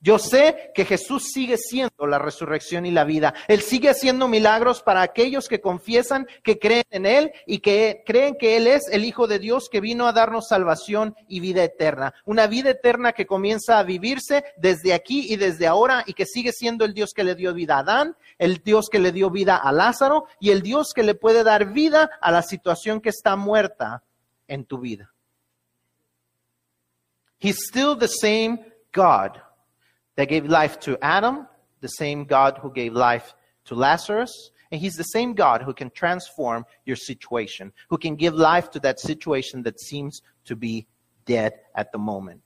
Yo 0.01 0.21
sé 0.21 0.71
que 0.75 0.85
Jesús 0.85 1.25
sigue 1.33 1.57
siendo 1.57 2.07
la 2.07 2.21
resurrección 2.21 2.87
y 2.87 2.93
la 2.93 3.03
vida. 3.03 3.35
Él 3.49 3.63
sigue 3.63 3.91
haciendo 3.91 4.29
milagros 4.29 4.81
para 4.81 5.03
aquellos 5.03 5.49
que 5.49 5.61
confiesan, 5.61 6.29
que 6.45 6.61
creen 6.61 6.85
en 6.91 7.05
Él 7.05 7.33
y 7.47 7.59
que 7.59 8.05
creen 8.07 8.37
que 8.39 8.57
Él 8.57 8.69
es 8.69 8.87
el 8.93 9.05
Hijo 9.05 9.27
de 9.27 9.41
Dios 9.41 9.69
que 9.69 9.81
vino 9.81 10.07
a 10.07 10.13
darnos 10.13 10.47
salvación 10.47 11.17
y 11.27 11.41
vida 11.41 11.65
eterna. 11.65 12.15
Una 12.25 12.47
vida 12.47 12.71
eterna 12.71 13.13
que 13.13 13.27
comienza 13.27 13.81
a 13.81 13.83
vivirse 13.83 14.45
desde 14.57 14.95
aquí 14.95 15.33
y 15.33 15.37
desde 15.37 15.67
ahora 15.67 16.05
y 16.07 16.15
que 16.15 16.27
sigue 16.27 16.53
siendo 16.53 16.85
el 16.85 16.95
Dios 16.95 17.11
que 17.13 17.25
le 17.25 17.35
dio 17.35 17.53
vida 17.53 17.75
a 17.75 17.81
Adán, 17.81 18.17
el 18.39 18.59
Dios 18.59 18.89
que 18.89 19.01
le 19.01 19.11
dio 19.11 19.31
vida 19.31 19.57
a 19.57 19.73
Lázaro 19.73 20.27
y 20.39 20.51
el 20.51 20.63
Dios 20.63 20.93
que 20.95 21.03
le 21.03 21.17
puede 21.17 21.43
dar 21.43 21.73
vida 21.73 22.09
a 22.21 22.31
la 22.31 22.43
situación 22.43 23.01
que 23.01 23.09
está 23.09 23.35
muerta 23.35 24.05
en 24.47 24.65
tu 24.65 24.79
vida. 24.79 25.13
He's 27.41 27.59
still 27.69 27.97
the 27.99 28.09
same 28.09 28.61
God 28.93 29.48
that 30.19 30.29
gave 30.29 30.47
life 30.47 30.81
to 30.81 30.99
Adam, 31.01 31.47
the 31.81 31.87
same 31.87 32.25
God 32.25 32.59
who 32.61 32.73
gave 32.73 32.93
life 32.93 33.37
to 33.67 33.77
Lazarus. 33.77 34.51
And 34.73 34.81
he's 34.81 34.97
the 34.97 35.05
same 35.05 35.33
God 35.33 35.63
who 35.63 35.73
can 35.73 35.91
transform 35.91 36.67
your 36.85 36.97
situation, 36.97 37.73
who 37.89 37.99
can 37.99 38.17
give 38.17 38.35
life 38.35 38.69
to 38.73 38.81
that 38.81 38.99
situation 38.99 39.63
that 39.63 39.79
seems 39.79 40.21
to 40.47 40.57
be 40.57 40.89
dead 41.25 41.53
at 41.73 41.93
the 41.93 41.99
moment. 41.99 42.41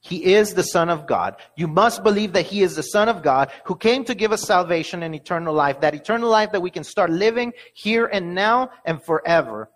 He 0.00 0.32
is 0.34 0.54
the 0.54 0.62
Son 0.62 0.88
of 0.88 1.06
God. 1.06 1.36
You 1.54 1.68
must 1.68 2.02
believe 2.02 2.32
that 2.32 2.46
He 2.46 2.62
is 2.62 2.76
the 2.76 2.82
Son 2.82 3.10
of 3.10 3.22
God 3.22 3.50
who 3.64 3.76
came 3.76 4.04
to 4.06 4.14
give 4.14 4.32
us 4.32 4.42
salvation 4.42 5.02
and 5.02 5.14
eternal 5.14 5.52
life, 5.52 5.80
that 5.80 5.94
eternal 5.94 6.30
life 6.30 6.52
that 6.52 6.62
we 6.62 6.70
can 6.70 6.84
start 6.84 7.10
living 7.10 7.52
here 7.74 8.06
and 8.06 8.34
now 8.34 8.70
and 8.86 9.02
forever. 9.02 9.70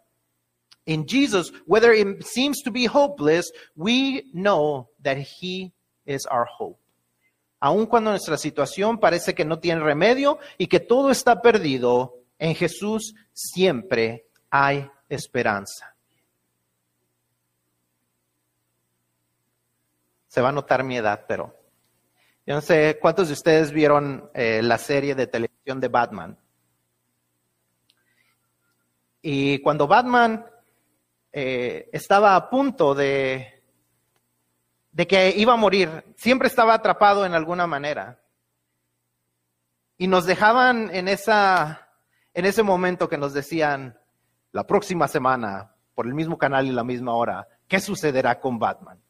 In 0.87 1.07
Jesus, 1.07 1.53
whether 1.67 1.93
it 1.93 2.27
seems 2.27 2.63
to 2.63 2.71
be 2.71 2.87
hopeless, 2.87 3.51
we 3.77 4.31
know 4.33 4.89
that 5.03 5.19
He 5.19 5.75
is 6.09 6.27
our 6.31 6.47
hope. 6.59 6.79
Aun 7.61 7.87
cuando 7.87 8.11
nuestra 8.11 8.37
situación 8.37 8.99
parece 8.99 9.35
que 9.35 9.45
no 9.45 9.59
tiene 9.59 9.81
remedio 9.83 10.39
y 10.57 10.67
que 10.67 10.81
todo 10.81 11.11
está 11.11 11.43
perdido, 11.43 12.15
en 12.39 12.55
Jesús 12.55 13.15
siempre 13.33 14.27
hay 14.51 14.89
esperanza. 15.09 15.95
se 20.29 20.43
va 20.43 20.51
a 20.51 20.53
notar 20.53 20.85
mi 20.85 20.97
edad, 20.97 21.25
pero 21.27 21.53
yo 22.47 22.55
no 22.55 22.61
sé 22.61 22.99
cuántos 23.01 23.29
de 23.29 23.35
ustedes 23.35 23.73
vieron 23.73 24.31
eh, 24.35 24.61
la 24.63 24.79
serie 24.79 25.15
de 25.15 25.27
televisión 25.27 25.81
de 25.81 25.89
Batman. 25.89 26.39
Y 29.21 29.61
cuando 29.61 29.89
Batman 29.89 30.47
eh, 31.33 31.89
estaba 31.93 32.37
a 32.37 32.49
punto 32.49 32.95
de, 32.95 33.58
de 34.93 35.07
que 35.07 35.35
iba 35.37 35.53
a 35.53 35.57
morir, 35.57 36.05
siempre 36.17 36.49
estaba 36.49 36.75
atrapado 36.75 37.25
en 37.25 37.35
alguna 37.35 37.67
manera. 37.67 38.21
Y 39.97 40.07
nos 40.07 40.27
dejaban 40.27 40.95
en, 40.95 41.09
esa, 41.09 41.89
en 42.35 42.45
ese 42.45 42.63
momento 42.63 43.09
que 43.09 43.19
nos 43.19 43.35
decían, 43.35 43.99
la 44.53 44.67
próxima 44.67 45.09
semana, 45.09 45.75
por 45.95 46.07
el 46.07 46.15
mismo 46.15 46.39
canal 46.39 46.67
y 46.67 46.71
la 46.71 46.85
misma 46.85 47.15
hora, 47.15 47.49
¿qué 47.67 47.81
sucederá 47.81 48.41
con 48.41 48.59
Batman? 48.59 49.01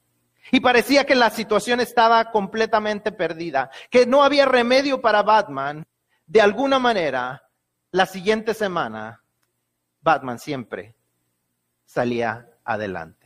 Y 0.50 0.60
parecía 0.60 1.04
que 1.04 1.14
la 1.14 1.30
situación 1.30 1.80
estaba 1.80 2.30
completamente 2.30 3.12
perdida, 3.12 3.70
que 3.90 4.06
no 4.06 4.22
había 4.22 4.46
remedio 4.46 5.00
para 5.00 5.22
Batman. 5.22 5.86
De 6.26 6.40
alguna 6.40 6.78
manera, 6.78 7.42
la 7.90 8.06
siguiente 8.06 8.54
semana, 8.54 9.22
Batman 10.00 10.38
siempre 10.38 10.96
salía 11.84 12.48
adelante. 12.64 13.17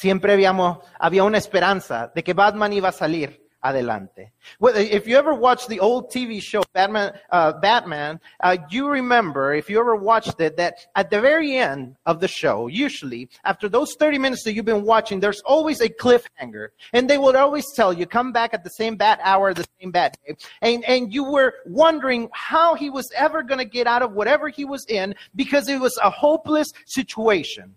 Siempre 0.00 0.32
habíamos, 0.32 0.78
había 0.98 1.24
una 1.24 1.36
esperanza 1.36 2.10
de 2.14 2.24
que 2.24 2.32
Batman 2.32 2.72
iba 2.72 2.88
a 2.88 2.92
salir 2.92 3.46
adelante. 3.60 4.32
If 4.62 5.06
you 5.06 5.18
ever 5.18 5.34
watched 5.34 5.68
the 5.68 5.78
old 5.78 6.10
TV 6.10 6.40
show 6.40 6.62
Batman, 6.72 7.12
uh, 7.30 7.52
Batman, 7.60 8.18
uh, 8.42 8.56
you 8.70 8.88
remember, 8.88 9.52
if 9.52 9.68
you 9.68 9.78
ever 9.78 9.94
watched 9.94 10.40
it, 10.40 10.56
that 10.56 10.86
at 10.96 11.10
the 11.10 11.20
very 11.20 11.54
end 11.54 11.96
of 12.06 12.18
the 12.20 12.28
show, 12.28 12.66
usually 12.66 13.28
after 13.44 13.68
those 13.68 13.94
30 13.98 14.16
minutes 14.16 14.42
that 14.44 14.54
you've 14.54 14.64
been 14.64 14.86
watching, 14.86 15.20
there's 15.20 15.42
always 15.42 15.82
a 15.82 15.90
cliffhanger. 15.90 16.68
And 16.94 17.10
they 17.10 17.18
would 17.18 17.36
always 17.36 17.66
tell 17.76 17.92
you, 17.92 18.06
come 18.06 18.32
back 18.32 18.54
at 18.54 18.64
the 18.64 18.70
same 18.70 18.96
bat 18.96 19.20
hour, 19.22 19.52
the 19.52 19.66
same 19.82 19.90
bat 19.90 20.16
day. 20.26 20.34
And, 20.62 20.82
and 20.86 21.12
you 21.12 21.24
were 21.24 21.52
wondering 21.66 22.30
how 22.32 22.74
he 22.74 22.88
was 22.88 23.12
ever 23.14 23.42
going 23.42 23.58
to 23.58 23.66
get 23.66 23.86
out 23.86 24.00
of 24.00 24.12
whatever 24.12 24.48
he 24.48 24.64
was 24.64 24.86
in 24.88 25.14
because 25.36 25.68
it 25.68 25.78
was 25.78 25.94
a 26.02 26.08
hopeless 26.08 26.72
situation. 26.86 27.74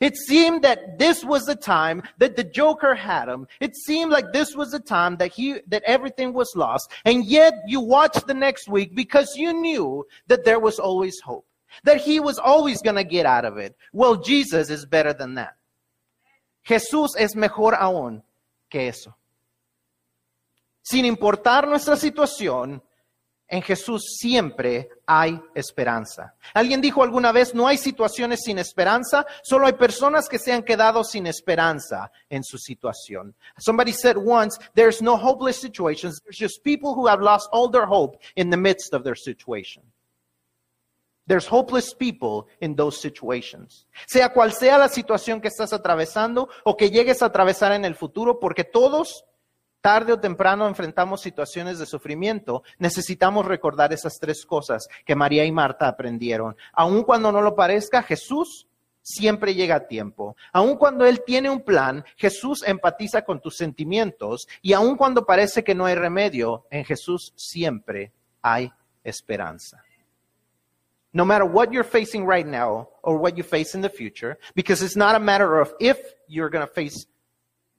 It 0.00 0.16
seemed 0.16 0.62
that 0.62 0.98
this 0.98 1.24
was 1.24 1.44
the 1.44 1.56
time 1.56 2.02
that 2.18 2.36
the 2.36 2.44
Joker 2.44 2.94
had 2.94 3.28
him. 3.28 3.48
It 3.60 3.74
seemed 3.74 4.12
like 4.12 4.32
this 4.32 4.54
was 4.54 4.70
the 4.70 4.80
time 4.80 5.16
that 5.16 5.32
he, 5.32 5.60
that 5.66 5.82
everything 5.86 6.32
was 6.32 6.52
lost. 6.54 6.90
And 7.04 7.24
yet 7.24 7.54
you 7.66 7.80
watched 7.80 8.26
the 8.26 8.34
next 8.34 8.68
week 8.68 8.94
because 8.94 9.34
you 9.36 9.52
knew 9.52 10.06
that 10.26 10.44
there 10.44 10.60
was 10.60 10.78
always 10.78 11.18
hope. 11.20 11.46
That 11.84 12.00
he 12.00 12.20
was 12.20 12.38
always 12.38 12.82
going 12.82 12.96
to 12.96 13.04
get 13.04 13.26
out 13.26 13.44
of 13.44 13.56
it. 13.58 13.76
Well, 13.92 14.16
Jesus 14.16 14.70
is 14.70 14.86
better 14.86 15.12
than 15.12 15.34
that. 15.34 15.56
Jesús 16.66 17.10
es 17.16 17.34
mejor 17.34 17.74
aún 17.74 18.22
que 18.68 18.88
eso. 18.88 19.16
Sin 20.82 21.04
importar 21.04 21.66
nuestra 21.66 21.96
situación, 21.96 22.82
en 23.48 23.62
Jesús 23.62 24.16
siempre 24.18 24.90
hay 25.06 25.40
esperanza. 25.54 26.34
Alguien 26.52 26.80
dijo 26.80 27.02
alguna 27.02 27.32
vez, 27.32 27.54
no 27.54 27.66
hay 27.66 27.78
situaciones 27.78 28.40
sin 28.44 28.58
esperanza, 28.58 29.26
solo 29.42 29.66
hay 29.66 29.72
personas 29.72 30.28
que 30.28 30.38
se 30.38 30.52
han 30.52 30.62
quedado 30.62 31.02
sin 31.02 31.26
esperanza 31.26 32.12
en 32.28 32.44
su 32.44 32.58
situación. 32.58 33.34
Somebody 33.58 33.92
said 33.92 34.16
once, 34.18 34.58
there's 34.74 35.00
no 35.00 35.16
hopeless 35.16 35.58
situations, 35.58 36.20
there's 36.22 36.38
just 36.38 36.62
people 36.62 36.94
who 36.94 37.08
have 37.08 37.22
lost 37.22 37.48
all 37.50 37.70
their 37.70 37.86
hope 37.86 38.18
in 38.36 38.50
the 38.50 38.56
midst 38.56 38.92
of 38.92 39.02
their 39.02 39.16
situation. 39.16 39.82
There's 41.26 41.46
hopeless 41.46 41.94
people 41.94 42.46
in 42.60 42.74
those 42.74 43.00
situations. 43.00 43.86
Sea 44.06 44.32
cual 44.32 44.52
sea 44.52 44.78
la 44.78 44.88
situación 44.88 45.42
que 45.42 45.48
estás 45.48 45.74
atravesando 45.74 46.48
o 46.64 46.74
que 46.74 46.90
llegues 46.90 47.22
a 47.22 47.26
atravesar 47.26 47.72
en 47.72 47.84
el 47.84 47.94
futuro, 47.94 48.40
porque 48.40 48.64
todos 48.64 49.26
tarde 49.80 50.12
o 50.12 50.20
temprano 50.20 50.66
enfrentamos 50.66 51.20
situaciones 51.20 51.78
de 51.78 51.86
sufrimiento, 51.86 52.62
necesitamos 52.78 53.46
recordar 53.46 53.92
esas 53.92 54.18
tres 54.18 54.44
cosas 54.44 54.88
que 55.04 55.14
María 55.14 55.44
y 55.44 55.52
Marta 55.52 55.88
aprendieron. 55.88 56.56
Aun 56.72 57.02
cuando 57.04 57.32
no 57.32 57.40
lo 57.40 57.54
parezca, 57.54 58.02
Jesús 58.02 58.66
siempre 59.02 59.54
llega 59.54 59.76
a 59.76 59.86
tiempo. 59.86 60.36
Aun 60.52 60.76
cuando 60.76 61.06
Él 61.06 61.22
tiene 61.24 61.48
un 61.48 61.62
plan, 61.62 62.04
Jesús 62.16 62.62
empatiza 62.66 63.22
con 63.22 63.40
tus 63.40 63.56
sentimientos 63.56 64.46
y 64.60 64.74
aun 64.74 64.96
cuando 64.96 65.24
parece 65.24 65.64
que 65.64 65.74
no 65.74 65.86
hay 65.86 65.94
remedio, 65.94 66.66
en 66.70 66.84
Jesús 66.84 67.32
siempre 67.36 68.12
hay 68.42 68.70
esperanza. 69.02 69.82
No 71.12 71.24
matter 71.24 71.44
what 71.44 71.70
you're 71.70 71.88
facing 71.88 72.26
right 72.28 72.46
now 72.46 72.90
or 73.02 73.18
what 73.18 73.34
you 73.34 73.42
face 73.42 73.74
in 73.74 73.80
the 73.80 73.88
future, 73.88 74.38
because 74.54 74.84
it's 74.84 74.96
not 74.96 75.14
a 75.14 75.18
matter 75.18 75.58
of 75.58 75.72
if 75.80 75.98
you're 76.28 76.50
going 76.50 76.66
to 76.66 76.72
face 76.72 77.06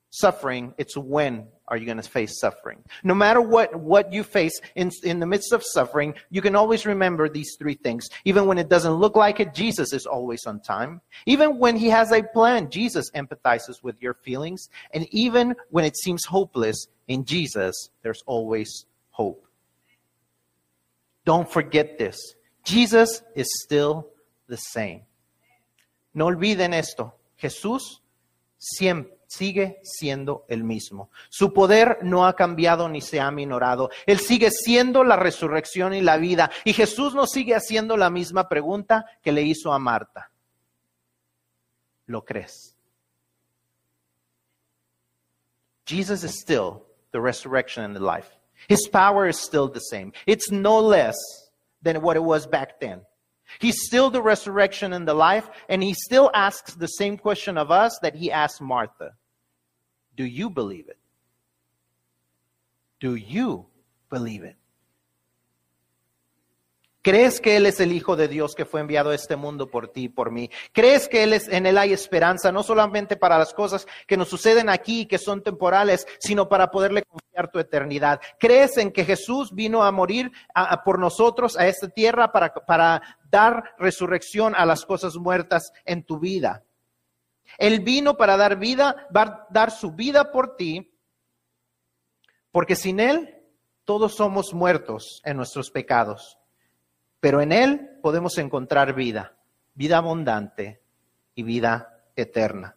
suffering, 0.09 0.73
it's 0.77 0.97
when 0.97 1.47
are 1.69 1.77
you 1.77 1.85
going 1.85 1.97
to 1.97 2.03
face 2.03 2.39
suffering. 2.39 2.83
No 3.03 3.13
matter 3.13 3.41
what, 3.41 3.75
what 3.75 4.11
you 4.11 4.23
face 4.23 4.59
in, 4.75 4.91
in 5.03 5.19
the 5.19 5.25
midst 5.25 5.53
of 5.53 5.63
suffering, 5.63 6.13
you 6.29 6.41
can 6.41 6.55
always 6.55 6.85
remember 6.85 7.29
these 7.29 7.55
three 7.57 7.75
things. 7.75 8.07
Even 8.25 8.45
when 8.45 8.57
it 8.57 8.69
doesn't 8.69 8.93
look 8.93 9.15
like 9.15 9.39
it, 9.39 9.53
Jesus 9.53 9.93
is 9.93 10.05
always 10.05 10.45
on 10.45 10.59
time. 10.59 11.01
Even 11.25 11.59
when 11.59 11.77
he 11.77 11.89
has 11.89 12.11
a 12.11 12.23
plan, 12.23 12.69
Jesus 12.69 13.09
empathizes 13.11 13.83
with 13.83 14.01
your 14.01 14.15
feelings. 14.15 14.69
And 14.93 15.07
even 15.11 15.55
when 15.69 15.85
it 15.85 15.95
seems 15.95 16.25
hopeless, 16.25 16.87
in 17.09 17.25
Jesus, 17.25 17.89
there's 18.03 18.21
always 18.25 18.85
hope. 19.09 19.45
Don't 21.25 21.51
forget 21.51 21.97
this. 21.97 22.17
Jesus 22.63 23.21
is 23.35 23.47
still 23.63 24.07
the 24.47 24.57
same. 24.57 25.01
No 26.13 26.27
olviden 26.27 26.73
esto. 26.73 27.13
Jesús 27.41 28.01
siempre 28.57 29.18
sigue 29.29 29.79
siendo 29.83 30.45
el 30.47 30.63
mismo. 30.63 31.11
Su 31.29 31.53
poder 31.53 31.99
no 32.01 32.25
ha 32.25 32.35
cambiado 32.35 32.89
ni 32.89 32.99
se 32.99 33.19
ha 33.19 33.29
minorado. 33.29 33.91
Él 34.07 34.19
sigue 34.19 34.49
siendo 34.49 35.03
la 35.03 35.15
resurrección 35.15 35.93
y 35.93 36.01
la 36.01 36.17
vida. 36.17 36.49
Y 36.65 36.73
Jesús 36.73 37.13
nos 37.13 37.29
sigue 37.29 37.55
haciendo 37.55 37.95
la 37.95 38.09
misma 38.09 38.49
pregunta 38.49 39.05
que 39.21 39.31
le 39.31 39.43
hizo 39.43 39.71
a 39.71 39.77
Marta. 39.77 40.31
¿Lo 42.07 42.25
crees? 42.25 42.75
Jesus 45.85 46.23
is 46.23 46.39
still 46.41 46.85
the 47.11 47.21
resurrection 47.21 47.85
and 47.85 47.95
the 47.95 48.01
life. 48.01 48.29
His 48.67 48.87
power 48.87 49.27
is 49.27 49.37
still 49.37 49.69
the 49.69 49.79
same. 49.79 50.11
It's 50.25 50.51
no 50.51 50.79
less 50.79 51.15
than 51.83 52.01
what 52.01 52.15
it 52.17 52.23
was 52.23 52.47
back 52.47 52.79
then. 52.79 53.05
He's 53.57 53.85
still 53.85 54.09
the 54.09 54.21
resurrection 54.21 54.93
and 54.93 55.07
the 55.07 55.13
life, 55.13 55.49
and 55.67 55.81
he 55.81 55.93
still 55.93 56.29
asks 56.33 56.75
the 56.75 56.87
same 56.87 57.17
question 57.17 57.57
of 57.57 57.71
us 57.71 57.97
that 58.01 58.15
he 58.15 58.31
asked 58.31 58.61
Martha. 58.61 59.13
Do 60.15 60.25
you 60.25 60.49
believe 60.49 60.87
it? 60.87 60.97
Do 62.99 63.15
you 63.15 63.65
believe 64.09 64.43
it? 64.43 64.55
¿Crees 67.01 67.39
que 67.39 67.55
Él 67.55 67.65
es 67.65 67.79
el 67.79 67.93
Hijo 67.93 68.17
de 68.17 68.27
Dios 68.27 68.55
que 68.55 68.65
fue 68.65 68.81
enviado 68.81 69.11
a 69.11 69.15
este 69.15 69.37
mundo 69.37 69.69
por 69.71 69.87
ti 69.87 70.03
y 70.03 70.09
por 70.09 70.31
mí? 70.31 70.49
¿Crees 70.73 71.07
que 71.07 71.23
él 71.23 71.31
es, 71.31 71.47
en 71.47 71.65
Él 71.65 71.77
hay 71.77 71.93
esperanza, 71.93 72.51
no 72.51 72.61
solamente 72.61 73.15
para 73.15 73.37
las 73.37 73.53
cosas 73.53 73.87
que 74.05 74.17
nos 74.17 74.27
suceden 74.27 74.67
aquí, 74.67 75.05
que 75.05 75.17
son 75.17 75.41
temporales, 75.41 76.05
sino 76.19 76.49
para 76.49 76.71
poderle 76.71 77.03
confiar 77.03 77.49
tu 77.51 77.59
eternidad? 77.59 78.19
¿Crees 78.37 78.77
en 78.77 78.91
que 78.91 79.05
Jesús 79.05 79.55
vino 79.55 79.83
a 79.83 79.91
morir 79.93 80.31
por 80.83 80.99
nosotros 80.99 81.57
a 81.57 81.67
esta 81.67 81.87
tierra 81.87 82.33
para, 82.33 82.53
para 82.53 83.01
dar 83.29 83.75
resurrección 83.77 84.53
a 84.55 84.65
las 84.65 84.85
cosas 84.85 85.15
muertas 85.15 85.71
en 85.85 86.03
tu 86.03 86.19
vida? 86.19 86.65
Él 87.57 87.79
vino 87.79 88.17
para 88.17 88.35
dar 88.35 88.57
vida, 88.57 89.07
va 89.15 89.21
a 89.21 89.47
dar 89.49 89.71
su 89.71 89.93
vida 89.93 90.31
por 90.31 90.57
ti, 90.57 90.93
porque 92.51 92.75
sin 92.75 92.99
Él 92.99 93.37
todos 93.85 94.15
somos 94.15 94.53
muertos 94.53 95.21
en 95.23 95.37
nuestros 95.37 95.71
pecados. 95.71 96.38
Pero 97.19 97.41
en 97.41 97.51
Él 97.51 97.99
podemos 98.01 98.37
encontrar 98.37 98.93
vida, 98.93 99.35
vida 99.73 99.97
abundante 99.97 100.81
y 101.35 101.43
vida 101.43 102.03
eterna. 102.15 102.75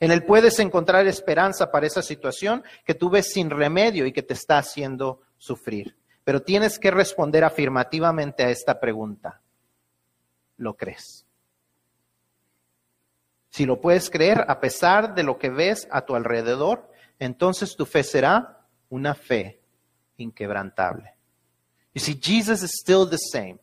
En 0.00 0.10
Él 0.10 0.24
puedes 0.24 0.58
encontrar 0.58 1.06
esperanza 1.06 1.70
para 1.70 1.86
esa 1.86 2.02
situación 2.02 2.64
que 2.84 2.94
tú 2.94 3.10
ves 3.10 3.32
sin 3.32 3.50
remedio 3.50 4.06
y 4.06 4.12
que 4.12 4.22
te 4.22 4.34
está 4.34 4.58
haciendo 4.58 5.20
sufrir. 5.36 5.96
Pero 6.24 6.42
tienes 6.42 6.78
que 6.78 6.90
responder 6.90 7.44
afirmativamente 7.44 8.44
a 8.44 8.50
esta 8.50 8.78
pregunta. 8.78 9.40
¿Lo 10.56 10.76
crees? 10.76 11.26
Si 13.50 13.66
lo 13.66 13.80
puedes 13.80 14.08
creer 14.08 14.44
a 14.48 14.60
pesar 14.60 15.14
de 15.14 15.24
lo 15.24 15.38
que 15.38 15.50
ves 15.50 15.86
a 15.90 16.06
tu 16.06 16.14
alrededor, 16.14 16.90
entonces 17.18 17.76
tu 17.76 17.84
fe 17.84 18.02
será 18.02 18.66
una 18.88 19.14
fe 19.14 19.60
inquebrantable. 20.16 21.14
You 21.94 22.00
see, 22.00 22.18
Jesus 22.18 22.62
is 22.62 22.70
still 22.80 23.06
the 23.06 23.18
same. 23.18 23.58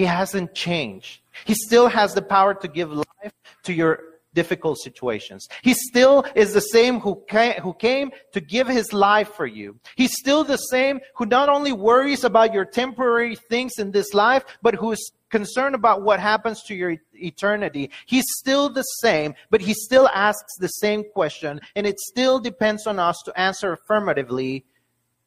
He 0.00 0.06
hasn't 0.06 0.54
changed. 0.54 1.20
He 1.44 1.52
still 1.52 1.86
has 1.86 2.14
the 2.14 2.22
power 2.22 2.54
to 2.54 2.68
give 2.68 2.90
life 2.90 3.34
to 3.64 3.74
your 3.74 4.00
difficult 4.32 4.78
situations. 4.78 5.46
He 5.60 5.74
still 5.74 6.24
is 6.34 6.54
the 6.54 6.62
same 6.62 7.00
who 7.00 7.22
came, 7.28 7.60
who 7.60 7.74
came 7.74 8.10
to 8.32 8.40
give 8.40 8.66
his 8.66 8.94
life 8.94 9.34
for 9.34 9.44
you. 9.44 9.78
He's 9.96 10.14
still 10.18 10.42
the 10.42 10.56
same 10.56 11.00
who 11.16 11.26
not 11.26 11.50
only 11.50 11.72
worries 11.72 12.24
about 12.24 12.54
your 12.54 12.64
temporary 12.64 13.36
things 13.50 13.72
in 13.78 13.90
this 13.90 14.14
life, 14.14 14.42
but 14.62 14.74
who 14.74 14.92
is 14.92 15.12
concerned 15.28 15.74
about 15.74 16.00
what 16.00 16.18
happens 16.18 16.62
to 16.62 16.74
your 16.74 16.96
eternity. 17.12 17.90
He's 18.06 18.24
still 18.38 18.70
the 18.70 18.84
same, 19.04 19.34
but 19.50 19.60
he 19.60 19.74
still 19.74 20.08
asks 20.14 20.56
the 20.60 20.68
same 20.68 21.04
question, 21.12 21.60
and 21.76 21.86
it 21.86 22.00
still 22.00 22.40
depends 22.40 22.86
on 22.86 22.98
us 22.98 23.20
to 23.26 23.38
answer 23.38 23.74
affirmatively, 23.74 24.64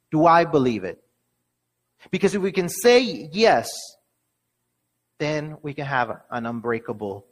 do 0.09 0.25
I 0.25 0.45
believe 0.45 0.83
it? 0.83 0.97
Because 2.09 2.33
if 2.33 2.41
we 2.41 2.51
can 2.51 2.69
say 2.69 3.29
yes, 3.31 3.69
then 5.23 5.57
we 5.61 5.73
can 5.73 5.85
have 5.85 6.21
an 6.31 6.45
unbreakable 6.45 7.25